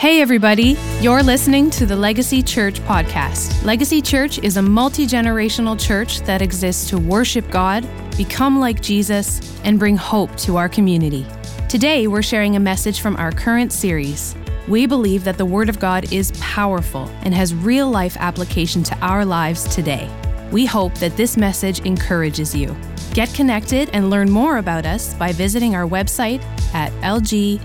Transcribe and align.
Hey, 0.00 0.22
everybody. 0.22 0.78
You're 1.02 1.22
listening 1.22 1.68
to 1.72 1.84
the 1.84 1.94
Legacy 1.94 2.42
Church 2.42 2.80
podcast. 2.80 3.62
Legacy 3.66 4.00
Church 4.00 4.38
is 4.38 4.56
a 4.56 4.62
multi 4.62 5.06
generational 5.06 5.78
church 5.78 6.20
that 6.20 6.40
exists 6.40 6.88
to 6.88 6.98
worship 6.98 7.50
God, 7.50 7.86
become 8.16 8.58
like 8.58 8.80
Jesus, 8.80 9.60
and 9.62 9.78
bring 9.78 9.98
hope 9.98 10.34
to 10.36 10.56
our 10.56 10.70
community. 10.70 11.26
Today, 11.68 12.06
we're 12.06 12.22
sharing 12.22 12.56
a 12.56 12.60
message 12.60 13.02
from 13.02 13.14
our 13.16 13.30
current 13.30 13.74
series. 13.74 14.34
We 14.68 14.86
believe 14.86 15.22
that 15.24 15.36
the 15.36 15.44
Word 15.44 15.68
of 15.68 15.78
God 15.78 16.10
is 16.10 16.32
powerful 16.40 17.10
and 17.20 17.34
has 17.34 17.54
real 17.54 17.90
life 17.90 18.16
application 18.16 18.82
to 18.84 18.96
our 19.00 19.26
lives 19.26 19.64
today. 19.64 20.08
We 20.50 20.64
hope 20.64 20.94
that 20.94 21.18
this 21.18 21.36
message 21.36 21.80
encourages 21.80 22.54
you. 22.54 22.74
Get 23.12 23.34
connected 23.34 23.90
and 23.92 24.08
learn 24.08 24.30
more 24.30 24.56
about 24.56 24.86
us 24.86 25.12
by 25.12 25.32
visiting 25.32 25.74
our 25.74 25.86
website 25.86 26.42
at 26.72 26.90
lgcy.church. 27.02 27.60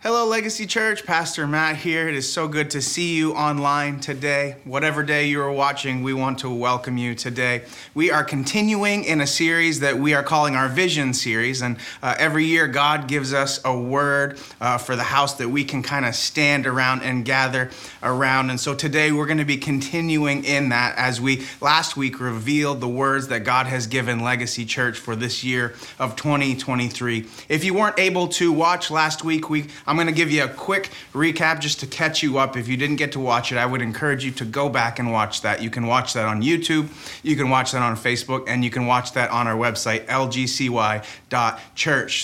Hello, 0.00 0.24
Legacy 0.24 0.64
Church. 0.64 1.04
Pastor 1.04 1.44
Matt 1.44 1.74
here. 1.74 2.08
It 2.08 2.14
is 2.14 2.32
so 2.32 2.46
good 2.46 2.70
to 2.70 2.80
see 2.80 3.16
you 3.16 3.32
online 3.32 3.98
today. 3.98 4.54
Whatever 4.62 5.02
day 5.02 5.26
you 5.26 5.40
are 5.42 5.50
watching, 5.50 6.04
we 6.04 6.14
want 6.14 6.38
to 6.38 6.48
welcome 6.48 6.96
you 6.96 7.16
today. 7.16 7.62
We 7.94 8.12
are 8.12 8.22
continuing 8.22 9.02
in 9.02 9.20
a 9.20 9.26
series 9.26 9.80
that 9.80 9.98
we 9.98 10.14
are 10.14 10.22
calling 10.22 10.54
our 10.54 10.68
Vision 10.68 11.12
series. 11.14 11.62
And 11.62 11.78
uh, 12.00 12.14
every 12.16 12.44
year, 12.44 12.68
God 12.68 13.08
gives 13.08 13.34
us 13.34 13.60
a 13.64 13.76
word 13.76 14.38
uh, 14.60 14.78
for 14.78 14.94
the 14.94 15.02
house 15.02 15.34
that 15.34 15.48
we 15.48 15.64
can 15.64 15.82
kind 15.82 16.04
of 16.04 16.14
stand 16.14 16.68
around 16.68 17.02
and 17.02 17.24
gather 17.24 17.68
around. 18.00 18.50
And 18.50 18.60
so 18.60 18.76
today, 18.76 19.10
we're 19.10 19.26
going 19.26 19.38
to 19.38 19.44
be 19.44 19.56
continuing 19.56 20.44
in 20.44 20.68
that 20.68 20.96
as 20.96 21.20
we 21.20 21.44
last 21.60 21.96
week 21.96 22.20
revealed 22.20 22.80
the 22.80 22.88
words 22.88 23.26
that 23.28 23.42
God 23.42 23.66
has 23.66 23.88
given 23.88 24.20
Legacy 24.20 24.64
Church 24.64 24.96
for 24.96 25.16
this 25.16 25.42
year 25.42 25.74
of 25.98 26.14
2023. 26.14 27.26
If 27.48 27.64
you 27.64 27.74
weren't 27.74 27.98
able 27.98 28.28
to 28.28 28.52
watch 28.52 28.92
last 28.92 29.24
week, 29.24 29.50
we 29.50 29.66
I'm 29.88 29.96
going 29.96 30.06
to 30.06 30.12
give 30.12 30.30
you 30.30 30.44
a 30.44 30.48
quick 30.48 30.90
recap 31.14 31.60
just 31.60 31.80
to 31.80 31.86
catch 31.86 32.22
you 32.22 32.36
up. 32.38 32.58
If 32.58 32.68
you 32.68 32.76
didn't 32.76 32.96
get 32.96 33.12
to 33.12 33.20
watch 33.20 33.52
it, 33.52 33.56
I 33.56 33.64
would 33.64 33.80
encourage 33.80 34.22
you 34.22 34.30
to 34.32 34.44
go 34.44 34.68
back 34.68 34.98
and 34.98 35.10
watch 35.10 35.40
that. 35.40 35.62
You 35.62 35.70
can 35.70 35.86
watch 35.86 36.12
that 36.12 36.26
on 36.26 36.42
YouTube, 36.42 36.88
you 37.22 37.36
can 37.36 37.48
watch 37.48 37.72
that 37.72 37.80
on 37.80 37.96
Facebook, 37.96 38.44
and 38.48 38.62
you 38.62 38.70
can 38.70 38.84
watch 38.86 39.14
that 39.14 39.30
on 39.30 39.46
our 39.46 39.56
website, 39.56 40.04
lgcy.church. 40.04 41.06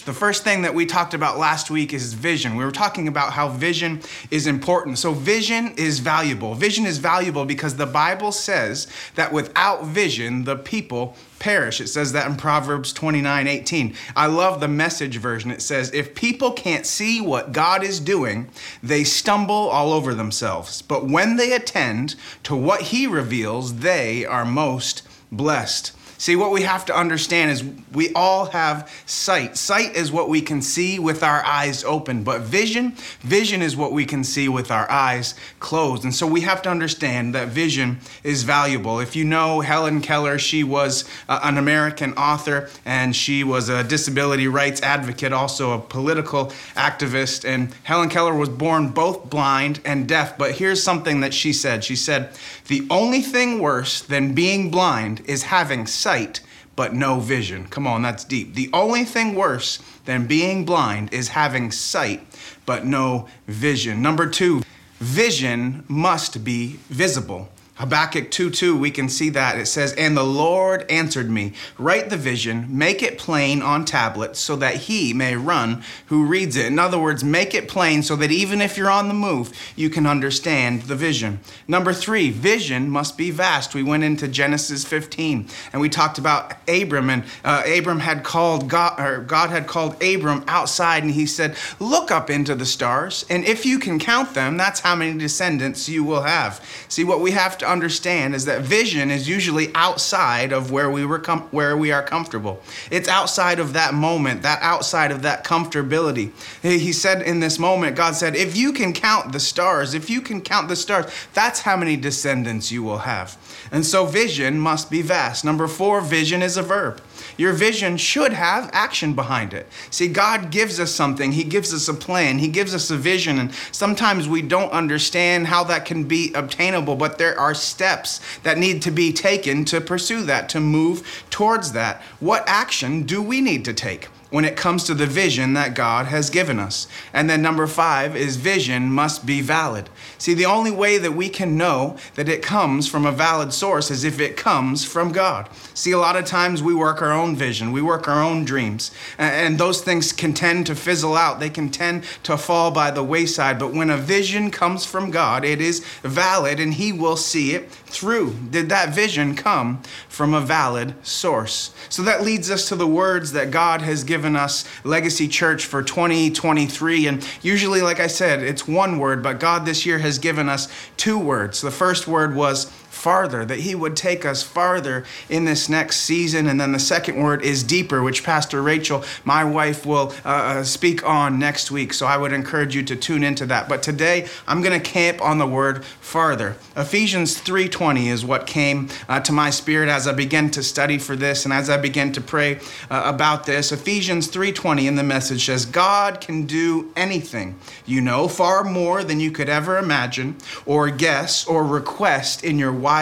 The 0.02 0.12
first 0.12 0.44
thing 0.44 0.60
that 0.60 0.74
we 0.74 0.84
talked 0.84 1.14
about 1.14 1.38
last 1.38 1.70
week 1.70 1.94
is 1.94 2.12
vision. 2.12 2.56
We 2.56 2.64
were 2.66 2.70
talking 2.70 3.08
about 3.08 3.32
how 3.32 3.48
vision 3.48 4.02
is 4.30 4.46
important. 4.46 4.98
So, 4.98 5.14
vision 5.14 5.72
is 5.78 6.00
valuable. 6.00 6.54
Vision 6.54 6.84
is 6.84 6.98
valuable 6.98 7.46
because 7.46 7.76
the 7.76 7.86
Bible 7.86 8.30
says 8.32 8.88
that 9.14 9.32
without 9.32 9.86
vision, 9.86 10.44
the 10.44 10.56
people 10.56 11.16
perish. 11.44 11.80
It 11.80 11.88
says 11.88 12.12
that 12.12 12.26
in 12.26 12.36
Proverbs 12.36 12.92
29 12.92 13.46
18. 13.46 13.94
I 14.16 14.26
love 14.26 14.60
the 14.60 14.68
message 14.68 15.18
version. 15.18 15.50
It 15.50 15.60
says, 15.60 15.92
If 15.92 16.14
people 16.14 16.52
can't 16.52 16.86
see 16.86 17.20
what 17.20 17.52
God 17.54 17.82
is 17.82 18.00
doing, 18.00 18.50
they 18.82 19.04
stumble 19.04 19.54
all 19.54 19.92
over 19.92 20.14
themselves. 20.14 20.82
But 20.82 21.06
when 21.06 21.36
they 21.36 21.52
attend 21.52 22.16
to 22.42 22.54
what 22.54 22.82
He 22.82 23.06
reveals, 23.06 23.76
they 23.76 24.26
are 24.26 24.44
most 24.44 25.02
blessed. 25.32 25.92
See, 26.24 26.36
what 26.36 26.52
we 26.52 26.62
have 26.62 26.86
to 26.86 26.96
understand 26.96 27.50
is 27.50 27.62
we 27.92 28.10
all 28.14 28.46
have 28.46 28.90
sight. 29.04 29.58
Sight 29.58 29.94
is 29.94 30.10
what 30.10 30.30
we 30.30 30.40
can 30.40 30.62
see 30.62 30.98
with 30.98 31.22
our 31.22 31.44
eyes 31.44 31.84
open, 31.84 32.24
but 32.24 32.40
vision, 32.40 32.92
vision 33.20 33.60
is 33.60 33.76
what 33.76 33.92
we 33.92 34.06
can 34.06 34.24
see 34.24 34.48
with 34.48 34.70
our 34.70 34.90
eyes 34.90 35.34
closed. 35.60 36.02
And 36.02 36.14
so 36.14 36.26
we 36.26 36.40
have 36.40 36.62
to 36.62 36.70
understand 36.70 37.34
that 37.34 37.48
vision 37.48 37.98
is 38.22 38.42
valuable. 38.42 39.00
If 39.00 39.14
you 39.14 39.22
know 39.26 39.60
Helen 39.60 40.00
Keller, 40.00 40.38
she 40.38 40.64
was 40.64 41.04
uh, 41.28 41.40
an 41.42 41.58
American 41.58 42.14
author 42.14 42.70
and 42.86 43.14
she 43.14 43.44
was 43.44 43.68
a 43.68 43.84
disability 43.84 44.48
rights 44.48 44.80
advocate, 44.80 45.34
also 45.34 45.72
a 45.72 45.78
political 45.78 46.46
activist. 46.74 47.46
And 47.46 47.74
Helen 47.82 48.08
Keller 48.08 48.34
was 48.34 48.48
born 48.48 48.88
both 48.88 49.28
blind 49.28 49.82
and 49.84 50.08
deaf, 50.08 50.38
but 50.38 50.52
here's 50.52 50.82
something 50.82 51.20
that 51.20 51.34
she 51.34 51.52
said. 51.52 51.84
She 51.84 51.96
said, 51.96 52.30
"The 52.68 52.86
only 52.88 53.20
thing 53.20 53.58
worse 53.58 54.00
than 54.00 54.32
being 54.32 54.70
blind 54.70 55.20
is 55.26 55.42
having 55.42 55.86
sight." 55.86 56.13
Sight 56.14 56.40
but 56.76 56.94
no 56.94 57.18
vision. 57.20 57.66
Come 57.68 57.86
on, 57.86 58.02
that's 58.02 58.24
deep. 58.24 58.54
The 58.54 58.70
only 58.72 59.04
thing 59.04 59.34
worse 59.34 59.80
than 60.04 60.26
being 60.26 60.64
blind 60.64 61.12
is 61.12 61.28
having 61.28 61.72
sight 61.72 62.20
but 62.66 62.84
no 62.84 63.28
vision. 63.48 64.00
Number 64.00 64.28
two, 64.28 64.62
vision 64.98 65.84
must 65.88 66.44
be 66.44 66.78
visible. 66.88 67.48
Habakkuk 67.76 68.30
2 68.30 68.50
2, 68.50 68.76
we 68.76 68.92
can 68.92 69.08
see 69.08 69.30
that. 69.30 69.58
It 69.58 69.66
says, 69.66 69.92
And 69.94 70.16
the 70.16 70.22
Lord 70.22 70.88
answered 70.88 71.28
me, 71.28 71.54
Write 71.76 72.08
the 72.08 72.16
vision, 72.16 72.66
make 72.70 73.02
it 73.02 73.18
plain 73.18 73.62
on 73.62 73.84
tablets, 73.84 74.38
so 74.38 74.54
that 74.56 74.76
he 74.76 75.12
may 75.12 75.34
run 75.34 75.82
who 76.06 76.24
reads 76.24 76.56
it. 76.56 76.66
In 76.66 76.78
other 76.78 77.00
words, 77.00 77.24
make 77.24 77.52
it 77.52 77.66
plain 77.66 78.04
so 78.04 78.14
that 78.14 78.30
even 78.30 78.60
if 78.60 78.76
you're 78.76 78.90
on 78.90 79.08
the 79.08 79.14
move, 79.14 79.52
you 79.74 79.90
can 79.90 80.06
understand 80.06 80.82
the 80.82 80.94
vision. 80.94 81.40
Number 81.66 81.92
three, 81.92 82.30
vision 82.30 82.88
must 82.88 83.18
be 83.18 83.32
vast. 83.32 83.74
We 83.74 83.82
went 83.82 84.04
into 84.04 84.28
Genesis 84.28 84.84
15 84.84 85.48
and 85.72 85.82
we 85.82 85.88
talked 85.88 86.18
about 86.18 86.52
Abram, 86.68 87.10
and 87.10 87.24
uh, 87.44 87.64
Abram 87.66 87.98
had 87.98 88.22
called 88.22 88.68
God, 88.68 89.00
or 89.00 89.18
God 89.18 89.50
had 89.50 89.66
called 89.66 90.00
Abram 90.00 90.44
outside, 90.46 91.02
and 91.02 91.12
he 91.12 91.26
said, 91.26 91.56
Look 91.80 92.12
up 92.12 92.30
into 92.30 92.54
the 92.54 92.66
stars, 92.66 93.24
and 93.28 93.44
if 93.44 93.66
you 93.66 93.80
can 93.80 93.98
count 93.98 94.34
them, 94.34 94.56
that's 94.56 94.78
how 94.78 94.94
many 94.94 95.18
descendants 95.18 95.88
you 95.88 96.04
will 96.04 96.22
have. 96.22 96.64
See, 96.88 97.02
what 97.02 97.20
we 97.20 97.32
have 97.32 97.58
to 97.58 97.63
to 97.64 97.70
understand 97.70 98.34
is 98.34 98.44
that 98.44 98.62
vision 98.62 99.10
is 99.10 99.28
usually 99.28 99.74
outside 99.74 100.52
of 100.52 100.70
where 100.70 100.90
we 100.90 101.04
were 101.04 101.18
com- 101.18 101.48
where 101.50 101.76
we 101.76 101.90
are 101.90 102.02
comfortable. 102.02 102.60
It's 102.90 103.08
outside 103.08 103.58
of 103.58 103.72
that 103.72 103.94
moment, 103.94 104.42
that 104.42 104.60
outside 104.62 105.10
of 105.10 105.22
that 105.22 105.44
comfortability. 105.44 106.30
He 106.62 106.92
said 106.92 107.22
in 107.22 107.40
this 107.40 107.58
moment, 107.58 107.96
God 107.96 108.14
said, 108.14 108.36
if 108.36 108.56
you 108.56 108.72
can 108.72 108.92
count 108.92 109.32
the 109.32 109.40
stars, 109.40 109.94
if 109.94 110.10
you 110.10 110.20
can 110.20 110.40
count 110.40 110.68
the 110.68 110.76
stars, 110.76 111.06
that's 111.32 111.60
how 111.60 111.76
many 111.76 111.96
descendants 111.96 112.70
you 112.70 112.82
will 112.82 112.98
have. 112.98 113.36
And 113.72 113.84
so 113.84 114.06
vision 114.06 114.58
must 114.58 114.90
be 114.90 115.02
vast. 115.02 115.44
Number 115.44 115.66
four, 115.66 116.00
vision 116.00 116.42
is 116.42 116.56
a 116.56 116.62
verb. 116.62 117.00
Your 117.36 117.52
vision 117.52 117.96
should 117.96 118.32
have 118.32 118.70
action 118.72 119.14
behind 119.14 119.52
it. 119.52 119.68
See, 119.90 120.08
God 120.08 120.50
gives 120.50 120.78
us 120.78 120.92
something, 120.92 121.32
He 121.32 121.44
gives 121.44 121.74
us 121.74 121.88
a 121.88 121.94
plan, 121.94 122.38
He 122.38 122.48
gives 122.48 122.74
us 122.74 122.90
a 122.90 122.96
vision, 122.96 123.38
and 123.38 123.52
sometimes 123.72 124.28
we 124.28 124.42
don't 124.42 124.70
understand 124.70 125.46
how 125.46 125.64
that 125.64 125.84
can 125.84 126.04
be 126.04 126.32
obtainable, 126.34 126.96
but 126.96 127.18
there 127.18 127.38
are 127.38 127.54
steps 127.54 128.20
that 128.42 128.58
need 128.58 128.82
to 128.82 128.90
be 128.90 129.12
taken 129.12 129.64
to 129.66 129.80
pursue 129.80 130.22
that, 130.24 130.48
to 130.50 130.60
move 130.60 131.24
towards 131.30 131.72
that. 131.72 132.02
What 132.20 132.44
action 132.46 133.02
do 133.02 133.22
we 133.22 133.40
need 133.40 133.64
to 133.64 133.74
take? 133.74 134.08
When 134.30 134.44
it 134.44 134.56
comes 134.56 134.84
to 134.84 134.94
the 134.94 135.06
vision 135.06 135.54
that 135.54 135.74
God 135.74 136.06
has 136.06 136.30
given 136.30 136.58
us. 136.58 136.88
And 137.12 137.30
then 137.30 137.42
number 137.42 137.66
five 137.66 138.16
is 138.16 138.36
vision 138.36 138.90
must 138.90 139.24
be 139.24 139.40
valid. 139.40 139.88
See, 140.18 140.34
the 140.34 140.46
only 140.46 140.70
way 140.70 140.98
that 140.98 141.12
we 141.12 141.28
can 141.28 141.56
know 141.56 141.96
that 142.14 142.28
it 142.28 142.42
comes 142.42 142.88
from 142.88 143.06
a 143.06 143.12
valid 143.12 143.52
source 143.52 143.90
is 143.90 144.04
if 144.04 144.20
it 144.20 144.36
comes 144.36 144.84
from 144.84 145.12
God. 145.12 145.48
See, 145.74 145.92
a 145.92 145.98
lot 145.98 146.16
of 146.16 146.24
times 146.24 146.62
we 146.62 146.74
work 146.74 147.02
our 147.02 147.12
own 147.12 147.36
vision, 147.36 147.72
we 147.72 147.82
work 147.82 148.08
our 148.08 148.22
own 148.22 148.44
dreams, 148.44 148.90
and 149.18 149.58
those 149.58 149.82
things 149.82 150.12
can 150.12 150.32
tend 150.32 150.66
to 150.66 150.74
fizzle 150.74 151.16
out. 151.16 151.40
They 151.40 151.50
can 151.50 151.70
tend 151.70 152.04
to 152.24 152.36
fall 152.36 152.70
by 152.70 152.90
the 152.90 153.04
wayside. 153.04 153.58
But 153.58 153.72
when 153.72 153.90
a 153.90 153.96
vision 153.96 154.50
comes 154.50 154.84
from 154.84 155.10
God, 155.10 155.44
it 155.44 155.60
is 155.60 155.84
valid 156.02 156.60
and 156.60 156.74
He 156.74 156.92
will 156.92 157.16
see 157.16 157.54
it 157.54 157.70
through. 157.94 158.34
Did 158.50 158.68
that 158.68 158.94
vision 158.94 159.34
come 159.36 159.82
from 160.08 160.34
a 160.34 160.40
valid 160.40 160.94
source? 161.06 161.72
So 161.88 162.02
that 162.02 162.22
leads 162.22 162.50
us 162.50 162.68
to 162.68 162.76
the 162.76 162.86
words 162.86 163.32
that 163.32 163.50
God 163.50 163.80
has 163.82 164.04
given 164.04 164.36
us 164.36 164.64
Legacy 164.84 165.28
Church 165.28 165.64
for 165.64 165.82
2023. 165.82 167.06
And 167.06 167.26
usually, 167.42 167.80
like 167.80 168.00
I 168.00 168.08
said, 168.08 168.42
it's 168.42 168.66
one 168.66 168.98
word, 168.98 169.22
but 169.22 169.40
God 169.40 169.64
this 169.64 169.86
year 169.86 169.98
has 169.98 170.18
given 170.18 170.48
us 170.48 170.68
two 170.96 171.18
words. 171.18 171.60
The 171.60 171.70
first 171.70 172.08
word 172.08 172.34
was 172.34 172.70
farther, 173.04 173.44
that 173.44 173.60
He 173.60 173.74
would 173.74 173.96
take 173.96 174.24
us 174.24 174.42
farther 174.42 175.04
in 175.28 175.44
this 175.44 175.68
next 175.68 175.98
season. 175.98 176.46
And 176.46 176.58
then 176.58 176.72
the 176.72 176.78
second 176.78 177.22
word 177.22 177.42
is 177.42 177.62
deeper, 177.62 178.02
which 178.02 178.24
Pastor 178.24 178.62
Rachel, 178.62 179.04
my 179.24 179.44
wife, 179.44 179.84
will 179.84 180.14
uh, 180.24 180.28
uh 180.28 180.64
speak 180.64 181.06
on 181.06 181.38
next 181.38 181.70
week. 181.70 181.92
So 181.92 182.06
I 182.06 182.16
would 182.16 182.32
encourage 182.32 182.74
you 182.74 182.82
to 182.84 182.96
tune 182.96 183.22
into 183.22 183.44
that. 183.46 183.68
But 183.68 183.82
today, 183.82 184.26
I'm 184.48 184.62
going 184.62 184.80
to 184.80 184.90
camp 184.90 185.20
on 185.20 185.36
the 185.36 185.46
word 185.46 185.84
farther. 185.84 186.56
Ephesians 186.78 187.38
3:20 187.38 188.06
is 188.06 188.24
what 188.24 188.46
came 188.46 188.88
uh, 189.06 189.20
to 189.20 189.32
my 189.32 189.50
spirit 189.50 189.90
as 189.90 190.08
I 190.08 190.14
began 190.14 190.50
to 190.52 190.62
study 190.62 190.96
for 190.96 191.14
this 191.14 191.44
and 191.44 191.52
as 191.52 191.68
I 191.68 191.76
began 191.76 192.10
to 192.12 192.22
pray 192.22 192.56
uh, 192.90 193.02
about 193.04 193.44
this. 193.44 193.70
Ephesians 193.70 194.28
3:20 194.28 194.86
in 194.86 194.96
the 194.96 195.02
message 195.02 195.44
says, 195.44 195.66
"God 195.66 196.22
can 196.22 196.46
do 196.46 196.90
anything, 196.96 197.56
you 197.84 198.00
know, 198.00 198.28
far 198.28 198.64
more 198.64 199.04
than 199.04 199.20
you 199.20 199.30
could 199.30 199.50
ever 199.50 199.76
imagine 199.76 200.36
or 200.64 200.88
guess 200.88 201.46
or 201.46 201.66
request 201.66 202.42
in 202.42 202.58
your 202.58 202.72
wildest 202.72 202.93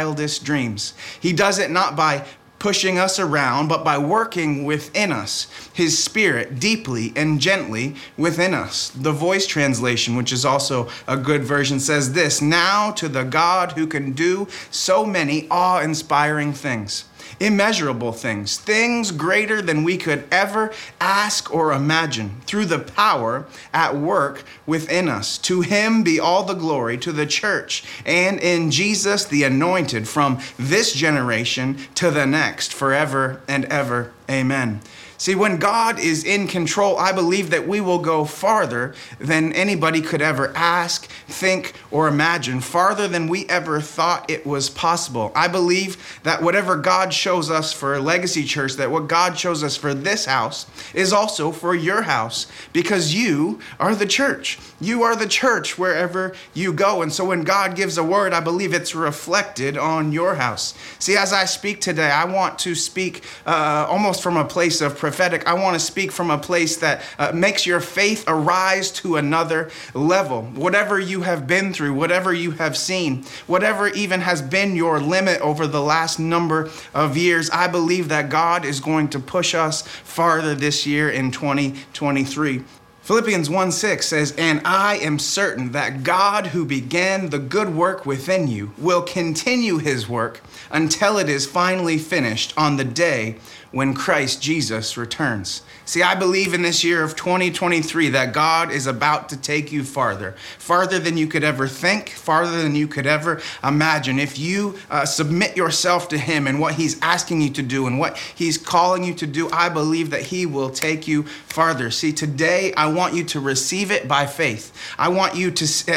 dreams. 0.42 0.94
He 1.20 1.32
does 1.32 1.58
it 1.58 1.70
not 1.70 1.96
by 1.96 2.24
pushing 2.62 2.96
us 2.96 3.18
around, 3.18 3.66
but 3.66 3.82
by 3.82 3.98
working 3.98 4.64
within 4.64 5.10
us, 5.10 5.48
His 5.74 6.02
Spirit 6.02 6.60
deeply 6.60 7.12
and 7.16 7.40
gently 7.40 7.96
within 8.16 8.54
us. 8.54 8.90
The 8.90 9.10
voice 9.10 9.48
translation, 9.48 10.14
which 10.14 10.32
is 10.32 10.44
also 10.44 10.88
a 11.08 11.16
good 11.16 11.42
version, 11.42 11.80
says 11.80 12.12
this 12.12 12.40
Now 12.40 12.92
to 12.92 13.08
the 13.08 13.24
God 13.24 13.72
who 13.72 13.88
can 13.88 14.12
do 14.12 14.46
so 14.70 15.04
many 15.04 15.48
awe 15.50 15.80
inspiring 15.80 16.52
things. 16.52 17.06
Immeasurable 17.40 18.12
things, 18.12 18.56
things 18.56 19.10
greater 19.10 19.60
than 19.62 19.84
we 19.84 19.96
could 19.96 20.24
ever 20.30 20.72
ask 21.00 21.52
or 21.52 21.72
imagine, 21.72 22.40
through 22.46 22.66
the 22.66 22.78
power 22.78 23.46
at 23.72 23.96
work 23.96 24.44
within 24.66 25.08
us. 25.08 25.38
To 25.38 25.60
him 25.60 26.02
be 26.02 26.18
all 26.20 26.44
the 26.44 26.54
glory, 26.54 26.98
to 26.98 27.12
the 27.12 27.26
church, 27.26 27.84
and 28.04 28.38
in 28.40 28.70
Jesus 28.70 29.24
the 29.24 29.44
anointed, 29.44 30.08
from 30.08 30.40
this 30.58 30.92
generation 30.92 31.78
to 31.94 32.10
the 32.10 32.26
next, 32.26 32.72
forever 32.72 33.40
and 33.48 33.64
ever. 33.66 34.12
Amen. 34.30 34.80
See, 35.22 35.36
when 35.36 35.58
God 35.58 36.00
is 36.00 36.24
in 36.24 36.48
control, 36.48 36.98
I 36.98 37.12
believe 37.12 37.50
that 37.50 37.68
we 37.68 37.80
will 37.80 38.00
go 38.00 38.24
farther 38.24 38.92
than 39.20 39.52
anybody 39.52 40.00
could 40.00 40.20
ever 40.20 40.52
ask, 40.56 41.06
think, 41.28 41.74
or 41.92 42.08
imagine, 42.08 42.60
farther 42.60 43.06
than 43.06 43.28
we 43.28 43.46
ever 43.46 43.80
thought 43.80 44.28
it 44.28 44.44
was 44.44 44.68
possible. 44.68 45.30
I 45.36 45.46
believe 45.46 46.18
that 46.24 46.42
whatever 46.42 46.74
God 46.74 47.14
shows 47.14 47.52
us 47.52 47.72
for 47.72 48.00
Legacy 48.00 48.42
Church, 48.42 48.72
that 48.72 48.90
what 48.90 49.06
God 49.06 49.38
shows 49.38 49.62
us 49.62 49.76
for 49.76 49.94
this 49.94 50.24
house 50.24 50.66
is 50.92 51.12
also 51.12 51.52
for 51.52 51.72
your 51.72 52.02
house 52.02 52.48
because 52.72 53.14
you 53.14 53.60
are 53.78 53.94
the 53.94 54.06
church. 54.06 54.58
You 54.80 55.04
are 55.04 55.14
the 55.14 55.28
church 55.28 55.78
wherever 55.78 56.34
you 56.52 56.72
go. 56.72 57.00
And 57.00 57.12
so 57.12 57.24
when 57.24 57.44
God 57.44 57.76
gives 57.76 57.96
a 57.96 58.02
word, 58.02 58.32
I 58.32 58.40
believe 58.40 58.74
it's 58.74 58.92
reflected 58.92 59.78
on 59.78 60.10
your 60.10 60.34
house. 60.34 60.74
See, 60.98 61.16
as 61.16 61.32
I 61.32 61.44
speak 61.44 61.80
today, 61.80 62.10
I 62.10 62.24
want 62.24 62.58
to 62.58 62.74
speak 62.74 63.22
uh, 63.46 63.86
almost 63.88 64.20
from 64.20 64.36
a 64.36 64.44
place 64.44 64.80
of 64.80 64.98
prophetic, 65.12 65.46
I 65.46 65.52
want 65.52 65.74
to 65.74 65.80
speak 65.80 66.10
from 66.10 66.30
a 66.30 66.38
place 66.38 66.78
that 66.78 67.02
uh, 67.18 67.32
makes 67.34 67.66
your 67.66 67.80
faith 67.80 68.24
arise 68.26 68.90
to 68.92 69.16
another 69.16 69.70
level. 69.92 70.44
Whatever 70.54 70.98
you 70.98 71.20
have 71.20 71.46
been 71.46 71.74
through, 71.74 71.92
whatever 71.92 72.32
you 72.32 72.52
have 72.52 72.78
seen, 72.78 73.24
whatever 73.46 73.88
even 73.88 74.22
has 74.22 74.40
been 74.40 74.74
your 74.74 75.00
limit 75.00 75.38
over 75.42 75.66
the 75.66 75.82
last 75.82 76.18
number 76.18 76.70
of 76.94 77.14
years, 77.14 77.50
I 77.50 77.68
believe 77.68 78.08
that 78.08 78.30
God 78.30 78.64
is 78.64 78.80
going 78.80 79.08
to 79.10 79.20
push 79.20 79.54
us 79.54 79.82
farther 79.86 80.54
this 80.54 80.86
year 80.86 81.10
in 81.10 81.30
2023. 81.30 82.64
Philippians 83.02 83.50
1 83.50 83.72
6 83.72 84.06
says, 84.06 84.32
And 84.38 84.62
I 84.64 84.96
am 84.96 85.18
certain 85.18 85.72
that 85.72 86.04
God, 86.04 86.46
who 86.46 86.64
began 86.64 87.28
the 87.28 87.38
good 87.38 87.74
work 87.74 88.06
within 88.06 88.48
you, 88.48 88.72
will 88.78 89.02
continue 89.02 89.76
his 89.76 90.08
work 90.08 90.40
until 90.70 91.18
it 91.18 91.28
is 91.28 91.44
finally 91.44 91.98
finished 91.98 92.54
on 92.56 92.76
the 92.76 92.84
day 92.84 93.36
when 93.72 93.94
Christ 93.94 94.40
Jesus 94.40 94.96
returns. 94.96 95.62
See, 95.84 96.02
I 96.02 96.14
believe 96.14 96.54
in 96.54 96.62
this 96.62 96.84
year 96.84 97.02
of 97.02 97.16
2023 97.16 98.10
that 98.10 98.32
God 98.32 98.70
is 98.70 98.86
about 98.86 99.28
to 99.30 99.36
take 99.36 99.72
you 99.72 99.82
farther, 99.82 100.36
farther 100.58 100.98
than 100.98 101.16
you 101.16 101.26
could 101.26 101.42
ever 101.42 101.66
think, 101.66 102.10
farther 102.10 102.62
than 102.62 102.76
you 102.76 102.86
could 102.86 103.06
ever 103.06 103.42
imagine. 103.64 104.20
If 104.20 104.38
you 104.38 104.78
uh, 104.90 105.04
submit 105.04 105.56
yourself 105.56 106.08
to 106.10 106.18
Him 106.18 106.46
and 106.46 106.60
what 106.60 106.74
He's 106.74 107.00
asking 107.02 107.40
you 107.40 107.50
to 107.50 107.62
do 107.62 107.86
and 107.86 107.98
what 107.98 108.16
He's 108.16 108.58
calling 108.58 109.02
you 109.02 109.12
to 109.14 109.26
do, 109.26 109.50
I 109.50 109.68
believe 109.68 110.10
that 110.10 110.22
He 110.22 110.46
will 110.46 110.70
take 110.70 111.08
you 111.08 111.24
farther. 111.24 111.90
See, 111.90 112.12
today 112.12 112.72
I 112.74 112.86
want 112.86 113.14
you 113.14 113.24
to 113.24 113.40
receive 113.40 113.90
it 113.90 114.06
by 114.06 114.26
faith. 114.26 114.72
I 114.98 115.08
want 115.08 115.34
you 115.34 115.50
to, 115.50 115.64
uh, 115.88 115.92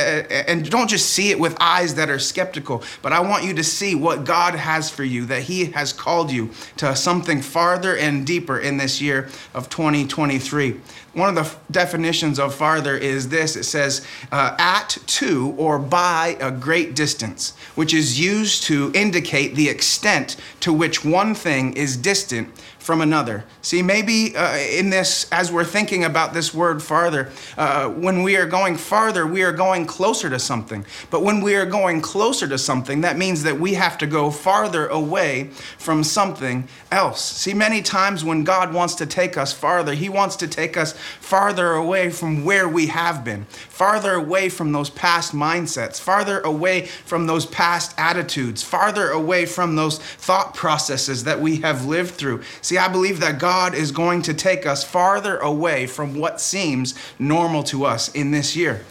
and 0.47 0.69
don't 0.69 0.89
just 0.89 1.11
see 1.11 1.29
it 1.29 1.39
with 1.39 1.55
eyes 1.59 1.95
that 1.95 2.09
are 2.09 2.19
skeptical, 2.19 2.83
but 3.03 3.13
I 3.13 3.19
want 3.19 3.43
you 3.43 3.53
to 3.53 3.63
see 3.63 3.93
what 3.93 4.23
God 4.25 4.55
has 4.55 4.89
for 4.89 5.03
you, 5.03 5.25
that 5.27 5.43
He 5.43 5.65
has 5.65 5.93
called 5.93 6.31
you 6.31 6.49
to 6.77 6.95
something 6.95 7.41
farther 7.65 7.97
and 7.97 8.27
deeper 8.27 8.59
in 8.59 8.77
this 8.77 9.01
year 9.01 9.27
of 9.55 9.69
2023. 9.69 10.79
One 11.15 11.29
of 11.29 11.35
the 11.35 11.41
f- 11.41 11.59
definitions 11.71 12.39
of 12.39 12.53
farther 12.53 12.97
is 12.97 13.29
this 13.29 13.55
it 13.55 13.63
says, 13.63 14.05
uh, 14.33 14.55
at 14.59 14.97
to 15.07 15.55
or 15.57 15.79
by 15.79 16.37
a 16.41 16.51
great 16.51 16.93
distance, 16.93 17.53
which 17.75 17.93
is 17.93 18.19
used 18.19 18.63
to 18.63 18.91
indicate 18.93 19.55
the 19.55 19.69
extent 19.69 20.35
to 20.59 20.73
which 20.73 21.05
one 21.05 21.33
thing 21.33 21.73
is 21.73 21.95
distant 21.95 22.49
from 22.85 23.01
another. 23.01 23.43
See, 23.63 23.81
maybe 23.81 24.37
uh, 24.37 24.57
in 24.57 24.91
this, 24.91 25.27
as 25.31 25.51
we're 25.51 25.65
thinking 25.65 26.03
about 26.03 26.35
this 26.35 26.53
word 26.53 26.83
farther, 26.83 27.31
uh, 27.57 27.89
when 27.89 28.21
we 28.21 28.35
are 28.35 28.45
going 28.45 28.77
farther, 28.77 29.25
we 29.25 29.41
are 29.41 29.51
going 29.51 29.87
closer 29.87 30.29
to 30.29 30.37
something. 30.37 30.85
But 31.09 31.23
when 31.23 31.41
we 31.41 31.55
are 31.55 31.65
going 31.65 32.01
closer 32.01 32.47
to 32.47 32.59
something, 32.59 33.01
that 33.01 33.17
means 33.17 33.41
that 33.41 33.59
we 33.59 33.73
have 33.73 33.97
to 33.97 34.05
go 34.05 34.29
farther 34.29 34.85
away 34.85 35.49
from 35.79 36.03
something 36.03 36.67
else. 36.91 37.21
See, 37.21 37.55
many 37.55 37.81
times 37.81 38.23
when 38.23 38.43
God 38.43 38.71
wants 38.71 38.93
to 38.95 39.07
take 39.07 39.35
us 39.35 39.51
farther, 39.51 39.95
He 39.95 40.07
wants 40.07 40.35
to 40.35 40.47
take 40.47 40.77
us 40.77 40.93
farther 41.19 41.73
away 41.73 42.09
from 42.09 42.43
where 42.43 42.67
we 42.67 42.87
have 42.87 43.23
been, 43.23 43.45
farther 43.45 44.13
away 44.13 44.49
from 44.49 44.71
those 44.71 44.89
past 44.89 45.33
mindsets, 45.33 45.99
farther 45.99 46.39
away 46.41 46.85
from 46.85 47.27
those 47.27 47.45
past 47.45 47.93
attitudes, 47.97 48.63
farther 48.63 49.09
away 49.09 49.45
from 49.45 49.75
those 49.75 49.99
thought 49.99 50.53
processes 50.53 51.23
that 51.23 51.39
we 51.39 51.57
have 51.57 51.85
lived 51.85 52.11
through. 52.11 52.41
See, 52.61 52.77
I 52.77 52.87
believe 52.87 53.19
that 53.19 53.39
God 53.39 53.73
is 53.75 53.91
going 53.91 54.21
to 54.23 54.33
take 54.33 54.65
us 54.65 54.83
farther 54.83 55.37
away 55.37 55.87
from 55.87 56.15
what 56.15 56.41
seems 56.41 56.95
normal 57.19 57.63
to 57.63 57.85
us 57.85 58.09
in 58.13 58.31
this 58.31 58.55
year. 58.55 58.81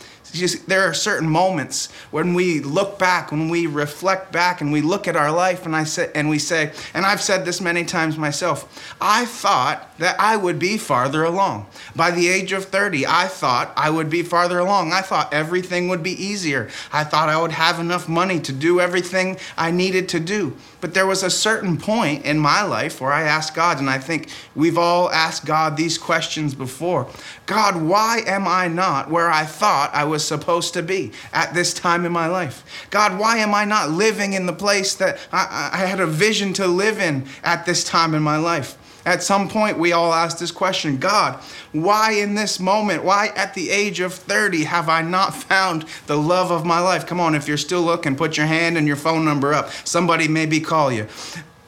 There 0.67 0.83
are 0.83 0.95
certain 0.95 1.29
moments 1.29 1.93
when 2.11 2.35
we 2.35 2.61
look 2.61 2.99
back, 2.99 3.31
when 3.31 3.49
we 3.49 3.67
reflect 3.67 4.33
back, 4.33 4.61
and 4.61 4.73
we 4.73 4.81
look 4.81 5.07
at 5.07 5.15
our 5.15 5.31
life, 5.31 5.65
and 5.65 5.77
I 5.77 5.85
say, 5.85 6.11
and 6.15 6.29
we 6.29 6.41
say, 6.41 6.73
and 6.93 7.07
I've 7.07 7.21
said 7.21 7.45
this 7.45 7.61
many 7.61 7.85
times 7.85 8.19
myself. 8.19 8.95
I 9.01 9.27
thought 9.27 9.97
that 9.99 10.19
I 10.19 10.37
would 10.37 10.59
be 10.59 10.77
farther 10.77 11.23
along. 11.23 11.67
By 11.95 12.11
the 12.11 12.29
age 12.29 12.53
of 12.53 12.65
30, 12.65 13.07
I 13.07 13.27
thought 13.27 13.73
I 13.77 13.91
would 13.91 14.11
be 14.11 14.23
farther 14.23 14.59
along. 14.59 14.93
I 14.93 15.03
thought 15.03 15.33
everything 15.33 15.89
would 15.89 16.03
be 16.03 16.21
easier. 16.23 16.69
I 16.93 17.05
thought 17.05 17.29
I 17.29 17.41
would 17.41 17.53
have 17.53 17.79
enough 17.79 18.09
money 18.09 18.41
to 18.41 18.53
do 18.53 18.81
everything 18.81 19.39
I 19.57 19.71
needed 19.71 20.09
to 20.11 20.21
do. 20.21 20.57
But 20.85 20.93
there 20.93 21.07
was 21.07 21.23
a 21.23 21.31
certain 21.31 21.79
point 21.79 22.27
in 22.27 22.39
my 22.39 22.63
life 22.63 23.01
where 23.01 23.11
I 23.11 23.23
asked 23.23 23.55
God, 23.55 23.79
and 23.79 23.89
I 23.89 23.97
think 23.97 24.29
we've 24.55 24.77
all 24.77 25.11
asked 25.11 25.47
God 25.47 25.79
these 25.79 25.97
questions 25.97 26.55
before 26.55 27.09
God, 27.47 27.77
why 27.77 28.19
am 28.27 28.47
I 28.47 28.69
not 28.69 29.11
where 29.11 29.31
I 29.31 29.47
thought 29.47 29.95
I 29.95 30.05
was 30.05 30.23
supposed 30.23 30.75
to 30.75 30.83
be 30.83 31.13
at 31.33 31.55
this 31.55 31.73
time 31.73 32.05
in 32.05 32.13
my 32.13 32.27
life? 32.27 32.87
God, 32.91 33.19
why 33.19 33.39
am 33.39 33.55
I 33.55 33.65
not 33.65 33.93
living 33.93 34.35
in 34.35 34.45
the 34.45 34.53
place 34.53 34.95
that 34.97 35.27
I, 35.33 35.71
I 35.73 35.87
had 35.87 36.01
a 36.01 36.07
vision 36.07 36.53
to 36.53 36.67
live 36.67 36.99
in 36.99 37.29
at 37.43 37.65
this 37.65 37.83
time 37.83 38.13
in 38.13 38.23
my 38.23 38.37
life? 38.37 38.77
At 39.07 39.23
some 39.23 39.49
point, 39.49 39.79
we 39.79 39.93
all 39.93 40.13
ask 40.13 40.39
this 40.39 40.51
question 40.51 40.97
God, 40.97 41.39
why 41.73 42.13
in 42.13 42.35
this 42.35 42.59
moment, 42.59 43.05
why 43.05 43.29
at 43.37 43.55
the 43.55 43.71
age 43.71 44.01
of 44.01 44.15
30 44.15 44.65
have 44.65 44.89
I 44.89 45.03
not 45.03 45.35
found 45.35 45.85
the 46.07 46.17
love 46.17 46.51
of 46.51 46.65
my 46.65 46.81
life? 46.81 47.07
Come 47.07 47.21
on, 47.21 47.35
if 47.35 47.47
you're 47.47 47.57
still 47.57 47.83
looking, 47.83 48.17
put 48.17 48.37
your 48.37 48.47
hand 48.47 48.79
and 48.79 48.87
your 48.87 48.97
phone 48.97 49.25
number 49.25 49.53
up. 49.53 49.71
Somebody 49.85 50.29
maybe 50.29 50.61
call 50.61 50.93
you. 50.93 51.07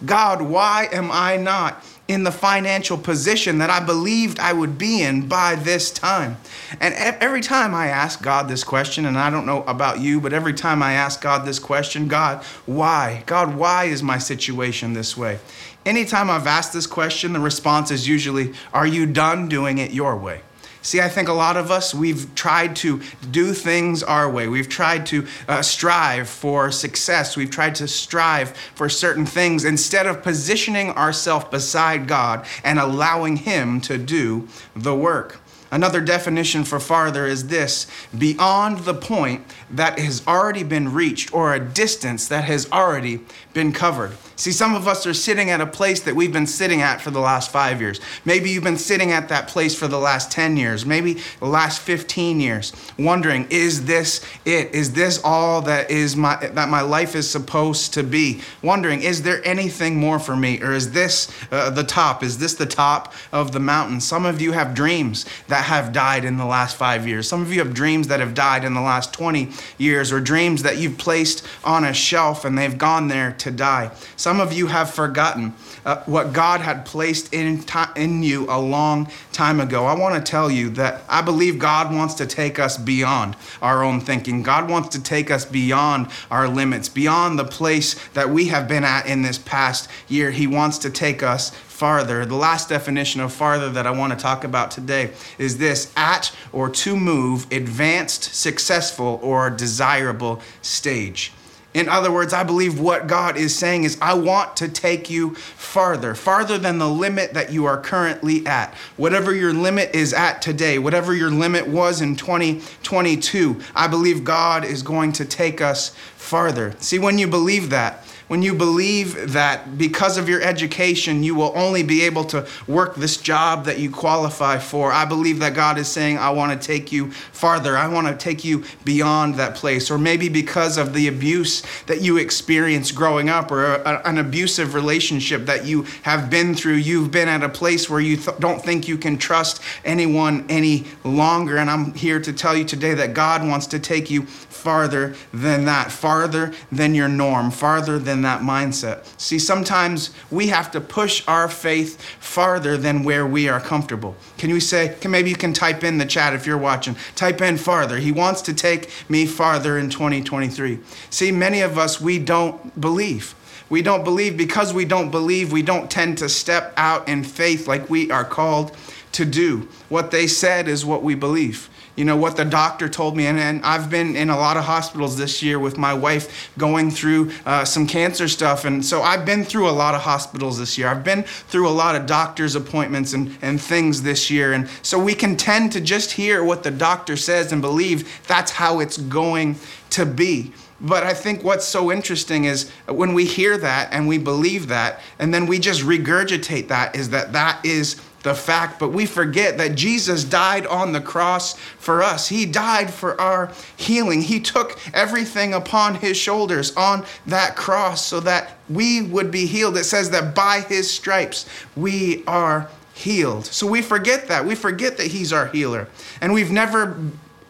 God, 0.05 0.43
why 0.43 0.89
am 0.93 1.11
I 1.11 1.37
not 1.37 1.83
in 2.09 2.23
the 2.23 2.33
financial 2.33 2.97
position 2.97 3.59
that 3.59 3.71
I 3.71 3.81
believed 3.81 4.39
I 4.39 4.53
would 4.53 4.79
be 4.79 5.03
in 5.03 5.29
by 5.29 5.55
this 5.55 5.91
time? 5.91 6.37
And 6.81 6.95
every 6.95 7.41
time 7.41 7.75
I 7.75 7.89
ask 7.89 8.23
God 8.23 8.49
this 8.49 8.65
question, 8.65 9.07
and 9.07 9.19
I 9.19 9.31
don't 9.31 9.47
know 9.47 9.63
about 9.65 10.01
you, 10.01 10.21
but 10.21 10.33
every 10.33 10.55
time 10.55 10.83
I 10.83 10.93
ask 10.93 11.21
God 11.21 11.47
this 11.47 11.59
question, 11.59 12.09
God, 12.09 12.45
why? 12.65 13.23
God, 13.27 13.57
why 13.57 13.85
is 13.85 14.03
my 14.03 14.19
situation 14.19 14.93
this 14.93 15.17
way? 15.17 15.39
anytime 15.87 16.29
I've 16.29 16.47
asked 16.47 16.73
this 16.73 16.87
question, 16.87 17.33
the 17.33 17.41
response 17.41 17.91
is 17.91 18.07
usually, 18.07 18.53
Are 18.75 18.87
you 18.87 19.07
done 19.07 19.49
doing 19.49 19.79
it 19.79 19.93
your 19.93 20.17
way? 20.17 20.43
See, 20.87 21.01
I 21.01 21.09
think 21.09 21.27
a 21.27 21.33
lot 21.33 21.57
of 21.57 21.73
us, 21.73 21.93
we've 21.93 22.33
tried 22.37 22.77
to 22.77 23.03
do 23.33 23.53
things 23.53 24.05
our 24.05 24.31
way. 24.31 24.47
We've 24.47 24.69
tried 24.69 25.05
to 25.07 25.27
uh, 25.49 25.61
strive 25.61 26.29
for 26.29 26.71
success. 26.71 27.37
We've 27.37 27.51
tried 27.51 27.75
to 27.77 27.89
strive 27.89 28.57
for 28.77 28.89
certain 28.89 29.27
things 29.27 29.65
instead 29.65 30.07
of 30.07 30.23
positioning 30.23 30.91
ourselves 30.91 31.47
beside 31.47 32.07
God 32.07 32.47
and 32.63 32.79
allowing 32.79 33.39
Him 33.39 33.81
to 33.81 33.99
do 33.99 34.47
the 34.77 34.95
work. 34.95 35.41
Another 35.73 36.01
definition 36.01 36.63
for 36.63 36.79
farther 36.79 37.27
is 37.27 37.49
this 37.49 37.89
beyond 38.17 38.85
the 38.85 38.95
point 38.95 39.45
that 39.69 39.99
has 39.99 40.25
already 40.25 40.63
been 40.63 40.93
reached 40.93 41.35
or 41.35 41.53
a 41.53 41.59
distance 41.59 42.29
that 42.29 42.45
has 42.45 42.71
already 42.71 43.23
been 43.53 43.73
covered. 43.73 44.13
See, 44.39 44.53
some 44.53 44.75
of 44.75 44.87
us 44.87 45.07
are 45.07 45.15
sitting 45.15 45.49
at 45.49 45.63
a 45.63 45.67
place 45.67 46.01
that 46.01 46.15
we've 46.15 46.33
been 46.33 46.47
sitting 46.47 46.83
at 46.83 47.01
for 47.01 47.11
the 47.11 47.21
last 47.21 47.51
five 47.51 47.81
years. 47.81 48.01
Maybe 48.27 48.51
you've 48.51 48.63
been 48.65 48.77
sitting 48.77 49.11
at 49.11 49.31
that 49.31 49.49
place 49.49 49.75
for 49.75 49.89
the 49.89 49.99
last 49.99 50.31
10 50.31 50.59
years, 50.59 50.85
maybe 50.85 51.15
the 51.41 51.47
last 51.47 51.81
15 51.81 52.39
years, 52.39 52.75
wondering, 52.99 53.47
is 53.49 53.87
this 53.87 54.23
it? 54.45 54.75
Is 54.75 54.93
this 54.93 55.19
all 55.25 55.63
that 55.63 55.91
is 55.91 56.17
my 56.17 56.37
that 56.37 56.69
my 56.69 56.83
life 56.83 57.15
is 57.15 57.29
supposed 57.29 57.95
to 57.95 58.03
be? 58.03 58.43
Wondering, 58.63 59.01
is 59.03 59.23
there 59.23 59.41
anything 59.47 59.97
more 59.97 60.19
for 60.19 60.37
me? 60.37 60.61
Or 60.61 60.73
is 60.73 60.93
this 60.93 61.33
uh, 61.51 61.71
the 61.71 61.85
top? 61.85 62.23
Is 62.23 62.37
this 62.37 62.55
the 62.55 62.67
top 62.67 63.15
of 63.33 63.53
the 63.53 63.61
mountain? 63.61 64.03
Some 64.03 64.27
of 64.27 64.43
you 64.43 64.53
have 64.53 64.75
dreams 64.75 65.25
that 65.49 65.65
have 65.65 65.95
died 65.95 66.27
in 66.27 66.37
the 66.37 66.45
last 66.45 66.77
five 66.77 67.09
years. 67.09 67.27
Some 67.27 67.41
of 67.41 67.51
you 67.51 67.61
have 67.61 67.73
dreams 67.73 68.09
that 68.09 68.21
have 68.21 68.35
died 68.35 68.65
in 68.65 68.75
the 68.75 68.83
last 68.83 69.15
20 69.15 69.49
years, 69.79 70.13
or 70.13 70.21
dreams 70.21 70.63
that 70.63 70.77
you've 70.77 70.99
placed 70.99 71.47
on 71.65 71.85
a 71.85 71.95
shelf 71.95 72.45
and 72.45 72.59
they've 72.59 72.77
gone 72.77 73.09
there 73.09 73.33
to 73.39 73.51
die. 73.51 73.91
Some 74.27 74.41
of 74.41 74.53
you 74.53 74.67
have 74.67 74.91
forgotten 74.91 75.55
uh, 75.85 76.03
what 76.07 76.33
God 76.33 76.61
had 76.61 76.85
placed 76.85 77.33
in, 77.33 77.63
in 77.95 78.25
you 78.25 78.47
a 78.51 78.59
long 78.61 79.09
time 79.31 79.61
ago. 79.61 79.87
I 79.87 79.97
want 79.97 80.17
to 80.17 80.21
tell 80.21 80.51
you 80.51 80.69
that 80.71 81.05
I 81.09 81.23
believe 81.23 81.61
God 81.61 81.95
wants 81.95 82.15
to 82.15 82.27
take 82.27 82.59
us 82.59 82.77
beyond 82.77 83.37
our 83.63 83.85
own 83.85 84.01
thinking. 84.01 84.43
God 84.43 84.69
wants 84.69 84.89
to 84.97 85.01
take 85.01 85.31
us 85.31 85.45
beyond 85.45 86.09
our 86.29 86.49
limits, 86.49 86.89
beyond 86.89 87.39
the 87.39 87.45
place 87.45 87.95
that 88.15 88.29
we 88.29 88.47
have 88.47 88.67
been 88.67 88.83
at 88.83 89.07
in 89.07 89.23
this 89.23 89.39
past 89.39 89.89
year. 90.09 90.33
He 90.33 90.49
wants 90.49 90.79
to 90.79 90.91
take 90.91 91.23
us 91.23 91.51
farther. 91.51 92.27
The 92.27 92.35
last 92.35 92.69
definition 92.69 93.21
of 93.21 93.33
farther 93.33 93.71
that 93.71 93.87
I 93.87 93.93
want 93.93 94.13
to 94.13 94.19
talk 94.19 94.43
about 94.43 94.73
today 94.73 95.13
is 95.39 95.59
this 95.59 95.93
at 95.97 96.35
or 96.53 96.69
to 96.69 96.97
move, 96.97 97.47
advanced, 97.53 98.35
successful, 98.35 99.21
or 99.23 99.51
desirable 99.51 100.43
stage. 100.63 101.33
In 101.77 101.91
other 101.91 102.11
words, 102.11 102.33
I 102.33 102.43
believe 102.43 102.81
what 102.81 103.07
God 103.07 103.37
is 103.37 103.55
saying 103.55 103.85
is, 103.85 103.99
I 104.01 104.15
want 104.15 104.57
to 104.57 104.69
take 104.69 105.11
you 105.11 105.35
farther, 105.35 106.15
farther 106.15 106.57
than 106.57 106.79
the 106.79 106.89
limit 106.89 107.35
that 107.35 107.53
you 107.53 107.67
are 107.67 107.79
currently 107.79 108.47
at. 108.47 108.73
Whatever 108.97 109.35
your 109.35 109.53
limit 109.53 109.95
is 109.95 110.15
at 110.15 110.41
today, 110.41 110.79
whatever 110.79 111.15
your 111.15 111.31
limit 111.31 111.69
was 111.69 112.01
in 112.01 112.17
2022, 112.17 113.61
I 113.75 113.89
believe 113.89 114.25
God 114.25 114.65
is 114.65 114.83
going 114.83 115.13
to 115.13 115.27
take 115.27 115.61
us 115.61 115.91
farther. 116.17 116.75
See, 116.79 116.99
when 116.99 117.19
you 117.19 117.27
believe 117.27 117.69
that, 117.69 118.06
when 118.29 118.43
you 118.43 118.55
believe 118.55 119.33
that 119.33 119.79
because 119.79 120.19
of 120.19 120.29
your 120.29 120.43
education, 120.43 121.23
you 121.23 121.35
will 121.35 121.53
only 121.55 121.83
be 121.83 122.03
able 122.03 122.25
to 122.25 122.47
work 122.67 122.97
this 122.97 123.17
job 123.17 123.65
that 123.67 123.79
you 123.79 123.91
qualify 123.91 124.59
for, 124.59 124.93
I 124.93 125.05
believe 125.05 125.39
that 125.39 125.55
God 125.55 125.79
is 125.79 125.89
saying, 125.89 126.19
I 126.19 126.31
want 126.31 126.61
to 126.61 126.67
take 126.67 126.91
you 126.91 127.11
farther. 127.11 127.77
I 127.77 127.87
want 127.87 128.09
to 128.09 128.17
take 128.17 128.45
you 128.45 128.65
beyond 128.85 129.37
that 129.37 129.55
place. 129.55 129.91
Or 129.91 129.99
maybe 129.99 130.29
because 130.29 130.77
of 130.77 130.93
the 130.93 131.07
abuse 131.09 131.63
that 131.87 132.01
you 132.01 132.17
experienced 132.17 132.95
growing 132.95 133.29
up 133.29 133.51
or 133.53 133.77
a, 133.77 134.03
an 134.05 134.19
abusive 134.19 134.75
relationship 134.75 135.47
that 135.47 135.65
you 135.65 135.83
have 136.03 136.29
been 136.29 136.55
through, 136.55 136.75
you've 136.75 137.11
been 137.11 137.29
at 137.29 137.43
a 137.43 137.49
place 137.49 137.89
where 137.89 138.01
you 138.01 138.17
th- 138.17 138.39
don't 138.39 138.61
think 138.61 138.89
you 138.89 138.99
can 138.99 139.19
trust 139.19 139.63
anyone 139.85 140.45
any 140.49 140.85
longer. 141.05 141.59
And 141.59 141.71
I'm 141.71 141.95
here 141.95 142.21
to 142.21 142.33
tell 142.33 142.57
you 142.57 142.65
today 142.65 142.95
that 142.95 143.15
God 143.15 143.47
wants 143.47 143.69
to 143.69 143.79
take 143.79 144.11
you 144.11 144.27
farther 144.27 145.15
than 145.33 145.65
that, 145.67 145.93
farther 145.93 146.53
than 146.73 146.95
your 146.95 147.09
norm, 147.09 147.53
farther 147.53 147.99
than 147.99 148.16
that 148.23 148.43
mindset. 148.43 149.05
See, 149.21 149.39
sometimes 149.39 150.11
we 150.31 150.49
have 150.49 150.71
to 150.73 150.81
push 150.81 151.23
our 151.27 151.49
faith 151.49 152.01
farther 152.21 152.77
than 152.77 153.03
where 153.03 153.27
we 153.27 153.49
are 153.49 153.61
comfortable. 153.61 154.17
Can 154.39 154.51
you 154.51 154.61
say, 154.61 154.97
can, 155.01 155.11
maybe 155.11 155.31
you 155.31 155.37
can 155.37 155.53
type 155.53 155.85
in 155.85 155.99
the 155.99 156.07
chat 156.07 156.35
if 156.35 156.47
you're 156.47 156.59
watching, 156.59 156.97
type 157.15 157.41
in 157.41 157.57
farther. 157.57 157.99
He 157.99 158.13
wants 158.13 158.43
to 158.43 158.55
take 158.55 158.91
me 159.09 159.27
farther 159.27 159.79
in 159.79 159.91
2023. 159.91 160.79
See, 161.11 161.33
many 161.33 161.61
of 161.61 161.79
us, 161.79 162.01
we 162.01 162.19
don't 162.19 162.81
believe. 162.81 163.35
We 163.69 163.83
don't 163.83 164.05
believe 164.05 164.37
because 164.37 164.73
we 164.73 164.85
don't 164.85 165.11
believe, 165.11 165.51
we 165.51 165.63
don't 165.63 165.91
tend 165.91 166.19
to 166.19 166.29
step 166.29 166.73
out 166.77 167.09
in 167.09 167.25
faith 167.25 167.67
like 167.67 167.91
we 167.91 168.11
are 168.11 168.25
called 168.25 168.77
to 169.13 169.25
do. 169.25 169.69
What 169.89 170.11
they 170.11 170.27
said 170.27 170.69
is 170.69 170.85
what 170.85 171.03
we 171.03 171.15
believe 171.15 171.69
you 171.97 172.05
know 172.05 172.17
what 172.17 172.37
the 172.37 172.45
doctor 172.45 172.89
told 172.89 173.17
me. 173.17 173.27
And, 173.27 173.39
and 173.39 173.65
i've 173.65 173.91
been 173.91 174.15
in 174.15 174.31
a 174.31 174.37
lot 174.37 174.57
of 174.57 174.65
hospitals 174.65 175.17
this 175.17 175.43
year 175.43 175.59
with 175.59 175.77
my 175.79 175.95
wife 175.95 176.51
going 176.57 176.91
through 176.91 177.33
uh, 177.45 177.65
some 177.65 177.87
cancer 177.87 178.29
stuff. 178.29 178.65
And 178.65 178.85
so 178.85 179.03
i've 179.03 179.25
been 179.25 179.45
through 179.45 179.69
a 179.69 179.73
lot 179.73 179.95
of 179.95 180.03
hospitals 180.03 180.59
this 180.59 180.79
year. 180.79 180.89
I've 180.89 181.05
been 181.05 181.23
through 181.23 181.69
a 181.69 181.71
lot 181.71 181.97
of 181.97 182.07
doctor's 182.07 182.55
appointments 182.55 183.13
and, 183.13 183.37
and 183.43 183.61
things 183.61 184.03
this 184.03 184.31
year. 184.31 184.53
And 184.53 184.69
so 184.83 184.99
we 184.99 185.15
can 185.15 185.37
tend 185.37 185.73
to 185.73 185.81
just 185.81 186.13
hear 186.13 186.45
what 186.45 186.63
the 186.63 186.71
doctor 186.71 187.17
says 187.17 187.53
and 187.53 187.61
believe 187.61 188.23
that's 188.27 188.53
how 188.53 188.81
it's 188.81 188.99
going 188.99 189.57
to 189.91 190.07
be. 190.07 190.53
But 190.81 191.05
I 191.05 191.15
think 191.15 191.43
what's 191.43 191.65
so 191.65 191.91
interesting 191.91 192.45
is 192.45 192.71
when 192.87 193.15
we 193.15 193.25
hear 193.25 193.57
that 193.59 193.89
and 193.93 194.07
we 194.07 194.19
believe 194.19 194.69
that, 194.69 195.01
and 195.19 195.33
then 195.33 195.47
we 195.47 195.59
just 195.59 195.83
regurgitate 195.83 196.69
that, 196.69 196.95
is 196.95 197.11
that 197.11 197.33
that 197.33 197.65
is 197.65 198.01
the 198.27 198.35
fact, 198.35 198.81
but 198.81 198.89
we 198.89 199.07
forget 199.07 199.57
that 199.59 199.77
Jesus 199.77 200.25
died 200.25 200.67
on 200.67 200.93
the 200.93 201.01
cross 201.01 201.55
for 201.79 202.03
us. 202.03 202.29
He 202.29 202.45
died 202.45 202.93
for 202.93 203.19
our 203.21 203.53
healing. 203.77 204.21
He 204.21 204.41
took 204.41 204.81
everything 204.93 205.55
upon 205.55 205.95
his 205.95 206.17
shoulders 206.17 206.77
on 206.77 207.07
that 207.27 207.55
cross 207.55 208.05
so 208.05 208.19
that 208.21 208.59
we 208.69 209.01
would 209.01 209.31
be 209.31 209.47
healed. 209.47 209.77
It 209.77 209.85
says 209.85 210.11
that 210.11 210.35
by 210.35 210.63
his 210.63 210.93
stripes 210.93 211.47
we 211.77 212.25
are 212.27 212.69
healed. 212.95 213.47
So 213.47 213.65
we 213.65 213.81
forget 213.81 214.27
that. 214.27 214.45
We 214.45 214.57
forget 214.57 214.97
that 214.97 215.07
he's 215.07 215.33
our 215.33 215.47
healer. 215.47 215.87
And 216.21 216.33
we've 216.35 216.51
never 216.51 216.99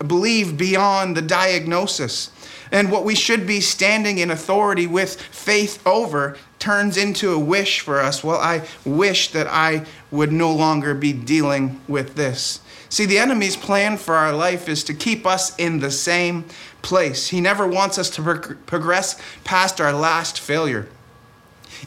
believed 0.07 0.59
beyond 0.59 1.17
the 1.17 1.23
diagnosis. 1.23 2.31
And 2.71 2.93
what 2.93 3.05
we 3.05 3.15
should 3.15 3.47
be 3.47 3.63
standing 3.63 4.19
in 4.19 4.31
authority 4.31 4.87
with 4.87 5.19
faith 5.23 5.81
over 5.87 6.37
turns 6.59 6.97
into 6.97 7.33
a 7.33 7.39
wish 7.39 7.81
for 7.81 8.01
us. 8.01 8.25
Well, 8.25 8.41
I 8.41 8.67
wish 8.85 9.33
that 9.33 9.47
I 9.47 9.85
would 10.11 10.33
no 10.33 10.53
longer 10.53 10.95
be 10.95 11.13
dealing 11.13 11.81
with 11.87 12.15
this. 12.15 12.61
See, 12.89 13.05
the 13.05 13.19
enemy's 13.19 13.57
plan 13.57 13.97
for 13.97 14.15
our 14.15 14.33
life 14.33 14.69
is 14.69 14.85
to 14.85 14.95
keep 14.95 15.27
us 15.27 15.55
in 15.57 15.81
the 15.81 15.91
same 15.91 16.45
place. 16.83 17.29
He 17.29 17.41
never 17.41 17.67
wants 17.67 17.99
us 17.99 18.11
to 18.11 18.23
progress 18.67 19.21
past 19.45 19.81
our 19.81 19.93
last 19.93 20.39
failure. 20.41 20.89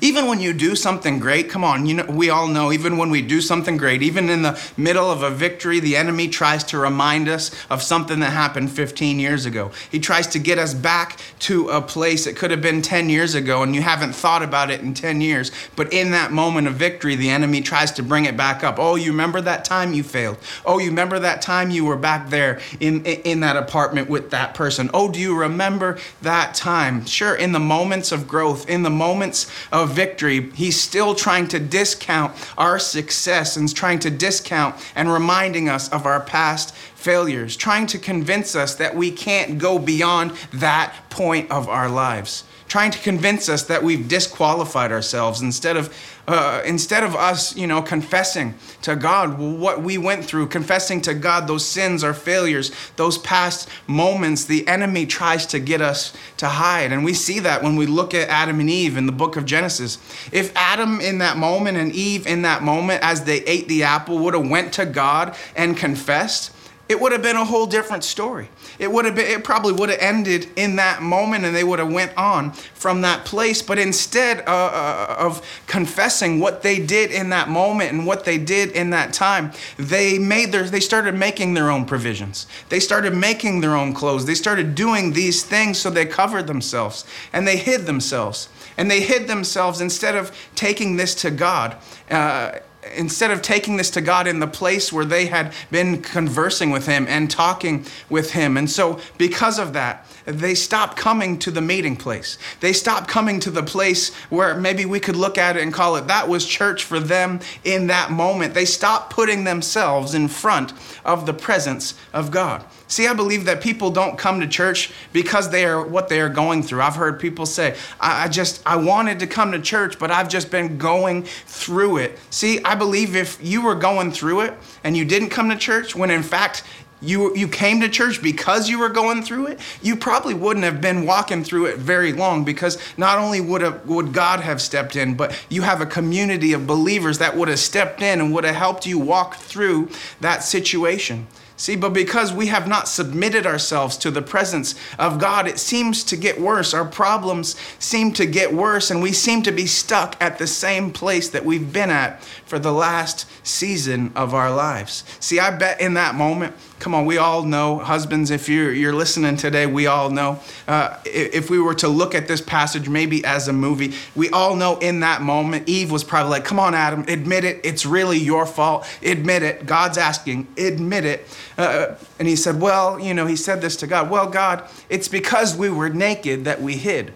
Even 0.01 0.27
when 0.27 0.39
you 0.39 0.53
do 0.53 0.75
something 0.75 1.19
great, 1.19 1.49
come 1.49 1.63
on, 1.63 1.85
you 1.85 1.95
know, 1.95 2.05
we 2.05 2.29
all 2.29 2.47
know, 2.47 2.71
even 2.71 2.97
when 2.97 3.09
we 3.09 3.21
do 3.21 3.41
something 3.41 3.77
great, 3.77 4.01
even 4.01 4.29
in 4.29 4.41
the 4.41 4.59
middle 4.77 5.09
of 5.09 5.23
a 5.23 5.29
victory, 5.29 5.79
the 5.79 5.95
enemy 5.95 6.27
tries 6.27 6.63
to 6.65 6.77
remind 6.77 7.27
us 7.27 7.51
of 7.69 7.81
something 7.81 8.19
that 8.19 8.31
happened 8.31 8.71
15 8.71 9.19
years 9.19 9.45
ago. 9.45 9.71
He 9.91 9.99
tries 9.99 10.27
to 10.27 10.39
get 10.39 10.57
us 10.57 10.73
back 10.73 11.19
to 11.39 11.69
a 11.69 11.81
place 11.81 12.25
that 12.25 12.35
could 12.35 12.51
have 12.51 12.61
been 12.61 12.81
10 12.81 13.09
years 13.09 13.35
ago 13.35 13.63
and 13.63 13.75
you 13.75 13.81
haven't 13.81 14.13
thought 14.13 14.43
about 14.43 14.71
it 14.71 14.81
in 14.81 14.93
10 14.93 15.21
years. 15.21 15.51
But 15.75 15.91
in 15.93 16.11
that 16.11 16.31
moment 16.31 16.67
of 16.67 16.75
victory, 16.75 17.15
the 17.15 17.29
enemy 17.29 17.61
tries 17.61 17.91
to 17.93 18.03
bring 18.03 18.25
it 18.25 18.37
back 18.37 18.63
up. 18.63 18.77
Oh, 18.79 18.95
you 18.95 19.11
remember 19.11 19.41
that 19.41 19.65
time 19.65 19.93
you 19.93 20.03
failed? 20.03 20.37
Oh, 20.65 20.79
you 20.79 20.89
remember 20.89 21.19
that 21.19 21.41
time 21.41 21.71
you 21.71 21.85
were 21.85 21.97
back 21.97 22.29
there 22.29 22.59
in, 22.79 23.05
in 23.05 23.39
that 23.41 23.57
apartment 23.57 24.09
with 24.09 24.29
that 24.31 24.53
person? 24.53 24.89
Oh, 24.93 25.11
do 25.11 25.19
you 25.19 25.37
remember 25.37 25.97
that 26.21 26.55
time? 26.55 27.05
Sure, 27.05 27.35
in 27.35 27.51
the 27.51 27.59
moments 27.59 28.11
of 28.11 28.27
growth, 28.27 28.69
in 28.69 28.83
the 28.83 28.89
moments 28.89 29.51
of 29.71 29.78
of 29.79 29.91
victory, 29.91 30.51
he's 30.51 30.79
still 30.79 31.15
trying 31.15 31.47
to 31.49 31.59
discount 31.59 32.35
our 32.57 32.79
success 32.79 33.57
and 33.57 33.73
trying 33.73 33.99
to 33.99 34.09
discount 34.09 34.75
and 34.95 35.11
reminding 35.11 35.69
us 35.69 35.89
of 35.89 36.05
our 36.05 36.19
past 36.19 36.75
failures, 36.75 37.55
trying 37.55 37.87
to 37.87 37.97
convince 37.97 38.55
us 38.55 38.75
that 38.75 38.95
we 38.95 39.09
can't 39.09 39.57
go 39.57 39.79
beyond 39.79 40.31
that 40.53 40.93
point 41.09 41.49
of 41.49 41.67
our 41.67 41.89
lives 41.89 42.43
trying 42.69 42.91
to 42.91 42.99
convince 42.99 43.49
us 43.49 43.63
that 43.63 43.83
we've 43.83 44.07
disqualified 44.07 44.91
ourselves 44.91 45.41
instead 45.41 45.75
of 45.75 45.93
uh, 46.27 46.61
instead 46.63 47.03
of 47.03 47.15
us 47.15 47.55
you 47.57 47.65
know 47.65 47.81
confessing 47.81 48.53
to 48.83 48.95
god 48.95 49.37
what 49.39 49.81
we 49.81 49.97
went 49.97 50.23
through 50.23 50.47
confessing 50.47 51.01
to 51.01 51.13
god 51.13 51.47
those 51.47 51.65
sins 51.65 52.03
our 52.03 52.13
failures 52.13 52.71
those 52.95 53.17
past 53.17 53.67
moments 53.87 54.45
the 54.45 54.67
enemy 54.67 55.05
tries 55.07 55.45
to 55.47 55.59
get 55.59 55.81
us 55.81 56.13
to 56.37 56.47
hide. 56.47 56.91
And 56.91 57.03
we 57.03 57.13
see 57.13 57.39
that 57.39 57.63
when 57.63 57.75
we 57.75 57.85
look 57.85 58.13
at 58.13 58.29
adam 58.29 58.59
and 58.59 58.69
eve 58.69 58.95
in 58.95 59.07
the 59.07 59.11
book 59.11 59.35
of 59.35 59.45
genesis. 59.45 59.97
If 60.31 60.55
adam 60.55 61.01
in 61.01 61.17
that 61.17 61.37
moment 61.37 61.77
and 61.77 61.91
eve 61.91 62.27
in 62.27 62.43
that 62.43 62.61
moment 62.61 63.03
as 63.03 63.23
they 63.23 63.41
ate 63.45 63.67
the 63.67 63.83
apple 63.83 64.19
would 64.19 64.35
have 64.35 64.47
went 64.47 64.71
to 64.73 64.85
god 64.85 65.35
and 65.55 65.75
confessed 65.75 66.51
it 66.89 66.99
would 66.99 67.11
have 67.11 67.21
been 67.21 67.35
a 67.35 67.45
whole 67.45 67.67
different 67.67 68.03
story. 68.03 68.49
It 68.79 68.91
would 68.91 69.05
have 69.05 69.13
been, 69.13 69.27
it 69.27 69.43
probably 69.43 69.73
would 69.73 69.89
have 69.89 69.99
ended 69.99 70.49
in 70.55 70.77
that 70.77 71.03
moment 71.03 71.45
and 71.45 71.55
they 71.55 71.63
would 71.63 71.77
have 71.77 71.93
went 71.93 72.17
on 72.17 72.51
from 72.51 73.01
that 73.01 73.25
place. 73.25 73.61
But 73.61 73.77
instead 73.77 74.39
uh, 74.47 74.51
uh, 74.51 75.15
of 75.19 75.63
confessing 75.67 76.39
what 76.39 76.63
they 76.63 76.79
did 76.79 77.11
in 77.11 77.29
that 77.29 77.47
moment 77.47 77.91
and 77.91 78.07
what 78.07 78.25
they 78.25 78.39
did 78.39 78.71
in 78.71 78.89
that 78.89 79.13
time, 79.13 79.51
they 79.77 80.17
made 80.17 80.51
their, 80.51 80.63
they 80.63 80.79
started 80.79 81.13
making 81.13 81.53
their 81.53 81.69
own 81.69 81.85
provisions. 81.85 82.47
They 82.69 82.79
started 82.79 83.13
making 83.13 83.61
their 83.61 83.75
own 83.75 83.93
clothes. 83.93 84.25
They 84.25 84.33
started 84.33 84.73
doing 84.73 85.13
these 85.13 85.43
things 85.43 85.77
so 85.77 85.91
they 85.91 86.07
covered 86.07 86.47
themselves 86.47 87.05
and 87.31 87.47
they 87.47 87.57
hid 87.57 87.85
themselves. 87.85 88.49
And 88.77 88.89
they 88.89 89.01
hid 89.01 89.27
themselves 89.27 89.79
instead 89.79 90.15
of 90.15 90.35
taking 90.55 90.95
this 90.95 91.13
to 91.15 91.29
God. 91.29 91.77
Uh, 92.09 92.53
instead 92.95 93.31
of 93.31 93.41
taking 93.41 93.77
this 93.77 93.89
to 93.91 94.01
God 94.01 94.27
in 94.27 94.39
the 94.39 94.47
place 94.47 94.91
where 94.91 95.05
they 95.05 95.25
had 95.25 95.53
been 95.69 96.01
conversing 96.01 96.71
with 96.71 96.85
Him 96.85 97.05
and 97.07 97.29
talking 97.29 97.85
with 98.09 98.31
Him. 98.31 98.57
And 98.57 98.69
so, 98.69 98.99
because 99.17 99.59
of 99.59 99.73
that, 99.73 100.05
they 100.25 100.55
stopped 100.55 100.95
coming 100.97 101.39
to 101.39 101.51
the 101.51 101.61
meeting 101.61 101.95
place. 101.95 102.37
They 102.59 102.73
stopped 102.73 103.07
coming 103.07 103.39
to 103.41 103.51
the 103.51 103.63
place 103.63 104.13
where 104.29 104.55
maybe 104.55 104.85
we 104.85 104.99
could 104.99 105.15
look 105.15 105.37
at 105.37 105.57
it 105.57 105.63
and 105.63 105.73
call 105.73 105.95
it 105.95 106.07
that 106.07 106.29
was 106.29 106.45
church 106.45 106.83
for 106.83 106.99
them 106.99 107.39
in 107.63 107.87
that 107.87 108.11
moment. 108.11 108.53
They 108.53 108.65
stopped 108.65 109.11
putting 109.11 109.43
themselves 109.43 110.13
in 110.13 110.27
front 110.27 110.73
of 111.03 111.25
the 111.25 111.33
presence 111.33 111.95
of 112.13 112.31
God. 112.31 112.65
See, 112.89 113.07
I 113.07 113.13
believe 113.13 113.45
that 113.45 113.61
people 113.61 113.91
don't 113.91 114.17
come 114.17 114.39
to 114.39 114.47
church 114.47 114.91
because 115.13 115.51
they 115.51 115.63
are 115.63 115.85
what 115.85 116.09
they 116.09 116.19
are 116.19 116.27
going 116.27 116.63
through. 116.63 116.81
I've 116.81 116.95
heard 116.95 117.19
people 117.19 117.45
say, 117.45 117.77
I, 117.99 118.25
I 118.25 118.27
just, 118.27 118.63
I 118.65 118.77
wanted 118.77 119.19
to 119.19 119.27
come 119.27 119.51
to 119.51 119.61
church, 119.61 119.99
but 119.99 120.09
I've 120.09 120.27
just 120.27 120.49
been 120.49 120.79
going 120.79 121.23
through 121.23 121.97
it. 121.97 122.17
See, 122.31 122.61
I 122.63 122.73
believe 122.73 123.15
if 123.15 123.37
you 123.41 123.61
were 123.61 123.75
going 123.75 124.11
through 124.11 124.41
it 124.41 124.55
and 124.83 124.97
you 124.97 125.05
didn't 125.05 125.29
come 125.29 125.49
to 125.51 125.55
church, 125.55 125.95
when 125.95 126.09
in 126.09 126.23
fact 126.23 126.63
you, 126.99 127.35
you 127.35 127.47
came 127.47 127.79
to 127.81 127.89
church 127.89 128.23
because 128.23 128.67
you 128.69 128.79
were 128.79 128.89
going 128.89 129.21
through 129.21 129.45
it, 129.47 129.59
you 129.83 129.95
probably 129.95 130.33
wouldn't 130.33 130.65
have 130.65 130.81
been 130.81 131.05
walking 131.05 131.43
through 131.43 131.67
it 131.67 131.77
very 131.77 132.11
long 132.11 132.43
because 132.43 132.79
not 132.97 133.19
only 133.19 133.39
would, 133.39 133.61
have, 133.61 133.85
would 133.87 134.13
God 134.13 134.39
have 134.39 134.59
stepped 134.59 134.95
in, 134.95 135.13
but 135.13 135.39
you 135.47 135.61
have 135.61 135.79
a 135.79 135.85
community 135.85 136.53
of 136.53 136.65
believers 136.65 137.19
that 137.19 137.37
would 137.37 137.49
have 137.49 137.59
stepped 137.59 138.01
in 138.01 138.19
and 138.19 138.33
would 138.33 138.45
have 138.45 138.55
helped 138.55 138.87
you 138.87 138.97
walk 138.97 139.35
through 139.35 139.89
that 140.21 140.43
situation. 140.43 141.27
See, 141.59 141.75
but 141.75 141.91
because 141.91 142.31
we 142.31 142.47
have 142.47 142.69
not 142.69 142.87
submitted 142.87 143.45
ourselves 143.45 143.97
to 143.97 144.11
the 144.11 144.21
presence 144.21 144.75
of 144.97 145.19
God, 145.19 145.45
it 145.45 145.59
seems 145.59 146.05
to 146.05 146.15
get 146.15 146.39
worse. 146.39 146.73
Our 146.73 146.85
problems 146.85 147.57
seem 147.79 148.13
to 148.13 148.25
get 148.25 148.53
worse, 148.53 148.89
and 148.89 149.01
we 149.01 149.11
seem 149.11 149.43
to 149.43 149.51
be 149.51 149.65
stuck 149.65 150.15
at 150.21 150.37
the 150.37 150.47
same 150.47 150.89
place 150.89 151.27
that 151.31 151.43
we've 151.43 151.73
been 151.73 151.89
at 151.89 152.23
for 152.45 152.59
the 152.59 152.71
last 152.71 153.25
season 153.45 154.13
of 154.15 154.33
our 154.33 154.55
lives. 154.55 155.03
See, 155.19 155.37
I 155.37 155.51
bet 155.51 155.81
in 155.81 155.95
that 155.95 156.15
moment, 156.15 156.55
come 156.79 156.95
on, 156.95 157.05
we 157.05 157.17
all 157.17 157.43
know, 157.43 157.77
husbands, 157.77 158.31
if 158.31 158.47
you're, 158.47 158.71
you're 158.71 158.93
listening 158.93 159.35
today, 159.35 159.65
we 159.65 159.85
all 159.85 160.09
know. 160.09 160.39
Uh, 160.67 160.97
if 161.05 161.49
we 161.49 161.59
were 161.59 161.75
to 161.75 161.89
look 161.89 162.15
at 162.15 162.27
this 162.27 162.39
passage 162.39 162.87
maybe 162.87 163.23
as 163.25 163.49
a 163.49 163.53
movie, 163.53 163.93
we 164.15 164.29
all 164.29 164.55
know 164.55 164.77
in 164.79 165.01
that 165.01 165.21
moment, 165.21 165.67
Eve 165.67 165.91
was 165.91 166.05
probably 166.05 166.31
like, 166.31 166.45
come 166.45 166.57
on, 166.57 166.73
Adam, 166.73 167.03
admit 167.07 167.43
it. 167.43 167.59
It's 167.65 167.85
really 167.85 168.17
your 168.17 168.45
fault. 168.45 168.87
Admit 169.03 169.43
it. 169.43 169.65
God's 169.65 169.97
asking, 169.97 170.47
admit 170.57 171.03
it. 171.03 171.27
Uh, 171.57 171.95
and 172.17 172.27
he 172.27 172.37
said, 172.37 172.61
Well, 172.61 172.99
you 172.99 173.13
know, 173.13 173.25
he 173.25 173.35
said 173.35 173.61
this 173.61 173.75
to 173.77 173.87
God. 173.87 174.09
Well, 174.09 174.29
God, 174.29 174.63
it's 174.87 175.09
because 175.09 175.57
we 175.57 175.69
were 175.69 175.89
naked 175.89 176.45
that 176.45 176.61
we 176.61 176.75
hid. 176.75 177.13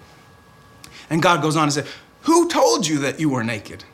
And 1.10 1.22
God 1.22 1.42
goes 1.42 1.56
on 1.56 1.64
and 1.64 1.74
said, 1.74 1.88
Who 2.24 2.50
told 2.50 2.86
you 2.86 3.00
that 3.00 3.20
you 3.20 3.30
were 3.30 3.44
naked? 3.44 3.86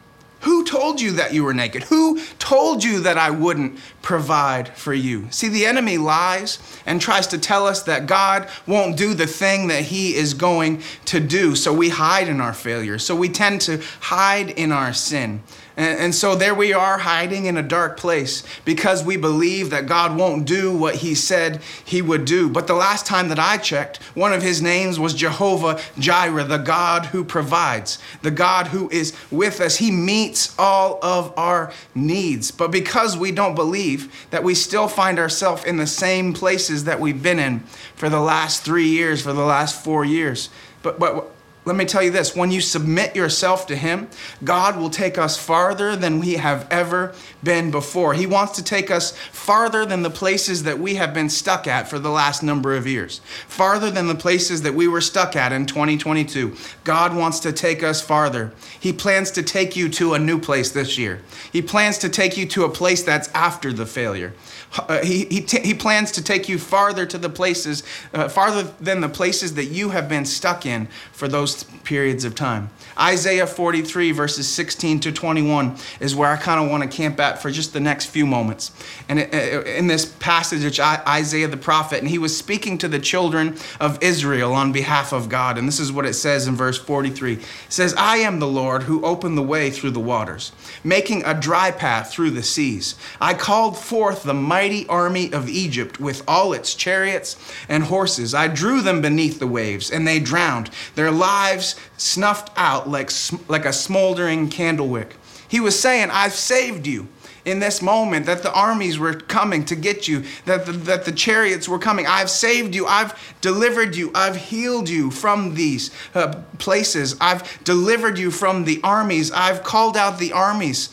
Who 0.41 0.63
told 0.63 1.01
you 1.01 1.11
that 1.13 1.33
you 1.33 1.43
were 1.43 1.53
naked? 1.53 1.83
Who 1.83 2.21
told 2.39 2.83
you 2.83 3.01
that 3.01 3.17
I 3.17 3.29
wouldn't 3.29 3.77
provide 4.01 4.69
for 4.77 4.93
you? 4.93 5.27
See, 5.31 5.49
the 5.49 5.65
enemy 5.65 5.97
lies 5.97 6.59
and 6.85 7.01
tries 7.01 7.27
to 7.27 7.37
tell 7.37 7.67
us 7.67 7.83
that 7.83 8.07
God 8.07 8.47
won't 8.65 8.95
do 8.95 9.13
the 9.13 9.27
thing 9.27 9.67
that 9.67 9.83
he 9.83 10.15
is 10.15 10.33
going 10.33 10.81
to 11.05 11.19
do. 11.19 11.55
So 11.55 11.73
we 11.73 11.89
hide 11.89 12.29
in 12.29 12.39
our 12.39 12.53
failure. 12.53 12.99
So 12.99 13.15
we 13.15 13.27
tend 13.27 13.61
to 13.61 13.81
hide 13.99 14.51
in 14.51 14.71
our 14.71 14.93
sin. 14.93 15.41
And, 15.79 15.97
and 15.97 16.15
so 16.15 16.35
there 16.35 16.53
we 16.53 16.73
are 16.73 16.97
hiding 16.97 17.45
in 17.45 17.55
a 17.55 17.63
dark 17.63 17.95
place 17.95 18.43
because 18.65 19.01
we 19.01 19.15
believe 19.15 19.69
that 19.69 19.87
God 19.87 20.17
won't 20.17 20.45
do 20.45 20.75
what 20.75 20.95
he 20.95 21.15
said 21.15 21.61
he 21.85 22.01
would 22.01 22.25
do. 22.25 22.49
But 22.49 22.67
the 22.67 22.73
last 22.73 23.05
time 23.05 23.29
that 23.29 23.39
I 23.39 23.55
checked, 23.55 24.03
one 24.13 24.33
of 24.33 24.43
his 24.43 24.61
names 24.61 24.99
was 24.99 25.13
Jehovah 25.13 25.79
Jireh, 25.97 26.43
the 26.43 26.57
God 26.57 27.05
who 27.05 27.23
provides, 27.23 27.97
the 28.23 28.29
God 28.29 28.67
who 28.67 28.89
is 28.89 29.15
with 29.31 29.61
us. 29.61 29.77
He 29.77 29.89
meets 29.89 30.53
all 30.59 30.99
of 31.01 31.33
our 31.37 31.71
needs. 31.95 32.51
But 32.51 32.71
because 32.71 33.15
we 33.15 33.31
don't 33.31 33.55
believe 33.55 34.27
that 34.31 34.43
we 34.43 34.55
still 34.55 34.89
find 34.89 35.17
ourselves 35.17 35.63
in 35.63 35.77
the 35.77 35.87
same 35.87 36.33
places 36.33 36.83
that 36.83 36.99
we've 36.99 37.23
been 37.23 37.39
in 37.39 37.61
for 37.95 38.09
the 38.09 38.19
last 38.19 38.63
three 38.63 38.89
years, 38.89 39.21
for 39.21 39.31
the 39.31 39.45
last 39.45 39.81
four 39.81 40.03
years. 40.03 40.49
But, 40.81 40.99
but 40.99 41.31
let 41.69 41.75
me 41.75 41.85
tell 41.85 42.01
you 42.01 42.09
this 42.09 42.35
when 42.35 42.49
you 42.49 42.61
submit 42.61 43.15
yourself 43.15 43.67
to 43.67 43.75
Him, 43.75 44.09
God 44.43 44.75
will 44.75 44.89
take 44.89 45.19
us 45.19 45.37
farther 45.37 45.95
than 45.95 46.19
we 46.19 46.33
have 46.33 46.67
ever 46.71 47.13
been 47.43 47.69
before. 47.69 48.15
He 48.15 48.25
wants 48.25 48.53
to 48.53 48.63
take 48.63 48.89
us 48.89 49.15
farther 49.31 49.85
than 49.85 50.01
the 50.01 50.09
places 50.09 50.63
that 50.63 50.79
we 50.79 50.95
have 50.95 51.13
been 51.13 51.29
stuck 51.29 51.67
at 51.67 51.87
for 51.87 51.99
the 51.99 52.09
last 52.09 52.41
number 52.41 52.75
of 52.75 52.87
years, 52.87 53.21
farther 53.47 53.91
than 53.91 54.07
the 54.07 54.15
places 54.15 54.63
that 54.63 54.73
we 54.73 54.87
were 54.87 54.99
stuck 54.99 55.35
at 55.35 55.51
in 55.51 55.67
2022. 55.67 56.55
God 56.85 57.15
wants 57.15 57.39
to 57.41 57.53
take 57.53 57.83
us 57.83 58.01
farther. 58.01 58.51
He 58.79 58.91
plans 58.91 59.29
to 59.31 59.43
take 59.43 59.75
you 59.75 59.89
to 59.89 60.15
a 60.15 60.19
new 60.19 60.39
place 60.39 60.71
this 60.71 60.97
year, 60.97 61.21
He 61.53 61.61
plans 61.61 61.99
to 61.99 62.09
take 62.09 62.35
you 62.35 62.47
to 62.47 62.63
a 62.63 62.69
place 62.69 63.03
that's 63.03 63.29
after 63.35 63.71
the 63.71 63.85
failure. 63.85 64.33
Uh, 64.77 65.03
he, 65.03 65.25
he, 65.25 65.41
t- 65.41 65.61
he 65.61 65.73
plans 65.73 66.11
to 66.11 66.23
take 66.23 66.47
you 66.47 66.59
farther 66.59 67.05
to 67.05 67.17
the 67.17 67.29
places, 67.29 67.83
uh, 68.13 68.29
farther 68.29 68.63
than 68.79 69.01
the 69.01 69.09
places 69.09 69.55
that 69.55 69.65
you 69.65 69.89
have 69.89 70.07
been 70.07 70.25
stuck 70.25 70.65
in 70.65 70.87
for 71.11 71.27
those 71.27 71.63
periods 71.83 72.23
of 72.23 72.35
time. 72.35 72.69
Isaiah 72.99 73.47
43, 73.47 74.11
verses 74.11 74.47
16 74.47 74.99
to 75.01 75.11
21, 75.11 75.75
is 75.99 76.15
where 76.15 76.29
I 76.29 76.37
kind 76.37 76.63
of 76.63 76.69
want 76.69 76.83
to 76.83 76.89
camp 76.89 77.19
at 77.19 77.41
for 77.41 77.49
just 77.49 77.73
the 77.73 77.79
next 77.79 78.07
few 78.07 78.25
moments. 78.25 78.71
And 79.07 79.19
in 79.19 79.87
this 79.87 80.05
passage, 80.05 80.63
it's 80.63 80.79
Isaiah 80.79 81.47
the 81.47 81.57
prophet, 81.57 81.99
and 81.99 82.07
he 82.07 82.17
was 82.17 82.37
speaking 82.37 82.77
to 82.79 82.87
the 82.87 82.99
children 82.99 83.57
of 83.79 83.97
Israel 84.03 84.53
on 84.53 84.71
behalf 84.71 85.13
of 85.13 85.29
God. 85.29 85.57
And 85.57 85.67
this 85.67 85.79
is 85.79 85.91
what 85.91 86.05
it 86.05 86.13
says 86.13 86.47
in 86.47 86.55
verse 86.55 86.77
43 86.77 87.33
it 87.33 87.43
says, 87.69 87.93
I 87.95 88.17
am 88.17 88.39
the 88.39 88.47
Lord 88.47 88.83
who 88.83 89.03
opened 89.03 89.37
the 89.37 89.43
way 89.43 89.71
through 89.71 89.91
the 89.91 89.99
waters, 89.99 90.51
making 90.83 91.23
a 91.25 91.33
dry 91.33 91.71
path 91.71 92.11
through 92.11 92.31
the 92.31 92.43
seas. 92.43 92.95
I 93.21 93.33
called 93.33 93.77
forth 93.77 94.23
the 94.23 94.33
mighty 94.33 94.58
army 94.87 95.31
of 95.31 95.47
Egypt 95.47 95.99
with 95.99 96.23
all 96.27 96.53
its 96.53 96.75
chariots 96.75 97.37
and 97.69 97.83
horses. 97.83 98.33
I 98.33 98.47
drew 98.47 98.81
them 98.81 99.01
beneath 99.01 99.39
the 99.39 99.47
waves, 99.47 99.91
and 99.91 100.07
they 100.07 100.19
drowned, 100.19 100.69
their 100.95 101.11
lives 101.11 101.75
snuffed 101.97 102.51
out 102.55 102.89
like, 102.89 103.11
like 103.47 103.65
a 103.65 103.73
smoldering 103.73 104.49
candle 104.49 104.87
wick. 104.87 105.15
He 105.47 105.59
was 105.59 105.79
saying, 105.79 106.09
I've 106.11 106.33
saved 106.33 106.85
you 106.85 107.07
in 107.45 107.59
this 107.59 107.81
moment 107.81 108.25
that 108.25 108.43
the 108.43 108.53
armies 108.53 108.99
were 108.99 109.13
coming 109.13 109.65
to 109.65 109.75
get 109.75 110.07
you, 110.07 110.23
that 110.45 110.65
the, 110.65 110.71
that 110.71 111.05
the 111.05 111.11
chariots 111.11 111.67
were 111.67 111.79
coming. 111.79 112.05
I've 112.05 112.29
saved 112.29 112.75
you. 112.75 112.85
I've 112.85 113.17
delivered 113.41 113.95
you. 113.95 114.11
I've 114.13 114.35
healed 114.35 114.89
you 114.89 115.09
from 115.09 115.55
these 115.55 115.91
uh, 116.13 116.41
places. 116.57 117.15
I've 117.19 117.63
delivered 117.63 118.17
you 118.17 118.31
from 118.31 118.65
the 118.65 118.79
armies. 118.83 119.31
I've 119.31 119.63
called 119.63 119.97
out 119.97 120.19
the 120.19 120.33
armies. 120.33 120.89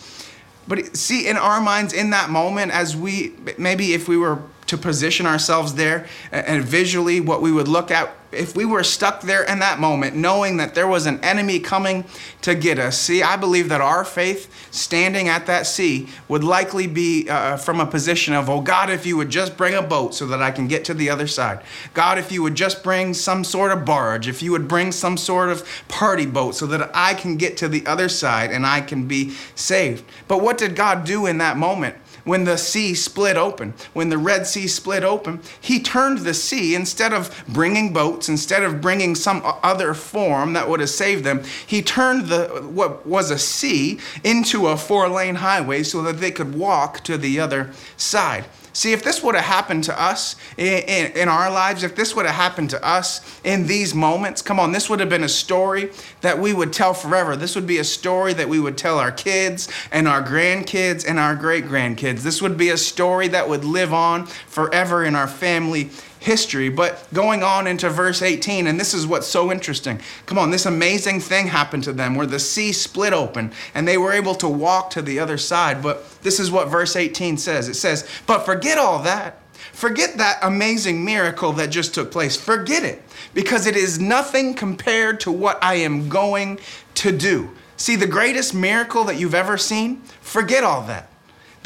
But 0.69 0.97
see, 0.97 1.29
in 1.29 1.37
our 1.37 1.61
minds, 1.61 1.93
in 1.93 2.11
that 2.11 2.31
moment, 2.31 2.73
as 2.73 2.97
we 2.97 3.35
maybe 3.59 3.95
if 3.95 4.09
we 4.09 4.17
were 4.17 4.41
to 4.67 4.77
position 4.77 5.27
ourselves 5.27 5.75
there 5.75 6.07
and 6.33 6.65
visually 6.65 7.21
what 7.21 7.41
we 7.43 7.53
would 7.53 7.69
look 7.69 7.91
at 7.91 8.15
if 8.33 8.57
we 8.57 8.65
were 8.65 8.83
stuck 8.83 9.23
there 9.23 9.45
in 9.45 9.61
that 9.61 9.79
moment 9.79 10.15
knowing 10.15 10.57
that 10.57 10.75
there 10.75 10.87
was 10.87 11.07
an 11.07 11.23
enemy 11.25 11.59
coming 11.59 12.05
to 12.43 12.55
get 12.55 12.79
us. 12.79 12.99
See 12.99 13.23
i 13.23 13.37
believe 13.37 13.69
that 13.69 13.81
our 13.81 14.05
faith 14.05 14.53
standing 14.73 15.29
at 15.29 15.47
that 15.47 15.67
sea 15.67 16.09
would 16.29 16.45
likely 16.45 16.87
be 16.87 17.29
uh, 17.29 17.57
from 17.57 17.81
a 17.81 17.87
position 17.87 18.35
of 18.35 18.51
oh 18.51 18.61
god 18.61 18.91
if 18.91 19.07
you 19.07 19.17
would 19.17 19.31
just 19.31 19.57
bring 19.57 19.75
a 19.75 19.83
boat 19.83 20.15
so 20.15 20.27
that 20.27 20.43
i 20.43 20.51
can 20.51 20.67
get 20.69 20.85
to 20.85 20.95
the 20.95 21.09
other 21.09 21.27
side. 21.27 21.63
God 21.95 22.19
if 22.19 22.33
you 22.33 22.43
would 22.43 22.55
just 22.55 22.83
bring 22.83 23.15
some 23.15 23.45
sort 23.45 23.73
of 23.73 23.85
barge 23.85 24.29
if 24.29 24.43
you 24.43 24.53
would 24.53 24.69
bring 24.69 24.93
some 24.93 25.17
sort 25.17 25.49
of 25.49 25.67
party 25.89 26.27
boat 26.27 26.55
so 26.55 26.67
that 26.67 26.91
i 26.95 27.15
can 27.15 27.37
get 27.37 27.57
to 27.59 27.69
the 27.69 27.87
other 27.87 28.09
side 28.09 28.51
and 28.51 28.67
i 28.67 28.81
can 28.81 29.07
be 29.07 29.31
saved. 29.55 30.05
But 30.29 30.43
what 30.43 30.59
did 30.59 30.77
god 30.77 31.05
do 31.05 31.27
in 31.27 31.39
that 31.39 31.57
moment 31.57 31.97
when 32.27 32.45
the 32.45 32.59
sea 32.59 32.93
split 32.95 33.37
open, 33.37 33.73
when 33.95 34.11
the 34.11 34.19
Red 34.19 34.47
Sea 34.47 34.67
split 34.67 35.05
open, 35.05 35.41
he 35.61 35.81
turned 35.81 36.19
the 36.19 36.35
sea, 36.35 36.75
instead 36.75 37.13
of 37.13 37.45
bringing 37.49 37.93
boats, 37.93 38.29
instead 38.29 38.65
of 38.65 38.81
bringing 38.81 39.15
some 39.15 39.41
other 39.63 39.95
form 39.95 40.53
that 40.53 40.69
would 40.69 40.81
have 40.81 40.91
saved 40.91 41.23
them, 41.23 41.45
he 41.67 41.81
turned 41.81 42.27
the 42.27 42.49
what 42.67 43.07
was 43.07 43.31
a 43.31 43.39
sea 43.39 44.01
into 44.25 44.67
a 44.67 44.77
four 44.77 45.09
lane 45.09 45.37
highway 45.37 45.85
so 45.85 46.03
that 46.03 46.19
they 46.19 46.33
could 46.33 46.57
walk 46.57 47.01
to 47.05 47.17
the 47.17 47.39
other 47.39 47.71
side. 47.97 48.45
See, 48.77 48.93
if 48.93 49.03
this 49.03 49.23
would 49.23 49.35
have 49.35 49.47
happened 49.47 49.85
to 49.85 49.99
us 49.99 50.37
in, 50.59 50.83
in, 50.83 51.13
in, 51.13 51.29
our 51.31 51.51
lives, 51.51 51.83
if 51.83 51.97
this 51.97 52.15
would 52.15 52.27
have 52.27 52.35
happened 52.35 52.69
to 52.71 52.87
us 52.87 53.23
in 53.43 53.67
these 53.67 53.95
moments, 53.95 54.43
come 54.43 54.61
on, 54.61 54.73
this 54.73 54.91
would 54.91 55.01
have 55.01 55.09
been 55.09 55.25
a 55.25 55.31
story 55.31 55.89
that 56.21 56.39
we 56.39 56.53
would 56.53 56.75
tell 56.75 56.93
forever. 56.93 57.37
This 57.37 57.55
would 57.55 57.67
be 57.67 57.79
a 57.79 57.85
story 57.85 58.35
that 58.35 58.51
we 58.51 58.61
would 58.61 58.77
tell 58.77 58.99
our 58.99 59.11
kids 59.11 59.71
and 59.91 60.07
our 60.07 60.23
grandkids 60.23 61.09
and 61.09 61.19
our 61.19 61.35
great 61.35 61.65
grandkids. 61.65 62.21
This 62.21 62.43
would 62.43 62.59
be 62.59 62.69
a 62.69 62.77
story 62.77 63.29
that 63.29 63.49
would 63.49 63.65
live 63.65 63.95
on 63.95 64.27
forever 64.27 65.07
in 65.07 65.15
our 65.15 65.27
family 65.27 65.89
history. 66.27 66.69
But 66.69 67.07
going 67.15 67.43
on 67.43 67.67
into 67.67 67.89
verse 67.89 68.21
18, 68.21 68.67
and 68.67 68.79
this 68.79 68.93
is 68.93 69.07
what's 69.07 69.27
so 69.27 69.51
interesting. 69.51 70.01
Come 70.27 70.37
on, 70.37 70.51
this 70.51 70.67
amazing 70.67 71.21
thing 71.21 71.47
happened 71.47 71.85
to 71.85 71.93
them 71.93 72.15
where 72.15 72.27
the 72.27 72.39
sea 72.39 72.73
split 72.73 73.15
open 73.15 73.53
and 73.75 73.89
they 73.89 73.97
were 73.97 74.13
able 74.13 74.35
to 74.37 74.49
walk 74.49 74.91
to 74.91 75.03
the 75.03 75.19
other 75.19 75.39
side. 75.39 75.83
But 75.83 76.23
this 76.23 76.39
is 76.39 76.51
what 76.51 76.69
verse 76.69 76.97
18 76.97 77.39
says 77.39 77.69
it 77.69 77.75
says, 77.75 78.07
But 78.27 78.45
forget 78.45 78.77
all 78.77 79.03
that. 79.05 79.41
Forget 79.73 80.19
that 80.19 80.39
amazing 80.43 81.05
miracle 81.05 81.53
that 81.53 81.71
just 81.71 81.95
took 81.95 82.11
place. 82.11 82.37
Forget 82.37 82.83
it 82.83 83.03
because 83.33 83.67
it 83.67 83.77
is 83.77 83.99
nothing 83.99 84.55
compared 84.55 85.21
to 85.21 85.33
what 85.33 85.63
I 85.63 85.75
am 85.77 86.09
going 86.09 86.59
to 86.95 87.13
do. 87.13 87.51
See, 87.77 87.97
the 87.97 88.07
greatest 88.07 88.55
miracle 88.55 89.05
that 89.05 89.19
you've 89.19 89.35
ever 89.35 89.59
seen, 89.59 90.03
forget 90.21 90.65
all 90.65 90.83
that 90.87 91.11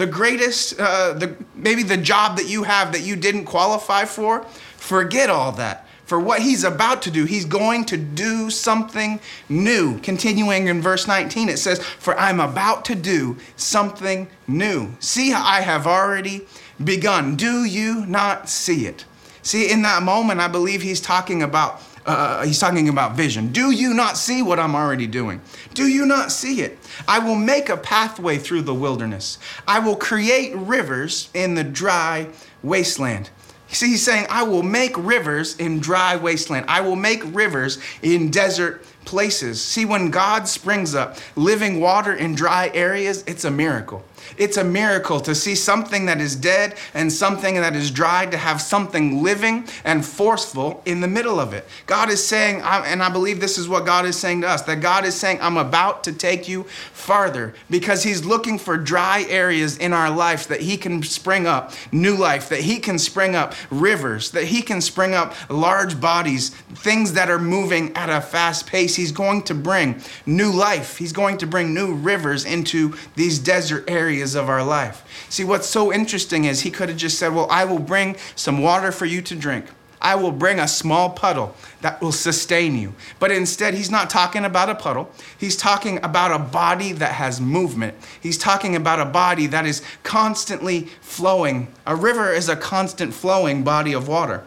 the 0.01 0.07
greatest, 0.07 0.81
uh, 0.81 1.13
the, 1.13 1.37
maybe 1.55 1.83
the 1.83 1.97
job 1.99 2.39
that 2.39 2.49
you 2.49 2.63
have 2.63 2.93
that 2.93 3.03
you 3.03 3.17
didn't 3.17 3.45
qualify 3.45 4.07
for, 4.07 4.45
forget 4.79 5.29
all 5.29 5.53
that. 5.53 5.87
For 6.07 6.19
what 6.19 6.41
he's 6.41 6.65
about 6.65 7.03
to 7.03 7.11
do, 7.11 7.27
he's 7.27 7.45
going 7.45 7.85
to 7.85 7.99
do 7.99 8.49
something 8.49 9.21
new. 9.51 10.01
Continuing 10.01 10.69
in 10.69 10.81
verse 10.81 11.07
19, 11.07 11.51
it 11.51 11.59
says, 11.59 11.85
For 11.85 12.19
I'm 12.19 12.41
about 12.41 12.87
to 12.87 12.95
do 12.95 13.37
something 13.57 14.27
new. 14.49 14.95
See, 15.01 15.35
I 15.35 15.61
have 15.61 15.87
already 15.87 16.47
begun. 16.83 17.37
Do 17.37 17.65
you 17.65 18.07
not 18.07 18.49
see 18.49 18.87
it? 18.87 19.05
See, 19.43 19.71
in 19.71 19.83
that 19.83 20.03
moment, 20.03 20.41
I 20.41 20.49
believe 20.49 20.81
he's 20.81 21.03
talking 21.03 21.43
about 21.43 21.83
uh, 22.07 22.45
he's 22.45 22.59
talking 22.59 22.89
about 22.89 23.15
vision. 23.15 23.53
Do 23.53 23.71
you 23.71 23.95
not 23.95 24.17
see 24.17 24.43
what 24.43 24.59
I'm 24.59 24.75
already 24.75 25.07
doing? 25.07 25.41
Do 25.75 25.87
you 25.87 26.07
not 26.07 26.33
see 26.33 26.63
it? 26.63 26.79
I 27.07 27.19
will 27.19 27.35
make 27.35 27.69
a 27.69 27.77
pathway 27.77 28.39
through 28.39 28.63
the 28.63 28.75
wilderness. 28.75 29.39
I 29.69 29.79
will 29.81 29.97
create 29.97 30.55
rivers 30.57 31.29
in 31.35 31.55
the 31.55 31.65
dry 31.65 32.29
wasteland. 32.63 33.31
See, 33.69 33.91
he's 33.91 34.05
saying, 34.05 34.27
I 34.29 34.43
will 34.43 34.65
make 34.65 34.97
rivers 34.97 35.57
in 35.57 35.79
dry 35.79 36.17
wasteland. 36.17 36.67
I 36.69 36.81
will 36.81 36.97
make 36.97 37.23
rivers 37.27 37.79
in 38.03 38.31
desert 38.31 38.85
places. 39.05 39.63
See, 39.63 39.85
when 39.85 40.11
God 40.11 40.49
springs 40.49 40.95
up 40.95 41.19
living 41.37 41.81
water 41.81 42.15
in 42.15 42.35
dry 42.35 42.71
areas, 42.75 43.23
it's 43.29 43.45
a 43.45 43.51
miracle. 43.51 44.05
It's 44.37 44.57
a 44.57 44.65
miracle 44.65 45.21
to 45.21 45.35
see 45.35 45.55
something 45.55 46.07
that 46.07 46.21
is 46.21 46.37
dead 46.37 46.77
and 46.95 47.13
something 47.13 47.57
that 47.57 47.75
is 47.75 47.91
dry, 47.91 48.27
to 48.27 48.37
have 48.37 48.61
something 48.61 49.23
living 49.23 49.67
and 49.85 50.05
forceful 50.05 50.83
in 50.87 51.01
the 51.01 51.09
middle 51.09 51.41
of 51.41 51.53
it. 51.53 51.67
God 51.87 52.11
is 52.11 52.25
saying, 52.25 52.61
and 52.63 53.03
I 53.03 53.09
believe 53.11 53.41
this 53.41 53.59
is 53.59 53.69
what 53.69 53.87
God 53.87 54.05
is 54.05 54.19
saying 54.19 54.43
to 54.43 54.49
us, 54.49 54.63
that 54.63 54.81
God 54.81 55.05
is 55.05 55.15
saying, 55.15 55.39
I'm 55.41 55.57
about 55.57 56.05
to 56.05 56.13
take 56.13 56.49
you 56.49 56.65
farther 56.93 57.55
because 57.69 58.03
He's 58.03 58.25
looking 58.25 58.59
for 58.59 58.77
dry 58.77 59.25
areas 59.29 59.79
in 59.79 59.93
our 59.93 60.11
life 60.11 60.49
that 60.49 60.61
He 60.61 60.77
can 60.77 61.03
spring 61.03 61.47
up 61.47 61.73
new 61.93 62.17
life, 62.17 62.49
that 62.51 62.61
He 62.61 62.79
can 62.79 62.99
spring 62.99 63.35
up 63.35 63.55
rivers, 63.71 64.31
that 64.33 64.45
He 64.45 64.63
can 64.63 64.81
spring 64.81 65.15
up 65.15 65.35
large 65.51 66.01
bodies, 66.01 66.51
things 66.51 67.15
that 67.15 67.31
are 67.31 67.39
moving 67.39 67.97
at 67.97 68.11
a 68.11 68.21
fast 68.21 68.67
pace. 68.67 68.95
He's 68.97 69.13
going 69.13 69.43
to 69.45 69.55
bring 69.55 70.01
new 70.27 70.51
life, 70.51 70.99
He's 70.99 71.13
going 71.13 71.39
to 71.39 71.47
bring 71.47 71.75
new 71.75 71.95
rivers 71.95 72.45
into 72.45 72.95
these 73.17 73.39
desert 73.39 73.85
areas 73.89 74.20
areas 74.21 74.35
of 74.35 74.51
our 74.51 74.63
life. 74.63 75.03
See, 75.31 75.45
what's 75.45 75.67
so 75.67 75.91
interesting 75.91 76.45
is 76.45 76.61
he 76.61 76.71
could 76.71 76.91
have 76.91 76.99
just 76.99 77.19
said, 77.19 77.35
Well, 77.35 77.49
I 77.51 77.65
will 77.65 77.79
bring 77.79 78.17
some 78.37 78.61
water 78.61 78.93
for 78.93 79.07
you 79.07 79.23
to 79.23 79.35
drink. 79.35 79.65
I 80.03 80.15
will 80.15 80.33
bring 80.33 80.59
a 80.59 80.69
small 80.69 81.11
puddle 81.11 81.55
that 81.83 82.01
will 82.01 82.13
sustain 82.13 82.77
you. 82.77 82.95
But 83.19 83.31
instead, 83.31 83.75
he's 83.75 83.91
not 83.91 84.09
talking 84.09 84.45
about 84.45 84.71
a 84.71 84.75
puddle. 84.75 85.11
He's 85.39 85.57
talking 85.57 85.99
about 86.03 86.33
a 86.33 86.39
body 86.39 86.93
that 86.93 87.13
has 87.13 87.41
movement. 87.41 87.95
He's 88.21 88.39
talking 88.39 88.77
about 88.77 88.99
a 88.99 89.05
body 89.05 89.47
that 89.49 89.67
is 89.67 89.83
constantly 90.03 90.89
flowing. 91.03 91.69
A 91.87 91.97
river 91.97 92.33
is 92.33 92.49
a 92.49 92.57
constant 92.57 93.13
flowing 93.13 93.63
body 93.63 93.93
of 93.95 94.09
water. 94.09 94.45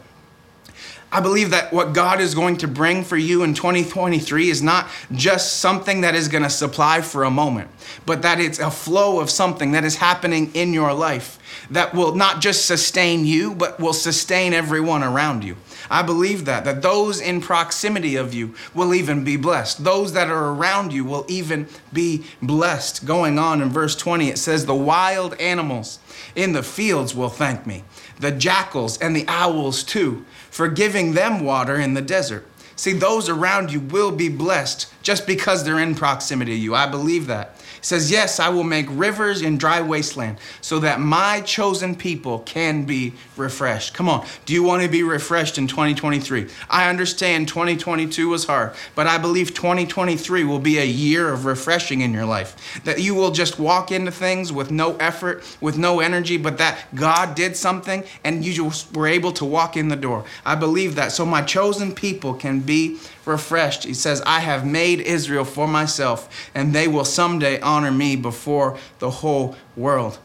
I 1.14 1.20
believe 1.20 1.52
that 1.52 1.72
what 1.72 1.94
God 1.94 2.20
is 2.20 2.34
going 2.34 2.58
to 2.58 2.68
bring 2.68 3.04
for 3.04 3.16
you 3.16 3.44
in 3.44 3.54
2023 3.54 4.50
is 4.50 4.64
not 4.64 4.90
just 5.12 5.58
something 5.58 6.02
that 6.02 6.16
is 6.16 6.28
going 6.28 6.42
to 6.42 6.50
supply 6.50 7.02
for 7.02 7.24
a 7.24 7.30
moment, 7.30 7.70
but 8.08 8.24
that 8.24 8.40
it's 8.40 8.58
a 8.58 8.72
flow 8.72 9.20
of 9.20 9.30
something 9.30 9.74
that 9.74 9.84
is 9.84 9.98
happening 9.98 10.50
in 10.56 10.74
your 10.74 10.92
life 10.92 11.38
that 11.70 11.94
will 11.94 12.16
not 12.16 12.42
just 12.42 12.66
sustain 12.66 13.28
you, 13.28 13.54
but 13.54 13.80
will 13.80 13.94
sustain 13.94 14.54
everyone 14.54 15.04
around 15.04 15.44
you. 15.44 15.56
I 15.88 16.02
believe 16.02 16.46
that, 16.46 16.66
that 16.66 16.82
those 16.82 17.22
in 17.22 17.42
proximity 17.42 18.16
of 18.16 18.34
you 18.34 18.56
will 18.74 18.96
even 18.96 19.24
be 19.24 19.38
blessed. 19.38 19.84
Those 19.84 20.14
that 20.14 20.30
are 20.30 20.50
around 20.50 20.94
you 20.94 21.06
will 21.06 21.26
even 21.28 21.68
be 21.94 22.24
blessed. 22.42 23.06
Going 23.06 23.38
on 23.38 23.62
in 23.62 23.70
verse 23.70 23.96
20, 23.96 24.30
it 24.30 24.40
says, 24.40 24.66
The 24.66 24.74
wild 24.74 25.40
animals 25.40 26.00
in 26.36 26.54
the 26.54 26.64
fields 26.64 27.14
will 27.14 27.30
thank 27.30 27.68
me, 27.68 27.84
the 28.20 28.32
jackals 28.32 28.98
and 28.98 29.16
the 29.16 29.26
owls 29.28 29.84
too 29.84 30.26
for 30.54 30.68
giving 30.68 31.03
them 31.12 31.42
water 31.44 31.76
in 31.76 31.94
the 31.94 32.02
desert. 32.02 32.48
See, 32.76 32.94
those 32.94 33.30
around 33.30 33.72
you 33.72 33.80
will 33.80 34.12
be 34.12 34.30
blessed 34.30 34.92
just 35.04 35.28
because 35.28 35.64
they're 35.64 35.80
in 35.80 35.94
proximity 35.94 36.54
to 36.54 36.58
you. 36.58 36.74
I 36.74 36.88
believe 36.88 37.28
that 37.28 37.62
says, 37.84 38.10
Yes, 38.10 38.40
I 38.40 38.50
will 38.50 38.64
make 38.64 38.88
rivers 38.90 39.42
in 39.42 39.58
dry 39.58 39.82
wasteland 39.82 40.38
so 40.62 40.80
that 40.80 41.00
my 41.00 41.42
chosen 41.42 41.96
people 41.96 42.40
can 42.40 42.86
be 42.86 43.14
refreshed. 43.38 43.94
Come 43.94 44.10
on, 44.10 44.26
do 44.46 44.54
you 44.54 44.64
want 44.64 44.82
to 44.82 44.90
be 44.90 45.04
refreshed 45.04 45.58
in 45.58 45.68
2023? 45.68 46.50
I 46.70 46.90
understand 46.90 47.48
2022 47.48 48.30
was 48.30 48.46
hard, 48.46 48.74
but 48.96 49.06
I 49.06 49.18
believe 49.18 49.54
2023 49.54 50.44
will 50.44 50.60
be 50.60 50.80
a 50.80 50.86
year 50.86 51.30
of 51.32 51.46
refreshing 51.46 52.02
in 52.02 52.14
your 52.14 52.26
life. 52.26 52.82
That 52.86 53.02
you 53.02 53.14
will 53.14 53.32
just 53.32 53.60
walk 53.60 53.92
into 53.92 54.12
things 54.12 54.52
with 54.52 54.72
no 54.72 54.96
effort, 54.98 55.44
with 55.62 55.78
no 55.78 56.00
energy, 56.00 56.38
but 56.38 56.58
that 56.58 56.94
God 56.96 57.36
did 57.36 57.56
something 57.56 58.04
and 58.24 58.44
you 58.44 58.54
just 58.54 58.96
were 58.96 59.08
able 59.08 59.32
to 59.34 59.46
walk 59.46 59.78
in 59.78 59.90
the 59.90 59.96
door. 59.96 60.26
I 60.46 60.56
believe 60.56 60.96
that. 60.96 61.12
So 61.12 61.26
my 61.26 61.42
chosen 61.42 61.94
people 61.94 62.34
can 62.34 62.62
be 62.62 62.98
refreshed. 63.26 63.84
He 63.84 63.94
says, 63.94 64.22
I 64.26 64.40
have 64.40 64.66
made 64.66 65.00
Israel 65.02 65.46
for 65.46 65.68
myself, 65.68 66.50
and 66.54 66.74
they 66.74 66.88
will 66.88 67.06
someday 67.06 67.60
honor 67.62 67.92
me 67.92 68.16
before 68.16 68.78
the 69.00 69.10
whole 69.10 69.56
world. 69.76 70.20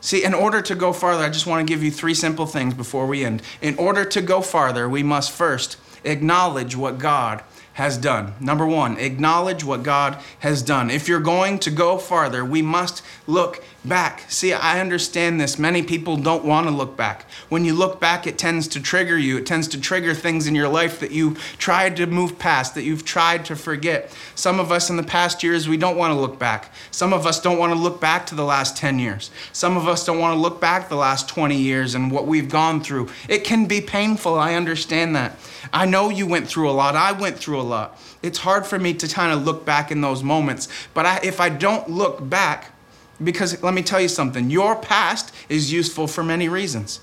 See, 0.00 0.22
in 0.22 0.34
order 0.34 0.60
to 0.60 0.74
go 0.74 0.92
farther, 0.92 1.24
I 1.24 1.30
just 1.30 1.46
want 1.46 1.66
to 1.66 1.72
give 1.72 1.82
you 1.82 1.90
three 1.90 2.14
simple 2.14 2.46
things 2.46 2.74
before 2.74 3.06
we 3.06 3.24
end. 3.24 3.42
In 3.62 3.76
order 3.76 4.04
to 4.04 4.20
go 4.20 4.42
farther, 4.42 4.88
we 4.88 5.02
must 5.02 5.30
first 5.30 5.78
acknowledge 6.04 6.76
what 6.76 6.98
God 6.98 7.42
has 7.74 7.98
done. 7.98 8.32
Number 8.40 8.66
one, 8.66 8.96
acknowledge 8.98 9.64
what 9.64 9.82
God 9.82 10.18
has 10.38 10.62
done. 10.62 10.90
If 10.90 11.08
you're 11.08 11.20
going 11.20 11.58
to 11.60 11.70
go 11.70 11.98
farther, 11.98 12.44
we 12.44 12.62
must 12.62 13.02
look 13.26 13.64
back. 13.84 14.30
See, 14.30 14.52
I 14.52 14.80
understand 14.80 15.40
this. 15.40 15.58
Many 15.58 15.82
people 15.82 16.16
don't 16.16 16.44
want 16.44 16.68
to 16.68 16.72
look 16.72 16.96
back. 16.96 17.26
When 17.48 17.64
you 17.64 17.74
look 17.74 18.00
back, 18.00 18.26
it 18.26 18.38
tends 18.38 18.68
to 18.68 18.80
trigger 18.80 19.18
you. 19.18 19.38
It 19.38 19.46
tends 19.46 19.66
to 19.68 19.80
trigger 19.80 20.14
things 20.14 20.46
in 20.46 20.54
your 20.54 20.68
life 20.68 21.00
that 21.00 21.10
you've 21.10 21.38
tried 21.58 21.96
to 21.96 22.06
move 22.06 22.38
past, 22.38 22.76
that 22.76 22.84
you've 22.84 23.04
tried 23.04 23.44
to 23.46 23.56
forget. 23.56 24.16
Some 24.36 24.60
of 24.60 24.70
us 24.70 24.88
in 24.88 24.96
the 24.96 25.02
past 25.02 25.42
years, 25.42 25.68
we 25.68 25.76
don't 25.76 25.96
want 25.96 26.14
to 26.14 26.20
look 26.20 26.38
back. 26.38 26.72
Some 26.92 27.12
of 27.12 27.26
us 27.26 27.40
don't 27.40 27.58
want 27.58 27.72
to 27.72 27.78
look 27.78 28.00
back 28.00 28.24
to 28.26 28.36
the 28.36 28.44
last 28.44 28.76
10 28.76 29.00
years. 29.00 29.32
Some 29.52 29.76
of 29.76 29.88
us 29.88 30.06
don't 30.06 30.20
want 30.20 30.36
to 30.36 30.40
look 30.40 30.60
back 30.60 30.88
the 30.88 30.96
last 30.96 31.28
20 31.28 31.56
years 31.56 31.96
and 31.96 32.12
what 32.12 32.26
we've 32.26 32.48
gone 32.48 32.82
through. 32.82 33.08
It 33.28 33.42
can 33.42 33.66
be 33.66 33.80
painful. 33.80 34.38
I 34.38 34.54
understand 34.54 35.16
that. 35.16 35.36
I 35.72 35.86
know 35.86 36.08
you 36.08 36.26
went 36.26 36.46
through 36.46 36.70
a 36.70 36.72
lot. 36.72 36.94
I 36.94 37.12
went 37.12 37.38
through 37.38 37.60
a 37.60 37.63
lot. 37.64 37.98
It's 38.22 38.38
hard 38.38 38.66
for 38.66 38.78
me 38.78 38.94
to 38.94 39.08
kind 39.08 39.32
of 39.32 39.44
look 39.44 39.64
back 39.64 39.90
in 39.90 40.00
those 40.00 40.22
moments. 40.22 40.68
But 40.94 41.06
I, 41.06 41.20
if 41.22 41.40
I 41.40 41.48
don't 41.48 41.88
look 41.90 42.28
back, 42.28 42.72
because 43.22 43.62
let 43.62 43.74
me 43.74 43.82
tell 43.82 44.00
you 44.00 44.08
something, 44.08 44.50
your 44.50 44.76
past 44.76 45.34
is 45.48 45.72
useful 45.72 46.06
for 46.06 46.24
many 46.24 46.48
reasons. 46.48 47.00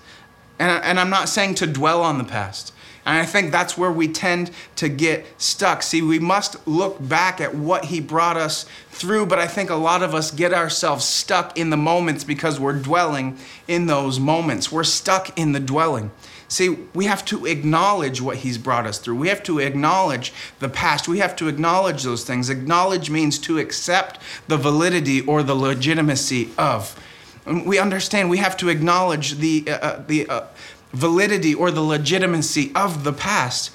And, 0.59 0.83
and 0.83 0.99
I'm 0.99 1.09
not 1.09 1.29
saying 1.29 1.55
to 1.55 1.67
dwell 1.67 2.01
on 2.01 2.17
the 2.17 2.23
past. 2.23 2.73
And 3.05 3.17
I 3.17 3.25
think 3.25 3.51
that's 3.51 3.77
where 3.77 3.91
we 3.91 4.07
tend 4.07 4.51
to 4.75 4.87
get 4.87 5.25
stuck. 5.41 5.81
See, 5.81 6.01
we 6.01 6.19
must 6.19 6.67
look 6.67 6.97
back 6.99 7.41
at 7.41 7.55
what 7.55 7.85
He 7.85 7.99
brought 7.99 8.37
us 8.37 8.67
through, 8.89 9.25
but 9.25 9.39
I 9.39 9.47
think 9.47 9.71
a 9.71 9.75
lot 9.75 10.03
of 10.03 10.13
us 10.13 10.29
get 10.29 10.53
ourselves 10.53 11.03
stuck 11.03 11.57
in 11.57 11.71
the 11.71 11.77
moments 11.77 12.23
because 12.23 12.59
we're 12.59 12.79
dwelling 12.79 13.39
in 13.67 13.87
those 13.87 14.19
moments. 14.19 14.71
We're 14.71 14.83
stuck 14.83 15.37
in 15.37 15.53
the 15.53 15.59
dwelling. 15.59 16.11
See, 16.51 16.67
we 16.93 17.05
have 17.05 17.23
to 17.25 17.45
acknowledge 17.45 18.19
what 18.19 18.35
He's 18.37 18.57
brought 18.57 18.85
us 18.85 18.99
through. 18.99 19.15
We 19.15 19.29
have 19.29 19.41
to 19.43 19.59
acknowledge 19.59 20.33
the 20.59 20.67
past. 20.67 21.07
We 21.07 21.19
have 21.19 21.33
to 21.37 21.47
acknowledge 21.47 22.03
those 22.03 22.25
things. 22.25 22.49
Acknowledge 22.49 23.09
means 23.09 23.39
to 23.39 23.57
accept 23.57 24.19
the 24.49 24.57
validity 24.57 25.21
or 25.21 25.43
the 25.43 25.55
legitimacy 25.55 26.49
of. 26.57 27.01
we 27.45 27.79
understand 27.79 28.29
we 28.29 28.39
have 28.39 28.57
to 28.57 28.67
acknowledge 28.67 29.35
the, 29.35 29.63
uh, 29.65 29.77
uh, 29.77 30.03
the 30.05 30.27
uh, 30.27 30.47
validity 30.91 31.53
or 31.53 31.71
the 31.71 31.81
legitimacy 31.81 32.73
of 32.75 33.05
the 33.05 33.13
past. 33.13 33.69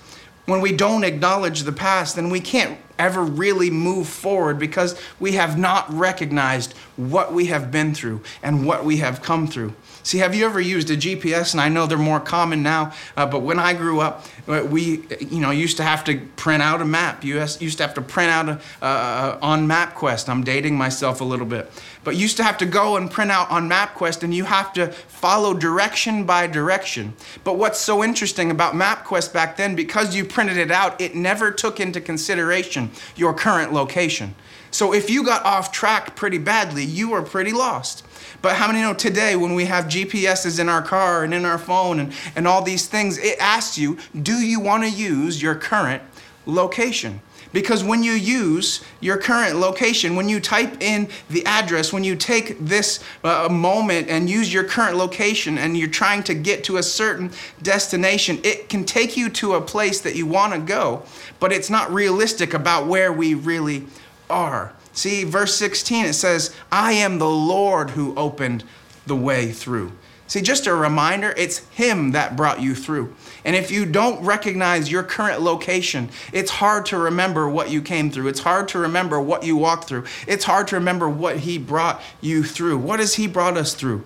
When 0.44 0.60
we 0.60 0.72
don't 0.72 1.02
acknowledge 1.02 1.62
the 1.62 1.72
past, 1.72 2.14
then 2.14 2.28
we 2.28 2.40
can't 2.40 2.78
ever 2.98 3.22
really 3.22 3.70
move 3.70 4.06
forward 4.06 4.58
because 4.58 5.00
we 5.18 5.32
have 5.32 5.58
not 5.58 5.90
recognized 5.90 6.74
what 6.96 7.32
we 7.32 7.46
have 7.46 7.70
been 7.70 7.94
through 7.94 8.20
and 8.42 8.66
what 8.66 8.84
we 8.84 8.98
have 8.98 9.22
come 9.22 9.46
through. 9.46 9.74
See, 10.06 10.18
have 10.18 10.36
you 10.36 10.46
ever 10.46 10.60
used 10.60 10.88
a 10.88 10.96
GPS? 10.96 11.52
And 11.52 11.60
I 11.60 11.68
know 11.68 11.88
they're 11.88 11.98
more 11.98 12.20
common 12.20 12.62
now, 12.62 12.92
uh, 13.16 13.26
but 13.26 13.40
when 13.40 13.58
I 13.58 13.72
grew 13.72 13.98
up, 13.98 14.24
uh, 14.46 14.64
we, 14.64 15.02
you 15.18 15.40
know, 15.40 15.50
used 15.50 15.78
to 15.78 15.82
have 15.82 16.04
to 16.04 16.18
print 16.36 16.62
out 16.62 16.80
a 16.80 16.84
map. 16.84 17.24
You 17.24 17.40
used 17.40 17.78
to 17.78 17.82
have 17.82 17.94
to 17.94 18.00
print 18.00 18.30
out 18.30 18.48
a, 18.48 18.84
uh, 18.84 19.38
on 19.42 19.66
MapQuest. 19.66 20.28
I'm 20.28 20.44
dating 20.44 20.78
myself 20.78 21.20
a 21.20 21.24
little 21.24 21.44
bit, 21.44 21.68
but 22.04 22.14
used 22.14 22.36
to 22.36 22.44
have 22.44 22.56
to 22.58 22.66
go 22.66 22.96
and 22.96 23.10
print 23.10 23.32
out 23.32 23.50
on 23.50 23.68
MapQuest, 23.68 24.22
and 24.22 24.32
you 24.32 24.44
have 24.44 24.72
to 24.74 24.92
follow 24.92 25.52
direction 25.52 26.24
by 26.24 26.46
direction. 26.46 27.14
But 27.42 27.54
what's 27.54 27.80
so 27.80 28.04
interesting 28.04 28.52
about 28.52 28.74
MapQuest 28.74 29.32
back 29.32 29.56
then, 29.56 29.74
because 29.74 30.14
you 30.14 30.24
printed 30.24 30.56
it 30.56 30.70
out, 30.70 31.00
it 31.00 31.16
never 31.16 31.50
took 31.50 31.80
into 31.80 32.00
consideration 32.00 32.92
your 33.16 33.34
current 33.34 33.72
location. 33.72 34.36
So 34.70 34.94
if 34.94 35.10
you 35.10 35.24
got 35.24 35.44
off 35.44 35.72
track 35.72 36.14
pretty 36.14 36.38
badly, 36.38 36.84
you 36.84 37.10
were 37.10 37.22
pretty 37.22 37.52
lost. 37.52 38.04
But 38.42 38.56
how 38.56 38.66
many 38.66 38.80
know 38.80 38.94
today 38.94 39.36
when 39.36 39.54
we 39.54 39.66
have 39.66 39.86
GPSs 39.86 40.60
in 40.60 40.68
our 40.68 40.82
car 40.82 41.24
and 41.24 41.32
in 41.34 41.44
our 41.44 41.58
phone 41.58 42.00
and, 42.00 42.12
and 42.34 42.46
all 42.46 42.62
these 42.62 42.86
things, 42.86 43.18
it 43.18 43.38
asks 43.40 43.78
you, 43.78 43.98
do 44.20 44.34
you 44.34 44.60
want 44.60 44.84
to 44.84 44.90
use 44.90 45.40
your 45.40 45.54
current 45.54 46.02
location? 46.46 47.20
Because 47.52 47.82
when 47.82 48.02
you 48.02 48.12
use 48.12 48.84
your 49.00 49.16
current 49.16 49.56
location, 49.56 50.14
when 50.14 50.28
you 50.28 50.40
type 50.40 50.82
in 50.82 51.08
the 51.30 51.44
address, 51.46 51.90
when 51.92 52.04
you 52.04 52.14
take 52.14 52.58
this 52.58 53.02
uh, 53.24 53.48
moment 53.50 54.08
and 54.08 54.28
use 54.28 54.52
your 54.52 54.64
current 54.64 54.96
location 54.96 55.56
and 55.56 55.74
you're 55.74 55.88
trying 55.88 56.22
to 56.24 56.34
get 56.34 56.64
to 56.64 56.76
a 56.76 56.82
certain 56.82 57.30
destination, 57.62 58.40
it 58.44 58.68
can 58.68 58.84
take 58.84 59.16
you 59.16 59.30
to 59.30 59.54
a 59.54 59.60
place 59.62 60.00
that 60.02 60.16
you 60.16 60.26
want 60.26 60.52
to 60.52 60.58
go, 60.58 61.02
but 61.40 61.52
it's 61.52 61.70
not 61.70 61.90
realistic 61.90 62.52
about 62.52 62.88
where 62.88 63.10
we 63.10 63.32
really 63.32 63.86
are. 64.30 64.72
See, 64.92 65.24
verse 65.24 65.54
16, 65.56 66.06
it 66.06 66.12
says, 66.14 66.54
I 66.72 66.92
am 66.92 67.18
the 67.18 67.28
Lord 67.28 67.90
who 67.90 68.14
opened 68.16 68.64
the 69.06 69.16
way 69.16 69.52
through. 69.52 69.92
See, 70.28 70.40
just 70.40 70.66
a 70.66 70.74
reminder, 70.74 71.32
it's 71.36 71.58
Him 71.68 72.12
that 72.12 72.36
brought 72.36 72.60
you 72.60 72.74
through. 72.74 73.14
And 73.44 73.54
if 73.54 73.70
you 73.70 73.86
don't 73.86 74.24
recognize 74.24 74.90
your 74.90 75.04
current 75.04 75.40
location, 75.40 76.08
it's 76.32 76.50
hard 76.50 76.86
to 76.86 76.98
remember 76.98 77.48
what 77.48 77.70
you 77.70 77.80
came 77.80 78.10
through. 78.10 78.28
It's 78.28 78.40
hard 78.40 78.66
to 78.68 78.78
remember 78.80 79.20
what 79.20 79.44
you 79.44 79.56
walked 79.56 79.84
through. 79.84 80.04
It's 80.26 80.44
hard 80.44 80.66
to 80.68 80.76
remember 80.76 81.08
what 81.08 81.38
He 81.38 81.58
brought 81.58 82.02
you 82.20 82.42
through. 82.42 82.78
What 82.78 82.98
has 82.98 83.14
He 83.14 83.28
brought 83.28 83.56
us 83.56 83.74
through? 83.74 84.04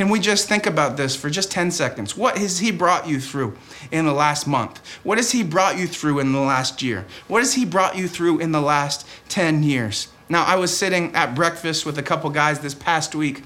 Can 0.00 0.08
we 0.08 0.18
just 0.18 0.48
think 0.48 0.64
about 0.64 0.96
this 0.96 1.14
for 1.14 1.28
just 1.28 1.50
10 1.50 1.70
seconds? 1.72 2.16
What 2.16 2.38
has 2.38 2.60
He 2.60 2.70
brought 2.70 3.06
you 3.06 3.20
through 3.20 3.58
in 3.92 4.06
the 4.06 4.14
last 4.14 4.46
month? 4.46 4.80
What 5.02 5.18
has 5.18 5.32
He 5.32 5.42
brought 5.42 5.76
you 5.76 5.86
through 5.86 6.20
in 6.20 6.32
the 6.32 6.40
last 6.40 6.80
year? 6.80 7.04
What 7.28 7.40
has 7.40 7.52
He 7.52 7.66
brought 7.66 7.98
you 7.98 8.08
through 8.08 8.38
in 8.38 8.50
the 8.50 8.62
last 8.62 9.06
10 9.28 9.62
years? 9.62 10.08
Now, 10.30 10.46
I 10.46 10.56
was 10.56 10.74
sitting 10.74 11.14
at 11.14 11.34
breakfast 11.34 11.84
with 11.84 11.98
a 11.98 12.02
couple 12.02 12.30
guys 12.30 12.60
this 12.60 12.72
past 12.72 13.14
week 13.14 13.42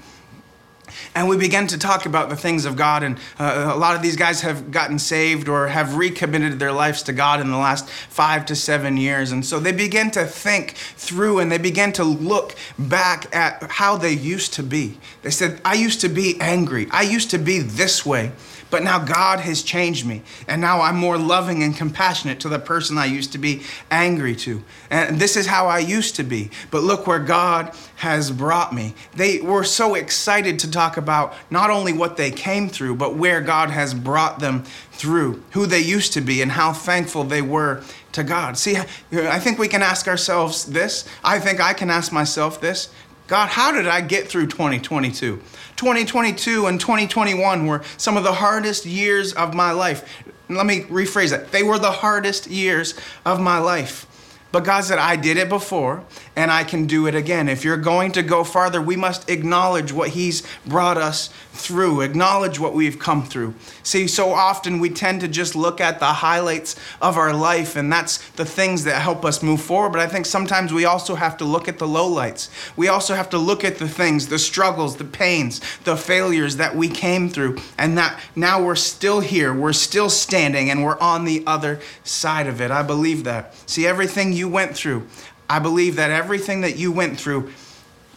and 1.13 1.27
we 1.27 1.37
began 1.37 1.67
to 1.67 1.77
talk 1.77 2.05
about 2.05 2.29
the 2.29 2.35
things 2.35 2.65
of 2.65 2.75
God. 2.75 3.03
And 3.03 3.17
uh, 3.39 3.71
a 3.73 3.77
lot 3.77 3.95
of 3.95 4.01
these 4.01 4.15
guys 4.15 4.41
have 4.41 4.71
gotten 4.71 4.99
saved 4.99 5.47
or 5.47 5.67
have 5.67 5.95
recommitted 5.95 6.59
their 6.59 6.71
lives 6.71 7.03
to 7.03 7.13
God 7.13 7.39
in 7.39 7.51
the 7.51 7.57
last 7.57 7.89
five 7.89 8.45
to 8.47 8.55
seven 8.55 8.97
years. 8.97 9.31
And 9.31 9.45
so 9.45 9.59
they 9.59 9.71
began 9.71 10.11
to 10.11 10.25
think 10.25 10.75
through 10.75 11.39
and 11.39 11.51
they 11.51 11.57
began 11.57 11.91
to 11.93 12.03
look 12.03 12.55
back 12.77 13.33
at 13.35 13.63
how 13.63 13.97
they 13.97 14.13
used 14.13 14.53
to 14.53 14.63
be. 14.63 14.97
They 15.21 15.31
said, 15.31 15.61
I 15.63 15.73
used 15.73 16.01
to 16.01 16.09
be 16.09 16.39
angry, 16.39 16.87
I 16.91 17.03
used 17.03 17.31
to 17.31 17.37
be 17.37 17.59
this 17.59 18.05
way. 18.05 18.31
But 18.69 18.83
now 18.83 18.99
God 18.99 19.39
has 19.39 19.61
changed 19.61 20.05
me. 20.05 20.21
And 20.47 20.59
now 20.59 20.81
I'm 20.81 20.95
more 20.95 21.17
loving 21.17 21.63
and 21.63 21.75
compassionate 21.75 22.39
to 22.41 22.49
the 22.49 22.59
person 22.59 22.97
I 22.97 23.05
used 23.05 23.31
to 23.33 23.37
be 23.37 23.61
angry 23.91 24.35
to. 24.37 24.63
And 24.89 25.19
this 25.19 25.37
is 25.37 25.47
how 25.47 25.67
I 25.67 25.79
used 25.79 26.15
to 26.15 26.23
be. 26.23 26.49
But 26.71 26.83
look 26.83 27.07
where 27.07 27.19
God 27.19 27.75
has 27.97 28.31
brought 28.31 28.73
me. 28.73 28.93
They 29.15 29.39
were 29.39 29.63
so 29.63 29.95
excited 29.95 30.59
to 30.59 30.71
talk 30.71 30.97
about 30.97 31.33
not 31.49 31.69
only 31.69 31.93
what 31.93 32.17
they 32.17 32.31
came 32.31 32.67
through, 32.67 32.95
but 32.95 33.15
where 33.15 33.41
God 33.41 33.69
has 33.69 33.93
brought 33.93 34.39
them 34.39 34.63
through, 34.91 35.43
who 35.51 35.65
they 35.65 35.79
used 35.79 36.13
to 36.13 36.21
be, 36.21 36.41
and 36.41 36.51
how 36.51 36.73
thankful 36.73 37.23
they 37.23 37.41
were 37.41 37.83
to 38.13 38.23
God. 38.23 38.57
See, 38.57 38.77
I 39.11 39.39
think 39.39 39.59
we 39.59 39.67
can 39.67 39.81
ask 39.81 40.07
ourselves 40.07 40.65
this. 40.65 41.07
I 41.23 41.39
think 41.39 41.59
I 41.59 41.73
can 41.73 41.89
ask 41.89 42.11
myself 42.11 42.61
this 42.61 42.89
God, 43.27 43.49
how 43.49 43.71
did 43.71 43.87
I 43.87 44.01
get 44.01 44.27
through 44.27 44.47
2022? 44.47 45.41
2022 45.75 46.67
and 46.67 46.79
2021 46.79 47.65
were 47.65 47.83
some 47.97 48.17
of 48.17 48.23
the 48.23 48.33
hardest 48.33 48.85
years 48.85 49.33
of 49.33 49.53
my 49.53 49.71
life. 49.71 50.23
Let 50.47 50.65
me 50.65 50.81
rephrase 50.81 51.31
that. 51.31 51.51
They 51.51 51.63
were 51.63 51.79
the 51.79 51.91
hardest 51.91 52.47
years 52.47 52.93
of 53.25 53.39
my 53.39 53.57
life. 53.57 54.05
But 54.51 54.63
God 54.63 54.83
said, 54.83 54.99
I 54.99 55.15
did 55.15 55.37
it 55.37 55.49
before 55.49 56.05
and 56.35 56.51
I 56.51 56.63
can 56.63 56.85
do 56.85 57.07
it 57.07 57.15
again. 57.15 57.47
If 57.47 57.63
you're 57.63 57.77
going 57.77 58.11
to 58.13 58.23
go 58.23 58.43
farther, 58.43 58.81
we 58.81 58.95
must 58.95 59.29
acknowledge 59.29 59.91
what 59.93 60.09
He's 60.09 60.43
brought 60.65 60.97
us 60.97 61.29
through, 61.53 62.01
acknowledge 62.01 62.59
what 62.59 62.73
we've 62.73 62.99
come 62.99 63.23
through. 63.23 63.53
See, 63.83 64.07
so 64.07 64.31
often 64.31 64.79
we 64.79 64.89
tend 64.89 65.21
to 65.21 65.27
just 65.27 65.55
look 65.55 65.79
at 65.79 65.99
the 65.99 66.05
highlights 66.05 66.75
of 67.01 67.17
our 67.17 67.33
life, 67.33 67.75
and 67.75 67.91
that's 67.91 68.17
the 68.31 68.45
things 68.45 68.83
that 68.83 69.01
help 69.01 69.23
us 69.23 69.41
move 69.41 69.61
forward. 69.61 69.91
But 69.91 70.01
I 70.01 70.07
think 70.07 70.25
sometimes 70.25 70.73
we 70.73 70.85
also 70.85 71.15
have 71.15 71.37
to 71.37 71.45
look 71.45 71.67
at 71.67 71.79
the 71.79 71.87
lowlights. 71.87 72.49
We 72.75 72.87
also 72.87 73.15
have 73.15 73.29
to 73.29 73.37
look 73.37 73.63
at 73.63 73.77
the 73.77 73.87
things, 73.87 74.27
the 74.27 74.39
struggles, 74.39 74.97
the 74.97 75.05
pains, 75.05 75.61
the 75.83 75.95
failures 75.95 76.57
that 76.57 76.75
we 76.75 76.89
came 76.89 77.29
through, 77.29 77.57
and 77.77 77.97
that 77.97 78.19
now 78.35 78.61
we're 78.61 78.75
still 78.75 79.21
here, 79.21 79.53
we're 79.53 79.73
still 79.73 80.09
standing, 80.09 80.69
and 80.69 80.83
we're 80.83 80.99
on 80.99 81.25
the 81.25 81.43
other 81.47 81.79
side 82.03 82.47
of 82.47 82.59
it. 82.59 82.71
I 82.71 82.83
believe 82.83 83.23
that. 83.23 83.53
See, 83.69 83.87
everything 83.87 84.33
you 84.33 84.49
went 84.49 84.75
through, 84.75 85.07
I 85.49 85.59
believe 85.59 85.95
that 85.95 86.11
everything 86.11 86.61
that 86.61 86.77
you 86.77 86.91
went 86.91 87.19
through 87.19 87.51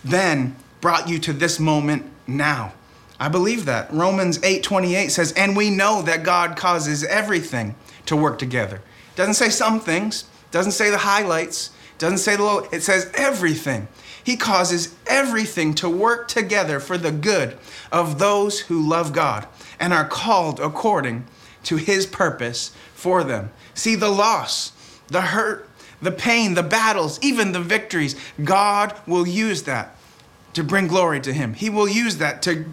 then 0.05 0.57
brought 0.81 1.09
you 1.09 1.19
to 1.19 1.33
this 1.33 1.59
moment 1.59 2.11
now. 2.27 2.73
I 3.21 3.29
believe 3.29 3.64
that. 3.64 3.93
Romans 3.93 4.38
8:28 4.43 5.11
says, 5.11 5.33
"And 5.33 5.57
we 5.57 5.71
know 5.71 6.03
that 6.03 6.23
God 6.23 6.57
causes 6.57 7.03
everything 7.05 7.75
to 8.07 8.17
work 8.17 8.38
together." 8.38 8.81
Doesn't 9.17 9.35
say 9.35 9.51
some 9.51 9.81
things, 9.81 10.25
doesn't 10.53 10.73
say 10.73 10.91
the 10.91 10.99
highlights, 10.99 11.71
doesn't 11.99 12.19
say 12.19 12.37
the 12.37 12.45
low, 12.45 12.69
it 12.71 12.83
says 12.85 13.09
everything. 13.14 13.88
He 14.23 14.37
causes 14.37 14.91
everything 15.07 15.75
to 15.75 15.88
work 15.88 16.29
together 16.29 16.79
for 16.79 16.97
the 16.97 17.11
good 17.11 17.59
of 17.91 18.19
those 18.19 18.61
who 18.61 18.87
love 18.87 19.12
God 19.12 19.47
and 19.81 19.93
are 19.93 20.05
called 20.05 20.61
according 20.61 21.25
to 21.64 21.77
his 21.77 22.07
purpose 22.07 22.71
for 22.95 23.25
them. 23.25 23.51
See 23.75 23.97
the 23.97 24.11
loss, 24.11 24.73
the 25.09 25.23
hurt, 25.23 25.68
the 26.01 26.13
pain, 26.13 26.55
the 26.55 26.63
battles, 26.63 27.19
even 27.23 27.53
the 27.53 27.61
victories, 27.61 28.15
God 28.43 28.95
will 29.07 29.27
use 29.27 29.65
that 29.65 29.97
to 30.55 30.65
bring 30.65 30.87
glory 30.87 31.21
to 31.21 31.33
Him. 31.33 31.55
He 31.55 31.71
will 31.71 31.89
use 31.89 32.19
that 32.19 32.43
to 32.43 32.67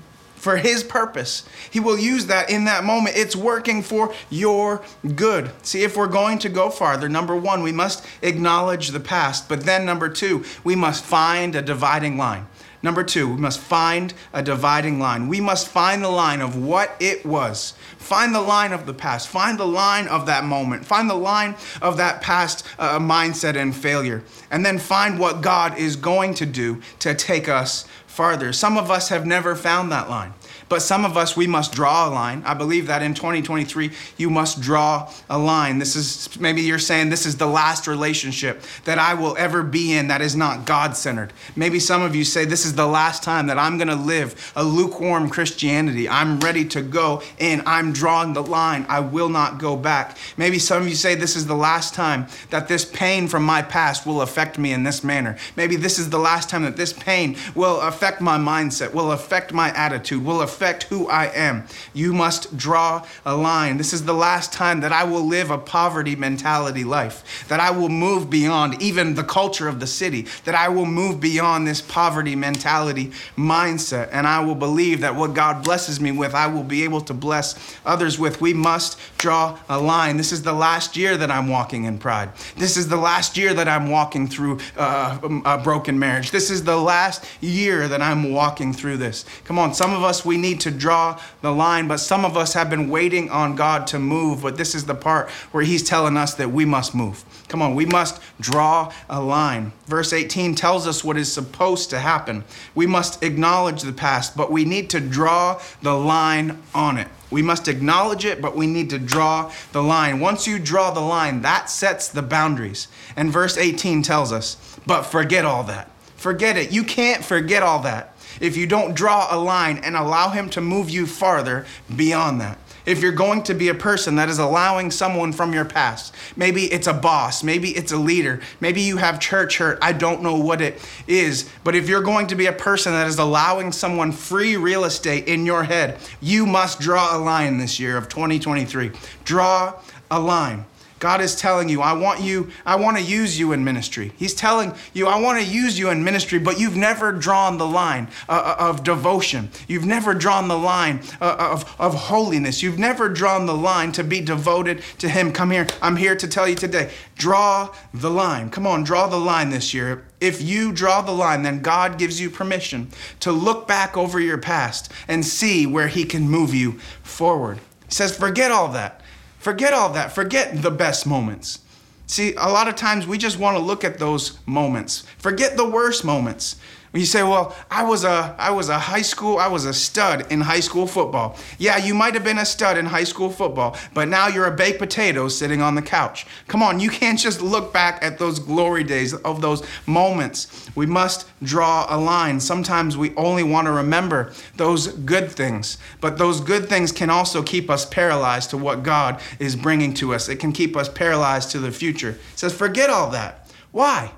for 0.46 0.58
his 0.58 0.84
purpose. 0.84 1.44
He 1.72 1.80
will 1.80 1.98
use 1.98 2.28
that 2.28 2.52
in 2.52 2.66
that 2.66 2.84
moment. 2.84 3.18
It's 3.18 3.36
working 3.36 3.82
for 3.82 4.14
your 4.30 4.84
good. 5.16 5.50
See, 5.64 5.82
if 5.82 5.98
we're 5.98 6.06
going 6.06 6.38
to 6.40 6.50
go 6.50 6.70
farther, 6.70 7.10
number 7.10 7.36
one, 7.36 7.64
we 7.64 7.72
must 7.72 8.06
acknowledge 8.22 8.90
the 8.90 9.00
past. 9.00 9.50
But 9.50 9.62
then, 9.62 9.88
number 9.88 10.08
two, 10.08 10.46
we 10.64 10.76
must 10.76 11.04
find 11.04 11.56
a 11.56 11.64
dividing 11.64 12.20
line. 12.20 12.46
Number 12.86 13.04
two, 13.04 13.28
we 13.34 13.42
must 13.42 13.60
find 13.60 14.14
a 14.32 14.44
dividing 14.44 15.00
line. 15.00 15.28
We 15.28 15.42
must 15.42 15.68
find 15.68 16.04
the 16.04 16.10
line 16.10 16.40
of 16.40 16.56
what 16.56 16.96
it 17.00 17.26
was. 17.26 17.74
Find 17.98 18.34
the 18.36 18.42
line 18.42 18.74
of 18.74 18.86
the 18.86 18.94
past. 18.94 19.28
Find 19.28 19.60
the 19.60 19.66
line 19.66 20.08
of 20.08 20.28
that 20.28 20.44
moment. 20.44 20.86
Find 20.86 21.10
the 21.10 21.16
line 21.16 21.56
of 21.82 21.98
that 21.98 22.22
past 22.22 22.64
uh, 22.78 23.00
mindset 23.00 23.56
and 23.56 23.76
failure. 23.76 24.24
And 24.52 24.64
then 24.64 24.78
find 24.78 25.18
what 25.18 25.42
God 25.42 25.76
is 25.80 25.96
going 25.96 26.36
to 26.36 26.46
do 26.46 26.80
to 27.00 27.16
take 27.16 27.50
us 27.50 27.88
farther. 28.06 28.54
Some 28.54 28.78
of 28.78 28.92
us 28.92 29.10
have 29.10 29.26
never 29.26 29.56
found 29.56 29.92
that 29.92 30.08
line. 30.08 30.36
But 30.68 30.82
some 30.82 31.06
of 31.06 31.16
us, 31.16 31.38
we 31.38 31.46
must 31.46 31.74
draw 31.74 32.10
a 32.10 32.12
line. 32.12 32.42
I 32.44 32.56
believe 32.56 32.88
that 32.88 33.04
in 33.04 33.14
2023, 33.14 33.92
you 34.18 34.30
must 34.30 34.62
draw 34.62 35.12
a 35.30 35.38
line. 35.38 35.78
This 35.78 35.96
is 35.96 36.40
maybe 36.40 36.62
you're 36.62 36.80
saying 36.80 37.10
this 37.10 37.26
is 37.26 37.38
the 37.38 37.46
last 37.46 37.88
relationship 37.88 38.64
that 38.86 38.98
I 38.98 39.14
will 39.14 39.36
ever 39.38 39.62
be 39.62 39.94
in 39.94 40.08
that 40.08 40.22
is 40.22 40.36
not 40.36 40.66
God 40.66 40.98
centered. 40.98 41.34
Maybe 41.56 41.80
some 41.80 42.02
of 42.02 42.16
you 42.16 42.24
say 42.24 42.46
this 42.46 42.66
is 42.66 42.74
the 42.74 42.88
last 42.88 43.22
time 43.22 43.48
that 43.48 43.60
I'm 43.60 43.78
going 43.78 43.90
to 43.90 43.96
live 43.96 44.54
a 44.56 44.64
lukewarm 44.64 45.30
Christianity. 45.30 46.10
I'm 46.10 46.40
ready 46.40 46.66
to 46.70 46.82
go 46.82 47.22
in. 47.38 47.62
I'm 47.68 47.94
drawing 47.94 48.34
the 48.34 48.44
line. 48.44 48.88
I 48.90 49.02
will 49.02 49.30
not 49.30 49.60
go 49.60 49.76
back. 49.76 50.18
Maybe 50.36 50.58
some 50.58 50.82
of 50.82 50.90
you 50.90 50.96
say 50.96 51.14
this 51.14 51.36
is 51.36 51.46
the 51.46 51.56
last 51.56 51.94
time 51.94 52.26
that 52.50 52.68
this 52.68 52.86
pain 52.86 53.28
from 53.28 53.44
my 53.44 53.62
past 53.62 54.08
will 54.08 54.22
affect 54.22 54.58
me 54.58 54.74
in 54.74 54.84
this 54.84 55.04
manner. 55.04 55.38
Maybe 55.56 55.76
this 55.76 56.00
is 56.00 56.10
the 56.10 56.18
last 56.18 56.50
time 56.50 56.64
that 56.64 56.76
this 56.76 56.92
pain 56.92 57.38
will 57.54 57.82
affect 57.82 58.20
my 58.20 58.38
mindset, 58.40 58.94
will 58.94 59.12
affect 59.12 59.54
my 59.54 59.70
attitude, 59.76 60.26
will 60.26 60.42
affect 60.42 60.55
affect 60.56 60.84
who 60.84 61.08
I 61.10 61.26
am. 61.26 61.68
You 61.94 62.14
must 62.14 62.56
draw 62.56 63.06
a 63.26 63.36
line. 63.36 63.76
This 63.76 63.92
is 63.92 64.06
the 64.06 64.14
last 64.14 64.54
time 64.54 64.80
that 64.82 64.94
I 64.94 65.04
will 65.04 65.26
live 65.26 65.52
a 65.52 65.58
poverty 65.58 66.16
mentality 66.16 66.86
life, 66.86 67.46
that 67.50 67.60
I 67.60 67.72
will 67.72 67.90
move 67.90 68.30
beyond 68.30 68.82
even 68.82 69.16
the 69.16 69.24
culture 69.24 69.68
of 69.68 69.82
the 69.82 69.88
city, 69.88 70.28
that 70.46 70.56
I 70.56 70.70
will 70.70 70.86
move 70.86 71.20
beyond 71.20 71.68
this 71.68 71.82
poverty 71.82 72.38
mentality 72.38 73.12
mindset, 73.38 74.08
and 74.14 74.26
I 74.26 74.40
will 74.46 74.56
believe 74.56 75.02
that 75.02 75.16
what 75.16 75.34
God 75.34 75.62
blesses 75.64 76.00
me 76.00 76.14
with, 76.14 76.34
I 76.34 76.48
will 76.48 76.64
be 76.64 76.84
able 76.86 77.02
to 77.02 77.14
bless 77.14 77.78
others 77.86 78.18
with. 78.18 78.40
We 78.40 78.54
must 78.54 78.98
draw 79.18 79.60
a 79.68 79.78
line. 79.78 80.16
This 80.16 80.32
is 80.32 80.44
the 80.44 80.54
last 80.54 80.96
year 80.96 81.18
that 81.18 81.30
I'm 81.30 81.50
walking 81.50 81.84
in 81.84 81.98
pride. 81.98 82.30
This 82.56 82.78
is 82.78 82.88
the 82.88 82.96
last 82.98 83.36
year 83.36 83.54
that 83.54 83.68
I'm 83.68 83.90
walking 83.90 84.28
through 84.28 84.60
uh, 84.78 85.20
a 85.44 85.58
broken 85.58 86.00
marriage. 86.00 86.32
This 86.32 86.50
is 86.50 86.64
the 86.64 86.78
last 86.78 87.26
year 87.42 87.90
that 87.90 88.02
I'm 88.02 88.32
walking 88.32 88.72
through 88.72 88.98
this. 88.98 89.26
Come 89.44 89.60
on, 89.60 89.74
some 89.74 89.94
of 89.94 90.02
us, 90.04 90.24
we 90.24 90.38
need 90.38 90.45
to 90.54 90.70
draw 90.70 91.20
the 91.42 91.52
line, 91.52 91.88
but 91.88 91.98
some 91.98 92.24
of 92.24 92.38
us 92.38 92.54
have 92.54 92.70
been 92.70 92.90
waiting 92.90 93.32
on 93.32 93.56
God 93.56 93.88
to 93.88 93.98
move. 93.98 94.44
But 94.44 94.58
this 94.58 94.76
is 94.76 94.86
the 94.86 94.94
part 94.94 95.30
where 95.52 95.64
He's 95.64 95.82
telling 95.82 96.18
us 96.18 96.36
that 96.36 96.52
we 96.52 96.66
must 96.66 96.94
move. 96.94 97.26
Come 97.48 97.62
on, 97.62 97.74
we 97.74 97.86
must 97.86 98.22
draw 98.40 98.92
a 99.10 99.22
line. 99.22 99.72
Verse 99.88 100.14
18 100.14 100.56
tells 100.56 100.86
us 100.86 101.04
what 101.04 101.18
is 101.18 101.32
supposed 101.32 101.90
to 101.92 102.00
happen. 102.00 102.44
We 102.76 102.86
must 102.86 103.24
acknowledge 103.24 103.82
the 103.82 103.94
past, 103.94 104.36
but 104.36 104.52
we 104.52 104.66
need 104.66 104.90
to 104.92 105.00
draw 105.00 105.62
the 105.82 105.94
line 105.94 106.62
on 106.74 106.98
it. 106.98 107.08
We 107.32 107.42
must 107.42 107.68
acknowledge 107.68 108.26
it, 108.26 108.42
but 108.42 108.56
we 108.56 108.68
need 108.68 108.90
to 108.92 109.00
draw 109.00 109.52
the 109.72 109.84
line. 109.84 110.20
Once 110.20 110.48
you 110.48 110.60
draw 110.60 110.92
the 110.92 111.02
line, 111.02 111.42
that 111.42 111.70
sets 111.70 112.08
the 112.08 112.22
boundaries. 112.22 112.88
And 113.16 113.32
verse 113.32 113.58
18 113.58 114.04
tells 114.04 114.32
us, 114.32 114.78
but 114.86 115.04
forget 115.04 115.46
all 115.46 115.64
that. 115.66 115.90
Forget 116.16 116.58
it. 116.58 116.72
You 116.72 116.84
can't 116.84 117.24
forget 117.24 117.62
all 117.62 117.80
that 117.84 118.15
if 118.40 118.58
you 118.58 118.68
don't 118.68 118.96
draw 118.96 119.28
a 119.30 119.38
line 119.38 119.78
and 119.80 119.96
allow 119.96 120.30
Him 120.30 120.50
to 120.52 120.62
move 120.62 120.90
you 120.90 121.06
farther 121.06 121.66
beyond 121.96 122.42
that. 122.42 122.58
If 122.86 123.02
you're 123.02 123.12
going 123.12 123.42
to 123.44 123.56
be 123.56 123.70
a 123.70 123.74
person 123.74 124.16
that 124.16 124.30
is 124.30 124.38
allowing 124.38 124.92
someone 124.92 125.34
from 125.34 125.54
your 125.54 125.66
past, 125.66 126.14
maybe 126.36 126.66
it's 126.66 126.86
a 126.86 126.94
boss, 126.94 127.44
maybe 127.44 127.70
it's 127.72 127.92
a 127.92 127.98
leader, 127.98 128.42
maybe 128.60 128.82
you 128.82 128.98
have 128.98 129.20
church 129.20 129.58
hurt, 129.58 129.80
I 129.82 129.92
don't 129.92 130.22
know 130.22 130.36
what 130.36 130.62
it 130.62 130.80
is, 131.08 131.50
but 131.64 131.76
if 131.76 131.90
you're 131.90 132.04
going 132.04 132.28
to 132.28 132.36
be 132.36 132.46
a 132.46 132.54
person 132.54 132.94
that 132.94 133.08
is 133.08 133.18
allowing 133.18 133.72
someone 133.72 134.12
free 134.12 134.56
real 134.56 134.84
estate 134.84 135.28
in 135.28 135.46
your 135.46 135.64
head, 135.64 135.98
you 136.22 136.46
must 136.46 136.80
draw 136.80 137.18
a 137.18 137.20
line 137.20 137.58
this 137.58 137.80
year 137.80 137.98
of 137.98 138.08
2023. 138.08 138.92
Draw 139.24 139.74
a 140.12 140.20
line. 140.20 140.66
God 141.00 141.20
is 141.20 141.36
telling 141.36 141.68
you, 141.68 141.82
I 141.82 141.94
want 141.94 142.22
you, 142.22 142.50
I 142.66 142.78
want 142.78 142.98
to 142.98 143.04
use 143.04 143.38
you 143.38 143.52
in 143.52 143.64
ministry. 143.66 144.14
He's 144.16 144.34
telling 144.34 144.74
you, 144.94 145.08
I 145.08 145.20
want 145.20 145.40
to 145.40 145.46
use 145.46 145.78
you 145.78 145.90
in 145.90 146.04
ministry, 146.04 146.40
but 146.40 146.60
you've 146.60 146.78
never 146.78 147.12
drawn 147.12 147.58
the 147.58 147.68
line 147.68 148.08
uh, 148.30 148.56
uh, 148.58 148.70
of 148.70 148.84
devotion. 148.84 149.50
You've 149.68 149.86
never 149.86 150.14
drawn 150.14 150.48
the 150.48 150.58
line 150.58 151.02
uh, 151.20 151.36
of, 151.38 151.76
of 151.80 151.94
holiness. 151.96 152.64
You've 152.64 152.80
never 152.80 153.10
drawn 153.10 153.46
the 153.46 153.56
line 153.56 153.92
to 153.94 154.04
be 154.04 154.22
devoted 154.22 154.84
to 155.00 155.10
Him. 155.10 155.34
Come 155.34 155.52
here. 155.52 155.68
I'm 155.82 155.98
here 155.98 156.16
to 156.16 156.28
tell 156.28 156.48
you 156.48 156.56
today 156.56 156.92
draw 157.18 157.74
the 157.94 158.10
line. 158.10 158.50
Come 158.50 158.68
on, 158.68 158.84
draw 158.84 159.08
the 159.08 159.18
line 159.18 159.50
this 159.50 159.74
year. 159.74 160.06
If 160.22 160.42
you 160.42 160.72
draw 160.72 161.02
the 161.02 161.12
line, 161.12 161.44
then 161.44 161.62
God 161.62 161.98
gives 161.98 162.20
you 162.20 162.30
permission 162.30 162.90
to 163.20 163.32
look 163.32 163.68
back 163.68 163.98
over 163.98 164.20
your 164.20 164.38
past 164.38 164.92
and 165.08 165.26
see 165.26 165.66
where 165.66 165.88
He 165.88 166.06
can 166.06 166.30
move 166.30 166.54
you 166.54 166.74
forward. 167.04 167.60
He 167.86 167.92
says, 167.92 168.18
forget 168.18 168.52
all 168.52 168.70
that. 168.70 169.02
Forget 169.46 169.74
all 169.74 169.90
that. 169.90 170.12
Forget 170.12 170.64
the 170.64 170.72
best 170.72 171.06
moments. 171.06 171.60
See, 172.08 172.34
a 172.34 172.50
lot 172.50 172.68
of 172.68 172.76
times 172.76 173.06
we 173.06 173.20
just 173.20 173.38
want 173.38 173.56
to 173.56 173.62
look 173.62 173.84
at 173.84 174.00
those 174.00 174.40
moments. 174.48 175.04
Forget 175.20 175.56
the 175.56 175.70
worst 175.70 176.04
moments. 176.04 176.56
You 176.96 177.06
say, 177.06 177.24
well, 177.24 177.54
I 177.70 177.84
was 177.84 178.06
a 178.06 178.36
I 178.40 178.52
was 178.52 178.70
a 178.70 178.80
high 178.80 179.02
school, 179.02 179.38
I 179.38 179.48
was 179.48 179.66
a 179.66 179.74
stud 179.74 180.32
in 180.32 180.40
high 180.40 180.62
school 180.62 180.88
football. 180.88 181.38
Yeah, 181.58 181.78
you 181.78 181.94
might 181.94 182.14
have 182.14 182.24
been 182.24 182.38
a 182.38 182.46
stud 182.46 182.78
in 182.78 182.86
high 182.86 183.04
school 183.04 183.30
football, 183.30 183.76
but 183.94 184.08
now 184.08 184.28
you're 184.28 184.46
a 184.46 184.56
baked 184.56 184.80
potato 184.80 185.28
sitting 185.28 185.62
on 185.62 185.76
the 185.76 185.82
couch. 185.82 186.26
Come 186.48 186.64
on, 186.64 186.80
you 186.80 186.90
can't 186.90 187.20
just 187.20 187.42
look 187.42 187.74
back 187.74 188.02
at 188.02 188.18
those 188.18 188.40
glory 188.40 188.86
days 188.86 189.14
of 189.14 189.42
those 189.42 189.68
moments. 189.86 190.70
We 190.76 190.86
must 190.86 191.28
draw 191.44 191.86
a 191.90 191.98
line. 191.98 192.40
Sometimes 192.40 192.96
we 192.96 193.14
only 193.16 193.44
want 193.44 193.66
to 193.66 193.72
remember 193.72 194.32
those 194.56 194.88
good 194.88 195.30
things, 195.30 195.78
but 196.00 196.18
those 196.18 196.40
good 196.40 196.70
things 196.70 196.94
can 196.94 197.10
also 197.10 197.44
keep 197.44 197.70
us 197.70 197.86
paralyzed 197.86 198.52
to 198.52 198.58
what 198.58 198.84
God 198.84 199.20
is 199.40 199.58
bringing 199.58 199.94
to 199.96 200.14
us. 200.14 200.30
It 200.30 200.38
can 200.38 200.54
keep 200.54 200.78
us 200.78 200.88
paralyzed 200.88 201.52
to 201.52 201.60
the 201.60 201.72
future. 201.72 202.12
It 202.12 202.40
says, 202.40 202.54
forget 202.54 202.90
all 202.90 203.10
that. 203.10 203.52
Why? 203.72 204.12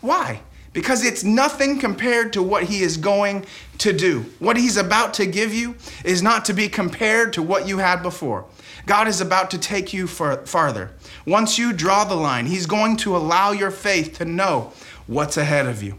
Why? 0.00 0.40
Because 0.74 1.04
it's 1.04 1.24
nothing 1.24 1.78
compared 1.78 2.34
to 2.34 2.42
what 2.42 2.64
he 2.64 2.82
is 2.82 2.98
going 2.98 3.46
to 3.78 3.92
do. 3.92 4.26
What 4.40 4.58
he's 4.58 4.76
about 4.76 5.14
to 5.14 5.24
give 5.24 5.54
you 5.54 5.76
is 6.04 6.22
not 6.22 6.44
to 6.46 6.52
be 6.52 6.68
compared 6.68 7.32
to 7.34 7.42
what 7.42 7.66
you 7.66 7.78
had 7.78 8.02
before. 8.02 8.44
God 8.84 9.08
is 9.08 9.22
about 9.22 9.50
to 9.52 9.58
take 9.58 9.94
you 9.94 10.06
far, 10.06 10.44
farther. 10.44 10.90
Once 11.26 11.58
you 11.58 11.72
draw 11.72 12.04
the 12.04 12.16
line, 12.16 12.44
he's 12.44 12.66
going 12.66 12.98
to 12.98 13.16
allow 13.16 13.52
your 13.52 13.70
faith 13.70 14.18
to 14.18 14.26
know 14.26 14.72
what's 15.06 15.38
ahead 15.38 15.66
of 15.66 15.82
you. 15.82 15.98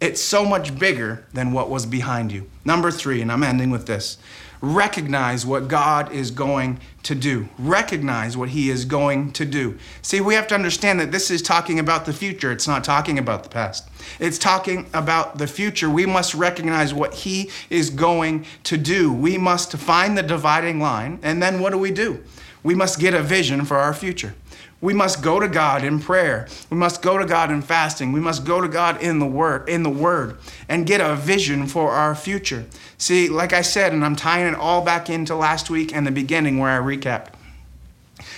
It's 0.00 0.20
so 0.20 0.44
much 0.44 0.78
bigger 0.78 1.24
than 1.32 1.52
what 1.52 1.70
was 1.70 1.86
behind 1.86 2.32
you. 2.32 2.50
Number 2.64 2.90
three, 2.90 3.22
and 3.22 3.30
I'm 3.30 3.42
ending 3.42 3.70
with 3.70 3.86
this 3.86 4.18
recognize 4.60 5.46
what 5.46 5.68
God 5.68 6.12
is 6.12 6.30
going 6.30 6.80
to 7.02 7.14
do. 7.14 7.48
Recognize 7.58 8.36
what 8.36 8.50
He 8.50 8.70
is 8.70 8.84
going 8.84 9.32
to 9.32 9.44
do. 9.44 9.78
See, 10.02 10.20
we 10.20 10.34
have 10.34 10.46
to 10.48 10.54
understand 10.54 11.00
that 11.00 11.12
this 11.12 11.30
is 11.30 11.40
talking 11.40 11.78
about 11.78 12.04
the 12.04 12.12
future, 12.12 12.52
it's 12.52 12.68
not 12.68 12.84
talking 12.84 13.18
about 13.18 13.42
the 13.42 13.48
past. 13.48 13.88
It's 14.18 14.38
talking 14.38 14.86
about 14.92 15.38
the 15.38 15.46
future. 15.46 15.88
We 15.88 16.06
must 16.06 16.34
recognize 16.34 16.92
what 16.92 17.14
He 17.14 17.50
is 17.70 17.90
going 17.90 18.46
to 18.64 18.76
do. 18.76 19.12
We 19.12 19.38
must 19.38 19.72
find 19.72 20.16
the 20.16 20.22
dividing 20.22 20.80
line, 20.80 21.18
and 21.22 21.42
then 21.42 21.60
what 21.60 21.70
do 21.70 21.78
we 21.78 21.90
do? 21.90 22.22
We 22.62 22.74
must 22.74 22.98
get 22.98 23.14
a 23.14 23.22
vision 23.22 23.64
for 23.64 23.78
our 23.78 23.94
future. 23.94 24.34
We 24.80 24.94
must 24.94 25.22
go 25.22 25.38
to 25.38 25.48
God 25.48 25.84
in 25.84 26.00
prayer. 26.00 26.48
We 26.70 26.76
must 26.76 27.02
go 27.02 27.18
to 27.18 27.26
God 27.26 27.50
in 27.50 27.60
fasting. 27.60 28.12
We 28.12 28.20
must 28.20 28.46
go 28.46 28.62
to 28.62 28.68
God 28.68 29.02
in 29.02 29.18
the 29.18 29.26
word, 29.26 29.68
in 29.68 29.82
the 29.82 29.90
word 29.90 30.38
and 30.68 30.86
get 30.86 31.02
a 31.02 31.14
vision 31.14 31.66
for 31.66 31.90
our 31.90 32.14
future. 32.14 32.64
See, 32.96 33.28
like 33.28 33.52
I 33.52 33.60
said, 33.60 33.92
and 33.92 34.04
I'm 34.04 34.16
tying 34.16 34.52
it 34.52 34.58
all 34.58 34.82
back 34.82 35.10
into 35.10 35.34
last 35.34 35.68
week 35.68 35.94
and 35.94 36.06
the 36.06 36.10
beginning 36.10 36.58
where 36.58 36.70
I 36.70 36.84
recapped. 36.84 37.34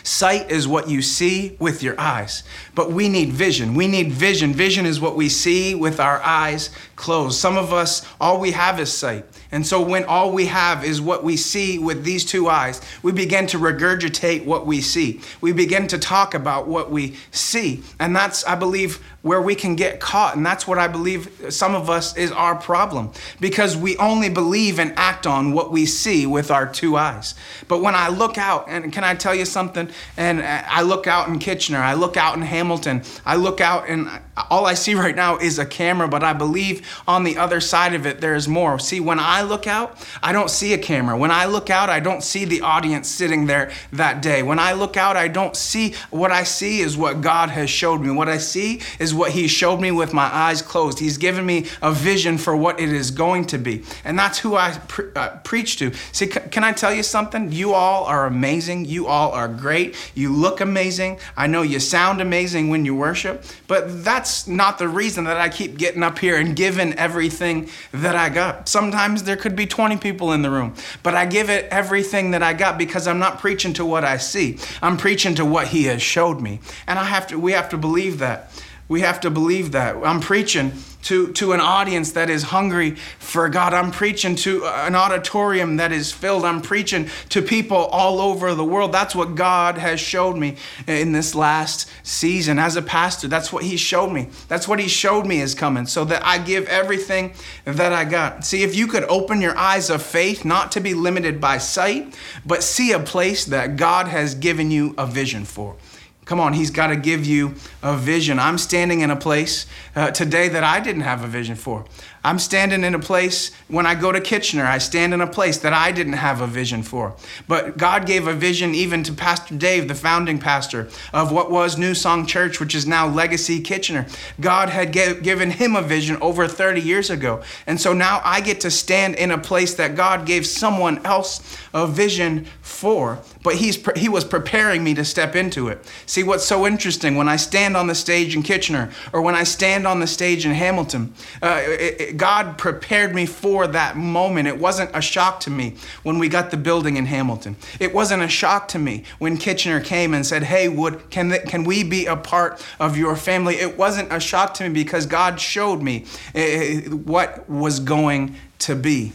Sight 0.05 0.51
is 0.51 0.67
what 0.67 0.89
you 0.89 1.01
see 1.01 1.57
with 1.61 1.83
your 1.83 1.99
eyes, 1.99 2.43
but 2.75 2.91
we 2.91 3.09
need 3.09 3.31
vision. 3.31 3.75
We 3.75 3.87
need 3.87 4.11
vision. 4.13 4.53
Vision 4.53 4.85
is 4.85 5.01
what 5.01 5.15
we 5.15 5.29
see 5.29 5.77
with 5.77 6.01
our 6.01 6.21
eyes 6.23 6.71
closed. 6.97 7.39
Some 7.39 7.57
of 7.57 7.73
us, 7.73 8.07
all 8.21 8.41
we 8.41 8.53
have 8.53 8.81
is 8.81 8.93
sight. 8.93 9.25
And 9.51 9.67
so, 9.67 9.83
when 9.83 10.05
all 10.05 10.33
we 10.33 10.47
have 10.47 10.85
is 10.85 11.01
what 11.01 11.25
we 11.25 11.37
see 11.37 11.79
with 11.79 12.05
these 12.05 12.25
two 12.25 12.49
eyes, 12.49 12.81
we 13.03 13.13
begin 13.13 13.47
to 13.49 13.59
regurgitate 13.59 14.45
what 14.45 14.67
we 14.67 14.81
see. 14.81 15.21
We 15.41 15.53
begin 15.53 15.87
to 15.89 15.99
talk 15.99 16.35
about 16.35 16.67
what 16.67 16.91
we 16.91 17.17
see. 17.31 17.83
And 17.99 18.17
that's, 18.17 18.45
I 18.45 18.55
believe, 18.55 19.03
where 19.23 19.41
we 19.41 19.55
can 19.55 19.77
get 19.77 20.01
caught. 20.01 20.37
And 20.37 20.45
that's 20.45 20.67
what 20.67 20.79
I 20.79 20.89
believe 20.89 21.31
some 21.51 21.75
of 21.75 21.89
us 21.89 22.17
is 22.17 22.33
our 22.33 22.57
problem 22.57 23.13
because 23.41 23.77
we 23.77 23.97
only 23.99 24.29
believe 24.29 24.79
and 24.79 24.93
act 24.97 25.27
on 25.27 25.53
what 25.53 25.71
we 25.71 25.87
see 25.87 26.27
with 26.27 26.51
our 26.51 26.67
two 26.67 26.97
eyes. 26.97 27.35
But 27.69 27.83
when 27.83 27.95
I 27.95 28.09
look 28.09 28.37
out, 28.37 28.67
and 28.69 28.93
can 28.93 29.05
I 29.05 29.15
tell 29.15 29.35
you 29.35 29.45
something? 29.45 29.89
And 30.17 30.43
I 30.43 30.83
look 30.83 31.07
out 31.07 31.29
in 31.29 31.39
Kitchener, 31.39 31.79
I 31.79 31.95
look 31.95 32.17
out 32.17 32.37
in 32.37 32.43
Hamilton, 32.43 33.03
I 33.25 33.37
look 33.37 33.61
out, 33.61 33.89
and 33.89 34.09
all 34.37 34.67
I 34.67 34.75
see 34.75 34.95
right 34.95 35.15
now 35.15 35.37
is 35.37 35.59
a 35.59 35.67
camera, 35.67 36.09
but 36.09 36.25
I 36.25 36.33
believe 36.33 36.87
on 37.07 37.25
the 37.25 37.37
other 37.37 37.61
side 37.61 37.93
of 37.93 38.07
it, 38.07 38.21
there's 38.21 38.49
more. 38.49 38.79
See, 38.79 38.99
when 38.99 39.19
I 39.19 39.43
look 39.43 39.67
out, 39.67 39.97
I 40.23 40.33
don't 40.33 40.51
see 40.51 40.73
a 40.73 40.79
camera. 40.79 41.17
When 41.17 41.31
I 41.31 41.45
look 41.45 41.69
out, 41.69 41.91
I 41.91 42.01
don't 42.01 42.23
see 42.23 42.47
the 42.47 42.63
audience 42.63 43.09
sitting 43.09 43.47
there 43.47 43.71
that 43.93 44.23
day. 44.23 44.43
When 44.43 44.59
I 44.59 44.73
look 44.73 44.97
out, 44.97 45.17
I 45.17 45.29
don't 45.29 45.55
see 45.55 45.95
what 46.11 46.31
I 46.31 46.45
see 46.45 46.81
is 46.81 46.97
what 46.97 47.21
God 47.21 47.51
has 47.51 47.69
showed 47.69 48.01
me. 48.01 48.11
What 48.11 48.29
I 48.29 48.39
see 48.39 48.81
is 48.99 49.15
what 49.15 49.33
He 49.33 49.49
showed 49.49 49.81
me 49.81 49.91
with 49.91 50.15
my 50.15 50.35
eyes 50.35 50.63
closed. 50.63 50.99
He's 50.99 51.19
given 51.19 51.45
me 51.45 51.67
a 51.83 51.93
vision 51.93 52.39
for 52.39 52.57
what 52.57 52.81
it 52.81 52.91
is 52.91 53.11
going 53.11 53.45
to 53.47 53.59
be. 53.59 53.85
And 54.05 54.19
that's 54.19 54.39
who 54.39 54.57
I 54.57 54.79
pre- 54.89 55.13
uh, 55.15 55.37
preach 55.45 55.77
to. 55.79 55.93
See, 56.13 56.31
c- 56.31 56.41
can 56.51 56.65
I 56.65 56.73
tell 56.73 56.95
you 56.95 57.03
something? 57.03 57.53
You 57.53 57.75
all 57.75 58.05
are 58.05 58.27
amazing. 58.27 58.87
You 58.87 59.07
all 59.09 59.33
are 59.33 59.49
great. 59.49 59.95
You 60.15 60.33
look 60.33 60.61
amazing. 60.63 61.19
I 61.37 61.47
know 61.47 61.61
you 61.61 61.81
sound 61.81 62.23
amazing 62.23 62.71
when 62.71 62.87
you 62.87 62.95
worship, 62.95 63.45
but 63.67 64.05
that's 64.23 64.47
not 64.47 64.79
the 64.79 64.87
reason 64.87 65.25
that 65.25 65.37
I 65.37 65.49
keep 65.49 65.77
getting 65.77 66.05
up 66.05 66.21
here 66.21 66.37
and 66.37 66.55
giving 66.55 66.93
everything 66.93 67.69
that 67.91 68.15
I 68.15 68.29
got. 68.29 68.69
Sometimes 68.69 69.25
there 69.25 69.37
could 69.37 69.57
be 69.57 69.67
20 69.67 69.97
people 69.97 70.33
in 70.33 70.43
the 70.43 70.51
room, 70.51 70.77
but 71.03 71.17
I 71.17 71.27
give 71.27 71.51
it 71.51 71.65
everything 71.73 72.31
that 72.31 72.41
I 72.41 72.53
got 72.53 72.79
because 72.79 73.09
I'm 73.09 73.19
not 73.19 73.41
preaching 73.41 73.73
to 73.73 73.85
what 73.85 74.05
I 74.05 74.19
see. 74.19 74.61
I'm 74.81 74.97
preaching 74.97 75.35
to 75.35 75.45
what 75.45 75.67
he 75.67 75.87
has 75.87 76.01
showed 76.01 76.41
me. 76.41 76.61
And 76.87 77.01
I 77.01 77.05
have 77.05 77.27
to 77.29 77.37
we 77.37 77.51
have 77.51 77.69
to 77.71 77.77
believe 77.77 78.21
that. 78.21 78.53
We 78.93 79.01
have 79.01 79.21
to 79.21 79.31
believe 79.31 79.73
that. 79.73 79.97
I'm 80.05 80.21
preaching 80.21 80.73
to, 81.05 81.33
to 81.33 81.53
an 81.53 81.61
audience 81.61 82.13
that 82.13 82.29
is 82.29 82.43
hungry 82.43 82.97
for 83.19 83.49
God. 83.49 83.73
I'm 83.73 83.91
preaching 83.91 84.37
to 84.37 84.67
an 84.67 84.95
auditorium 84.95 85.79
that 85.79 85.93
is 85.93 86.13
filled. 86.13 86.45
I'm 86.45 86.61
preaching 86.61 87.09
to 87.31 87.41
people 87.41 87.79
all 87.79 88.21
over 88.21 88.55
the 88.55 88.67
world. 88.67 88.93
That's 88.93 89.15
what 89.15 89.35
God 89.35 89.79
has 89.79 89.99
showed 89.99 90.37
me 90.37 90.59
in 90.87 91.13
this 91.13 91.35
last 91.35 91.91
season 92.03 92.59
as 92.59 92.77
a 92.77 92.83
pastor. 92.83 93.29
That's 93.29 93.51
what 93.51 93.65
He 93.65 93.79
showed 93.79 94.11
me. 94.13 94.29
That's 94.49 94.69
what 94.69 94.79
He 94.79 94.89
showed 94.89 95.25
me 95.25 95.41
is 95.41 95.55
coming 95.55 95.87
so 95.87 96.05
that 96.05 96.23
I 96.23 96.37
give 96.37 96.67
everything 96.67 97.33
that 97.65 97.95
I 97.95 98.05
got. 98.05 98.45
See, 98.45 98.63
if 98.63 98.77
you 98.77 98.87
could 98.87 99.05
open 99.05 99.41
your 99.41 99.57
eyes 99.57 99.89
of 99.89 100.03
faith, 100.03 100.45
not 100.45 100.71
to 100.73 100.81
be 100.81 100.93
limited 100.93 101.41
by 101.41 101.57
sight, 101.57 102.15
but 102.45 102.63
see 102.63 102.93
a 102.93 103.01
place 103.01 103.47
that 103.47 103.79
God 103.79 104.07
has 104.09 104.35
given 104.35 104.71
you 104.71 104.95
a 104.99 105.07
vision 105.07 105.47
for. 105.47 105.77
Come 106.25 106.39
on, 106.39 106.53
he's 106.53 106.71
got 106.71 106.87
to 106.87 106.97
give 106.97 107.27
you 107.27 107.55
a 107.83 107.97
vision. 107.97 108.39
I'm 108.39 108.57
standing 108.57 109.01
in 109.01 109.11
a 109.11 109.17
place 109.17 109.67
uh, 109.97 110.13
today 110.13 110.49
that 110.49 110.63
I 110.63 110.79
didn't 110.79 111.03
have 111.03 111.25
a 111.25 111.27
vision 111.27 111.57
for. 111.57 111.85
I'm 112.25 112.39
standing 112.39 112.85
in 112.85 112.95
a 112.95 112.99
place 113.01 113.51
when 113.69 113.87
I 113.87 113.95
go 113.95 114.13
to 114.13 114.21
Kitchener, 114.21 114.65
I 114.65 114.79
stand 114.79 115.13
in 115.13 115.21
a 115.21 115.27
place 115.27 115.59
that 115.59 115.73
I 115.73 115.91
didn't 115.91 116.13
have 116.15 116.41
a 116.41 116.47
vision 116.47 116.83
for. 116.83 117.17
But 117.49 117.77
God 117.77 118.07
gave 118.07 118.27
a 118.29 118.33
vision 118.33 118.75
even 118.75 119.03
to 119.05 119.13
Pastor 119.13 119.57
Dave, 119.57 119.89
the 119.89 119.95
founding 119.95 120.39
pastor 120.39 120.89
of 121.13 121.33
what 121.33 121.51
was 121.51 121.77
New 121.77 121.95
Song 121.95 122.27
Church, 122.27 122.61
which 122.61 122.75
is 122.75 122.87
now 122.87 123.09
Legacy 123.09 123.61
Kitchener. 123.61 124.07
God 124.41 124.69
had 124.69 124.93
given 124.93 125.51
him 125.51 125.75
a 125.75 125.83
vision 125.83 126.17
over 126.21 126.47
30 126.47 126.81
years 126.81 127.11
ago. 127.11 127.43
And 127.67 127.81
so 127.81 127.93
now 127.93 128.21
I 128.25 128.41
get 128.41 128.61
to 128.61 128.71
stand 128.71 129.17
in 129.17 129.31
a 129.31 129.39
place 129.39 129.75
that 129.75 129.97
God 129.97 130.25
gave 130.25 130.47
someone 130.47 131.05
else 131.05 131.59
a 131.75 131.87
vision 131.87 132.47
for, 132.61 133.21
but 133.43 133.57
he's 133.57 133.79
he 133.97 134.09
was 134.09 134.25
preparing 134.25 134.85
me 134.85 134.95
to 134.95 135.05
step 135.05 135.35
into 135.35 135.69
it. 135.69 135.85
See 136.07 136.23
what's 136.23 136.45
so 136.45 136.67
interesting 136.67 137.17
when 137.17 137.29
I 137.29 137.37
stand 137.37 137.77
on 137.77 137.87
the 137.87 137.95
stage 137.95 138.37
in 138.37 138.43
Kitchener 138.43 138.91
or 139.13 139.23
when 139.23 139.35
I 139.35 139.45
stand 139.45 139.87
on 139.87 140.01
the 140.01 140.07
stage 140.07 140.45
in 140.45 140.53
Hamilton, 140.53 141.15
uh, 141.43 141.61
it, 141.63 142.12
God 142.17 142.59
prepared 142.59 143.15
me 143.15 143.27
for 143.27 143.67
that 143.67 143.97
moment. 143.97 144.49
It 144.49 144.59
wasn't 144.59 144.91
a 144.95 145.01
shock 145.01 145.41
to 145.41 145.51
me 145.51 145.75
when 146.03 146.19
we 146.19 146.29
got 146.29 146.51
the 146.51 146.57
building 146.57 146.97
in 146.97 147.07
Hamilton. 147.07 147.57
It 147.81 147.95
wasn't 147.95 148.23
a 148.23 148.29
shock 148.29 148.69
to 148.69 148.79
me 148.79 149.05
when 149.19 149.37
Kitchener 149.37 149.81
came 149.81 150.15
and 150.15 150.27
said, 150.27 150.45
"Hey, 150.45 150.69
Wood, 150.69 151.11
can 151.11 151.31
th- 151.31 151.45
can 151.47 151.65
we 151.65 151.83
be 151.83 152.07
a 152.07 152.17
part 152.17 152.65
of 152.79 152.97
your 152.97 153.17
family?" 153.17 153.57
It 153.57 153.77
wasn't 153.77 154.13
a 154.13 154.21
shock 154.21 154.55
to 154.55 154.65
me 154.65 154.71
because 154.71 155.07
God 155.07 155.41
showed 155.41 155.83
me 155.83 156.05
uh, 156.35 156.91
what 156.91 157.49
was 157.49 157.81
going 157.81 158.37
to 158.61 158.75
be. 158.75 159.13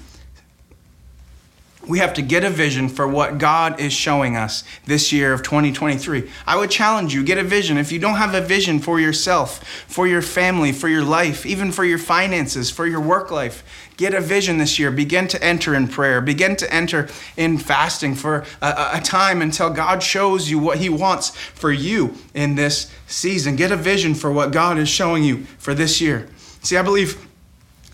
We 1.87 1.99
have 1.99 2.13
to 2.15 2.21
get 2.21 2.43
a 2.43 2.49
vision 2.49 2.89
for 2.89 3.07
what 3.07 3.37
God 3.37 3.79
is 3.79 3.93
showing 3.93 4.35
us 4.35 4.63
this 4.85 5.13
year 5.13 5.33
of 5.33 5.41
2023. 5.41 6.29
I 6.45 6.57
would 6.57 6.69
challenge 6.69 7.13
you 7.13 7.23
get 7.23 7.37
a 7.37 7.43
vision. 7.43 7.77
If 7.77 7.91
you 7.91 7.99
don't 7.99 8.15
have 8.15 8.35
a 8.35 8.41
vision 8.41 8.79
for 8.79 8.99
yourself, 8.99 9.63
for 9.87 10.05
your 10.07 10.21
family, 10.21 10.71
for 10.71 10.89
your 10.89 11.03
life, 11.03 11.45
even 11.45 11.71
for 11.71 11.85
your 11.85 11.97
finances, 11.97 12.69
for 12.69 12.85
your 12.85 12.99
work 12.99 13.31
life, 13.31 13.63
get 13.95 14.13
a 14.13 14.21
vision 14.21 14.57
this 14.57 14.77
year. 14.77 14.91
Begin 14.91 15.27
to 15.29 15.43
enter 15.43 15.73
in 15.73 15.87
prayer. 15.87 16.19
Begin 16.21 16.55
to 16.57 16.73
enter 16.73 17.07
in 17.37 17.57
fasting 17.57 18.15
for 18.15 18.45
a, 18.61 18.89
a 18.95 19.01
time 19.01 19.41
until 19.41 19.69
God 19.69 20.03
shows 20.03 20.49
you 20.49 20.59
what 20.59 20.79
He 20.79 20.89
wants 20.89 21.29
for 21.29 21.71
you 21.71 22.15
in 22.33 22.55
this 22.55 22.91
season. 23.07 23.55
Get 23.55 23.71
a 23.71 23.77
vision 23.77 24.13
for 24.13 24.31
what 24.31 24.51
God 24.51 24.77
is 24.77 24.89
showing 24.89 25.23
you 25.23 25.45
for 25.57 25.73
this 25.73 26.01
year. 26.01 26.27
See, 26.61 26.75
I 26.75 26.81
believe 26.81 27.26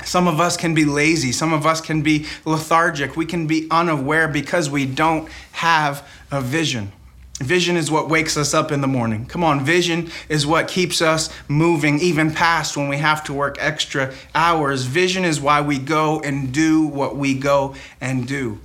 some 0.05 0.27
of 0.27 0.39
us 0.39 0.57
can 0.57 0.73
be 0.73 0.85
lazy. 0.85 1.31
Some 1.31 1.53
of 1.53 1.65
us 1.65 1.79
can 1.79 2.01
be 2.01 2.25
lethargic. 2.45 3.15
We 3.15 3.25
can 3.25 3.47
be 3.47 3.67
unaware 3.71 4.27
because 4.27 4.69
we 4.69 4.85
don't 4.85 5.29
have 5.53 6.07
a 6.31 6.41
vision. 6.41 6.91
Vision 7.39 7.75
is 7.75 7.89
what 7.89 8.09
wakes 8.09 8.37
us 8.37 8.53
up 8.53 8.71
in 8.71 8.81
the 8.81 8.87
morning. 8.87 9.25
Come 9.25 9.43
on, 9.43 9.65
vision 9.65 10.11
is 10.29 10.45
what 10.45 10.67
keeps 10.67 11.01
us 11.01 11.29
moving 11.47 11.99
even 11.99 12.31
past 12.31 12.77
when 12.77 12.87
we 12.87 12.97
have 12.97 13.23
to 13.25 13.33
work 13.33 13.57
extra 13.59 14.13
hours. 14.35 14.83
Vision 14.83 15.25
is 15.25 15.41
why 15.41 15.61
we 15.61 15.79
go 15.79 16.21
and 16.21 16.53
do 16.53 16.85
what 16.85 17.15
we 17.15 17.33
go 17.33 17.75
and 17.99 18.27
do. 18.27 18.59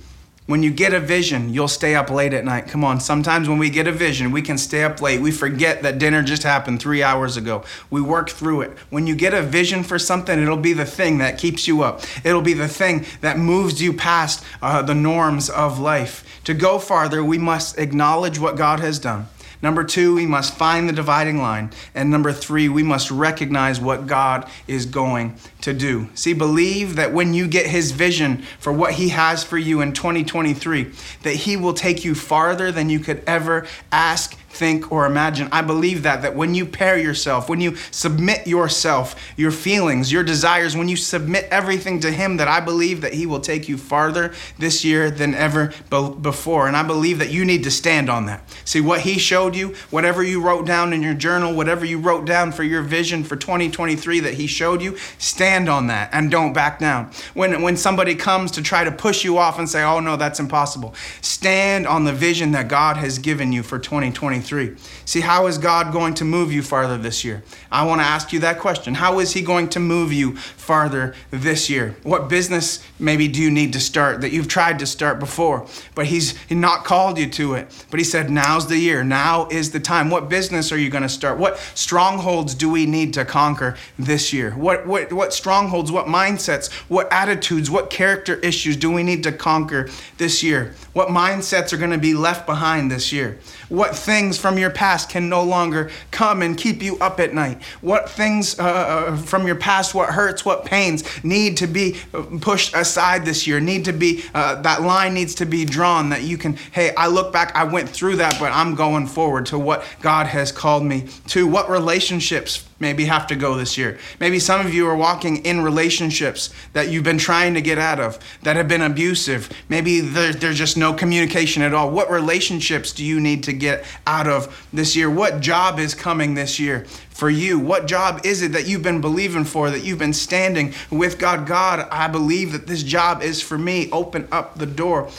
When 0.49 0.63
you 0.63 0.71
get 0.71 0.95
a 0.95 0.99
vision, 0.99 1.53
you'll 1.53 1.67
stay 1.67 1.93
up 1.93 2.09
late 2.09 2.33
at 2.33 2.43
night. 2.43 2.65
Come 2.65 2.83
on, 2.83 2.99
sometimes 2.99 3.47
when 3.47 3.59
we 3.59 3.69
get 3.69 3.87
a 3.87 3.91
vision, 3.91 4.31
we 4.31 4.41
can 4.41 4.57
stay 4.57 4.83
up 4.83 4.99
late. 4.99 5.21
We 5.21 5.29
forget 5.29 5.83
that 5.83 5.99
dinner 5.99 6.23
just 6.23 6.41
happened 6.41 6.81
three 6.81 7.03
hours 7.03 7.37
ago. 7.37 7.63
We 7.91 8.01
work 8.01 8.31
through 8.31 8.61
it. 8.61 8.75
When 8.89 9.05
you 9.05 9.15
get 9.15 9.35
a 9.35 9.43
vision 9.43 9.83
for 9.83 9.99
something, 9.99 10.41
it'll 10.41 10.57
be 10.57 10.73
the 10.73 10.87
thing 10.87 11.19
that 11.19 11.37
keeps 11.37 11.67
you 11.67 11.83
up, 11.83 12.01
it'll 12.23 12.41
be 12.41 12.53
the 12.53 12.67
thing 12.67 13.05
that 13.21 13.37
moves 13.37 13.79
you 13.79 13.93
past 13.93 14.43
uh, 14.59 14.81
the 14.81 14.95
norms 14.95 15.51
of 15.51 15.77
life. 15.77 16.25
To 16.45 16.55
go 16.55 16.79
farther, 16.79 17.23
we 17.23 17.37
must 17.37 17.77
acknowledge 17.77 18.39
what 18.39 18.57
God 18.57 18.79
has 18.79 18.97
done. 18.97 19.27
Number 19.61 19.83
two, 19.83 20.15
we 20.15 20.25
must 20.25 20.55
find 20.55 20.87
the 20.87 20.93
dividing 20.93 21.37
line. 21.37 21.71
And 21.93 22.09
number 22.09 22.31
three, 22.31 22.69
we 22.69 22.81
must 22.81 23.11
recognize 23.11 23.79
what 23.79 24.07
God 24.07 24.49
is 24.67 24.85
going 24.85 25.35
to 25.61 25.73
do. 25.73 26.07
See, 26.13 26.33
believe 26.33 26.95
that 26.95 27.13
when 27.13 27.33
you 27.33 27.47
get 27.47 27.67
His 27.67 27.91
vision 27.91 28.43
for 28.59 28.71
what 28.71 28.93
He 28.93 29.09
has 29.09 29.43
for 29.43 29.57
you 29.57 29.81
in 29.81 29.93
2023, 29.93 30.91
that 31.23 31.35
He 31.35 31.57
will 31.57 31.73
take 31.73 32.05
you 32.05 32.15
farther 32.15 32.71
than 32.71 32.89
you 32.89 32.99
could 32.99 33.21
ever 33.27 33.67
ask, 33.91 34.37
think, 34.49 34.91
or 34.91 35.05
imagine. 35.05 35.49
I 35.51 35.61
believe 35.61 36.03
that, 36.03 36.21
that 36.21 36.35
when 36.35 36.55
you 36.55 36.65
pair 36.65 36.97
yourself, 36.97 37.49
when 37.49 37.59
you 37.59 37.75
submit 37.91 38.47
yourself, 38.47 39.15
your 39.35 39.51
feelings, 39.51 40.11
your 40.11 40.23
desires, 40.23 40.77
when 40.77 40.87
you 40.87 40.95
submit 40.95 41.47
everything 41.51 41.99
to 42.01 42.11
Him, 42.11 42.37
that 42.37 42.47
I 42.47 42.61
believe 42.61 43.01
that 43.01 43.13
He 43.13 43.25
will 43.25 43.41
take 43.41 43.67
you 43.67 43.77
farther 43.77 44.33
this 44.57 44.85
year 44.85 45.11
than 45.11 45.35
ever 45.35 45.73
before. 45.89 46.67
And 46.67 46.77
I 46.77 46.83
believe 46.83 47.19
that 47.19 47.31
you 47.31 47.43
need 47.43 47.63
to 47.65 47.71
stand 47.71 48.09
on 48.09 48.27
that. 48.27 48.49
See, 48.63 48.81
what 48.81 49.01
He 49.01 49.17
showed 49.17 49.55
you, 49.55 49.75
whatever 49.89 50.23
you 50.23 50.41
wrote 50.41 50.65
down 50.65 50.93
in 50.93 51.01
your 51.01 51.13
journal, 51.13 51.53
whatever 51.53 51.83
you 51.85 51.99
wrote 51.99 52.25
down 52.25 52.53
for 52.53 52.63
your 52.63 52.81
vision 52.81 53.25
for 53.25 53.35
2023 53.35 54.21
that 54.21 54.35
He 54.35 54.47
showed 54.47 54.81
you, 54.81 54.97
stand 55.17 55.48
on 55.69 55.87
that 55.87 56.09
and 56.13 56.29
don't 56.29 56.53
back 56.53 56.77
down. 56.77 57.11
When, 57.33 57.61
when 57.61 57.77
somebody 57.77 58.13
comes 58.13 58.51
to 58.51 58.61
try 58.61 58.83
to 58.83 58.91
push 58.91 59.23
you 59.23 59.37
off 59.37 59.57
and 59.57 59.67
say, 59.67 59.81
oh 59.83 59.99
no, 59.99 60.17
that's 60.17 60.39
impossible, 60.39 60.93
stand 61.21 61.87
on 61.87 62.03
the 62.03 62.13
vision 62.13 62.51
that 62.51 62.67
God 62.67 62.97
has 62.97 63.17
given 63.17 63.51
you 63.51 63.63
for 63.63 63.79
2023. 63.79 64.19
2023. 64.19 64.75
See, 65.05 65.21
how 65.21 65.47
is 65.47 65.57
God 65.57 65.91
going 65.91 66.13
to 66.15 66.25
move 66.25 66.51
you 66.51 66.61
farther 66.61 66.97
this 66.97 67.23
year? 67.23 67.43
I 67.71 67.85
want 67.85 68.01
to 68.01 68.05
ask 68.05 68.31
you 68.33 68.39
that 68.41 68.59
question. 68.59 68.93
How 68.95 69.19
is 69.19 69.33
He 69.33 69.41
going 69.41 69.69
to 69.69 69.79
move 69.79 70.13
you 70.13 70.35
farther 70.35 71.15
this 71.31 71.69
year? 71.69 71.95
What 72.03 72.29
business 72.29 72.83
maybe 72.99 73.27
do 73.27 73.41
you 73.41 73.49
need 73.49 73.73
to 73.73 73.79
start 73.79 74.21
that 74.21 74.31
you've 74.31 74.47
tried 74.47 74.79
to 74.79 74.85
start 74.85 75.19
before, 75.19 75.67
but 75.95 76.07
He's 76.07 76.35
not 76.51 76.85
called 76.85 77.17
you 77.17 77.29
to 77.31 77.53
it? 77.55 77.85
But 77.89 77.99
He 77.99 78.03
said, 78.03 78.29
now's 78.29 78.67
the 78.67 78.77
year, 78.77 79.03
now 79.03 79.47
is 79.49 79.71
the 79.71 79.79
time. 79.79 80.09
What 80.09 80.29
business 80.29 80.71
are 80.71 80.77
you 80.77 80.89
going 80.89 81.03
to 81.03 81.09
start? 81.09 81.37
What 81.37 81.57
strongholds 81.75 82.53
do 82.53 82.69
we 82.69 82.85
need 82.85 83.13
to 83.15 83.25
conquer 83.25 83.75
this 83.97 84.33
year? 84.33 84.51
What, 84.51 84.85
what, 84.85 85.11
what 85.11 85.33
strongholds, 85.39 85.91
what 85.91 86.05
mindsets, 86.05 86.71
what 86.87 87.11
attitudes, 87.11 87.71
what 87.71 87.89
character 87.89 88.35
issues 88.35 88.75
do 88.75 88.91
we 88.91 89.01
need 89.01 89.23
to 89.23 89.31
conquer 89.31 89.89
this 90.17 90.43
year? 90.43 90.75
What 90.93 91.09
mindsets 91.09 91.71
are 91.71 91.77
going 91.77 91.91
to 91.91 91.97
be 91.97 92.13
left 92.13 92.45
behind 92.45 92.91
this 92.91 93.11
year? 93.13 93.39
What 93.69 93.95
things 93.95 94.37
from 94.37 94.57
your 94.57 94.71
past 94.71 95.09
can 95.09 95.29
no 95.29 95.43
longer 95.43 95.91
come 96.11 96.41
and 96.41 96.57
keep 96.57 96.81
you 96.81 96.97
up 96.97 97.19
at 97.19 97.33
night? 97.33 97.61
What 97.81 98.09
things 98.09 98.59
uh, 98.59 98.63
uh, 98.63 99.17
from 99.17 99.45
your 99.45 99.55
past, 99.55 99.93
what 99.93 100.09
hurts, 100.09 100.43
what 100.43 100.65
pains 100.65 101.23
need 101.23 101.57
to 101.57 101.67
be 101.67 101.97
uh, 102.13 102.23
pushed 102.41 102.75
aside 102.75 103.25
this 103.25 103.45
year? 103.45 103.59
Need 103.59 103.85
to 103.85 103.93
be, 103.93 104.23
uh, 104.33 104.61
that 104.61 104.81
line 104.81 105.13
needs 105.13 105.35
to 105.35 105.45
be 105.45 105.65
drawn 105.65 106.09
that 106.09 106.23
you 106.23 106.37
can, 106.37 106.53
hey, 106.71 106.93
I 106.95 107.07
look 107.07 107.31
back, 107.31 107.55
I 107.55 107.63
went 107.65 107.89
through 107.89 108.15
that, 108.17 108.37
but 108.39 108.51
I'm 108.51 108.73
going 108.73 109.05
forward 109.05 109.45
to 109.47 109.59
what 109.59 109.85
God 110.01 110.25
has 110.27 110.51
called 110.51 110.83
me 110.83 111.07
to. 111.27 111.45
What 111.45 111.69
relationships 111.69 112.65
maybe 112.79 113.05
have 113.05 113.27
to 113.27 113.35
go 113.35 113.55
this 113.55 113.77
year. 113.77 113.99
Maybe 114.19 114.39
some 114.39 114.65
of 114.65 114.73
you 114.73 114.87
are 114.87 114.95
walking 114.95 115.45
in 115.45 115.61
relationships 115.61 116.53
that 116.73 116.89
you've 116.89 117.03
been 117.03 117.17
trying 117.17 117.53
to 117.53 117.61
get 117.61 117.77
out 117.77 117.99
of 117.99 118.17
that 118.43 118.55
have 118.55 118.67
been 118.67 118.81
abusive. 118.81 119.49
Maybe 119.67 119.99
there's 119.99 120.57
just 120.57 120.77
no 120.79 120.93
communication 120.93 121.61
at 121.61 121.73
all. 121.73 121.91
What 121.91 122.09
relationships 122.09 122.91
do 122.91 123.05
you 123.05 123.19
need 123.19 123.43
to 123.43 123.53
get 123.53 123.85
out 124.07 124.27
of 124.27 124.67
this 124.73 124.95
year? 124.95 125.09
What 125.09 125.41
job 125.41 125.79
is 125.79 125.93
coming 125.93 126.33
this 126.33 126.59
year? 126.59 126.85
For 127.09 127.29
you, 127.29 127.59
what 127.59 127.85
job 127.85 128.21
is 128.25 128.41
it 128.41 128.53
that 128.53 128.65
you've 128.65 128.81
been 128.81 129.01
believing 129.01 129.43
for, 129.43 129.69
that 129.69 129.83
you've 129.83 129.99
been 129.99 130.13
standing 130.13 130.73
with 130.89 131.19
God? 131.19 131.45
God, 131.45 131.87
I 131.91 132.07
believe 132.07 132.53
that 132.53 132.65
this 132.65 132.81
job 132.81 133.21
is 133.21 133.41
for 133.41 133.57
me. 133.57 133.89
Open 133.91 134.27
up 134.31 134.57
the 134.57 134.65
door. 134.65 135.09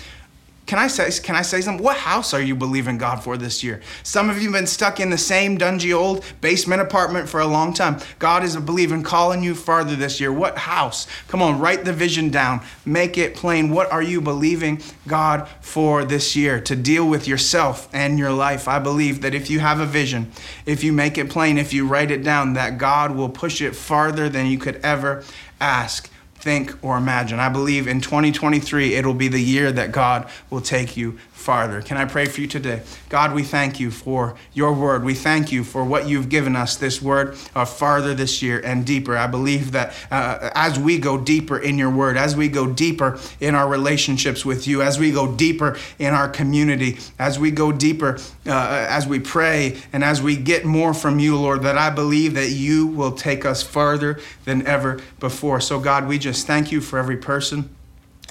Can 0.70 0.78
I 0.78 0.86
say 0.86 1.10
can 1.20 1.34
I 1.34 1.42
say 1.42 1.62
something? 1.62 1.82
What 1.82 1.96
house 1.96 2.32
are 2.32 2.40
you 2.40 2.54
believing 2.54 2.96
God 2.96 3.24
for 3.24 3.36
this 3.36 3.64
year? 3.64 3.80
Some 4.04 4.30
of 4.30 4.36
you 4.36 4.52
have 4.52 4.52
been 4.52 4.68
stuck 4.68 5.00
in 5.00 5.10
the 5.10 5.18
same 5.18 5.58
dungy 5.58 5.92
old 5.92 6.24
basement 6.40 6.80
apartment 6.80 7.28
for 7.28 7.40
a 7.40 7.46
long 7.48 7.74
time. 7.74 7.98
God 8.20 8.44
is 8.44 8.56
believing 8.56 9.02
calling 9.02 9.42
you 9.42 9.56
farther 9.56 9.96
this 9.96 10.20
year. 10.20 10.32
What 10.32 10.56
house? 10.56 11.08
Come 11.26 11.42
on, 11.42 11.58
write 11.58 11.84
the 11.84 11.92
vision 11.92 12.30
down. 12.30 12.60
Make 12.86 13.18
it 13.18 13.34
plain. 13.34 13.70
What 13.70 13.90
are 13.90 14.00
you 14.00 14.20
believing 14.20 14.80
God 15.08 15.48
for 15.60 16.04
this 16.04 16.36
year 16.36 16.60
to 16.60 16.76
deal 16.76 17.08
with 17.08 17.26
yourself 17.26 17.88
and 17.92 18.16
your 18.16 18.30
life? 18.30 18.68
I 18.68 18.78
believe 18.78 19.22
that 19.22 19.34
if 19.34 19.50
you 19.50 19.58
have 19.58 19.80
a 19.80 19.86
vision, 19.86 20.30
if 20.66 20.84
you 20.84 20.92
make 20.92 21.18
it 21.18 21.30
plain, 21.30 21.58
if 21.58 21.72
you 21.72 21.84
write 21.84 22.12
it 22.12 22.22
down, 22.22 22.52
that 22.52 22.78
God 22.78 23.16
will 23.16 23.28
push 23.28 23.60
it 23.60 23.74
farther 23.74 24.28
than 24.28 24.46
you 24.46 24.56
could 24.56 24.76
ever 24.84 25.24
ask 25.60 26.08
think, 26.40 26.72
or 26.82 26.96
imagine. 26.96 27.38
I 27.38 27.48
believe 27.48 27.86
in 27.86 28.00
2023, 28.00 28.94
it'll 28.94 29.14
be 29.14 29.28
the 29.28 29.42
year 29.42 29.70
that 29.72 29.92
God 29.92 30.28
will 30.48 30.60
take 30.60 30.96
you 30.96 31.18
farther. 31.50 31.82
Can 31.82 31.96
I 31.96 32.04
pray 32.04 32.26
for 32.26 32.40
you 32.40 32.46
today? 32.46 32.80
God, 33.08 33.34
we 33.34 33.42
thank 33.42 33.80
you 33.80 33.90
for 33.90 34.36
your 34.54 34.72
word. 34.72 35.02
We 35.02 35.14
thank 35.14 35.50
you 35.50 35.64
for 35.64 35.82
what 35.82 36.06
you've 36.08 36.28
given 36.28 36.54
us, 36.54 36.76
this 36.76 37.02
word 37.02 37.36
of 37.56 37.68
farther 37.68 38.14
this 38.14 38.40
year 38.40 38.60
and 38.60 38.86
deeper. 38.86 39.16
I 39.16 39.26
believe 39.26 39.72
that 39.72 39.92
uh, 40.12 40.50
as 40.54 40.78
we 40.78 41.00
go 41.00 41.18
deeper 41.18 41.58
in 41.58 41.76
your 41.76 41.90
word, 41.90 42.16
as 42.16 42.36
we 42.36 42.46
go 42.46 42.72
deeper 42.72 43.18
in 43.40 43.56
our 43.56 43.66
relationships 43.66 44.44
with 44.44 44.68
you, 44.68 44.80
as 44.80 45.00
we 45.00 45.10
go 45.10 45.34
deeper 45.34 45.76
in 45.98 46.14
our 46.14 46.28
community, 46.28 46.98
as 47.18 47.36
we 47.36 47.50
go 47.50 47.72
deeper, 47.72 48.20
uh, 48.46 48.86
as 48.88 49.08
we 49.08 49.18
pray, 49.18 49.76
and 49.92 50.04
as 50.04 50.22
we 50.22 50.36
get 50.36 50.64
more 50.64 50.94
from 50.94 51.18
you, 51.18 51.36
Lord, 51.36 51.62
that 51.62 51.76
I 51.76 51.90
believe 51.90 52.34
that 52.34 52.50
you 52.50 52.86
will 52.86 53.10
take 53.10 53.44
us 53.44 53.60
farther 53.60 54.20
than 54.44 54.64
ever 54.68 55.00
before. 55.18 55.60
So, 55.60 55.80
God, 55.80 56.06
we 56.06 56.16
just 56.16 56.46
thank 56.46 56.70
you 56.70 56.80
for 56.80 56.96
every 56.96 57.16
person 57.16 57.74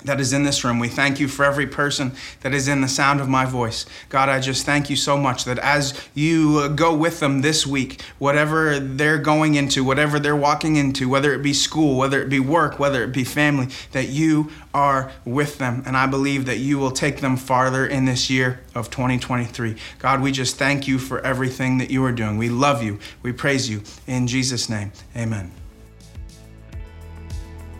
that 0.05 0.19
is 0.19 0.33
in 0.33 0.43
this 0.43 0.63
room. 0.63 0.79
We 0.79 0.87
thank 0.87 1.19
you 1.19 1.27
for 1.27 1.45
every 1.45 1.67
person 1.67 2.13
that 2.41 2.53
is 2.53 2.67
in 2.67 2.81
the 2.81 2.87
sound 2.87 3.19
of 3.19 3.27
my 3.27 3.45
voice. 3.45 3.85
God, 4.09 4.29
I 4.29 4.39
just 4.39 4.65
thank 4.65 4.89
you 4.89 4.95
so 4.95 5.17
much 5.17 5.45
that 5.45 5.59
as 5.59 5.99
you 6.13 6.69
go 6.69 6.95
with 6.95 7.19
them 7.19 7.41
this 7.41 7.67
week, 7.67 8.01
whatever 8.17 8.79
they're 8.79 9.17
going 9.17 9.55
into, 9.55 9.83
whatever 9.83 10.19
they're 10.19 10.35
walking 10.35 10.75
into, 10.75 11.09
whether 11.09 11.33
it 11.33 11.41
be 11.41 11.53
school, 11.53 11.97
whether 11.97 12.21
it 12.21 12.29
be 12.29 12.39
work, 12.39 12.79
whether 12.79 13.03
it 13.03 13.11
be 13.11 13.23
family, 13.23 13.67
that 13.91 14.09
you 14.09 14.51
are 14.73 15.11
with 15.25 15.57
them. 15.57 15.83
And 15.85 15.97
I 15.97 16.07
believe 16.07 16.45
that 16.45 16.57
you 16.57 16.77
will 16.77 16.91
take 16.91 17.21
them 17.21 17.35
farther 17.37 17.85
in 17.85 18.05
this 18.05 18.29
year 18.29 18.61
of 18.75 18.89
2023. 18.89 19.75
God, 19.99 20.21
we 20.21 20.31
just 20.31 20.57
thank 20.57 20.87
you 20.87 20.99
for 20.99 21.19
everything 21.25 21.77
that 21.79 21.91
you 21.91 22.03
are 22.05 22.11
doing. 22.11 22.37
We 22.37 22.49
love 22.49 22.83
you. 22.83 22.99
We 23.21 23.33
praise 23.33 23.69
you. 23.69 23.83
In 24.07 24.27
Jesus' 24.27 24.69
name, 24.69 24.91
amen. 25.15 25.51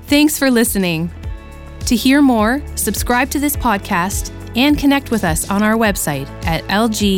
Thanks 0.08 0.40
for 0.40 0.50
listening. 0.50 1.12
To 1.90 1.96
hear 1.96 2.22
more, 2.22 2.62
subscribe 2.76 3.32
to 3.32 3.40
this 3.40 3.56
podcast 3.56 4.32
and 4.56 4.78
connect 4.78 5.10
with 5.10 5.24
us 5.24 5.50
on 5.50 5.64
our 5.64 5.74
website 5.74 6.30
at 6.46 6.64
lgcy.church. 6.66 7.10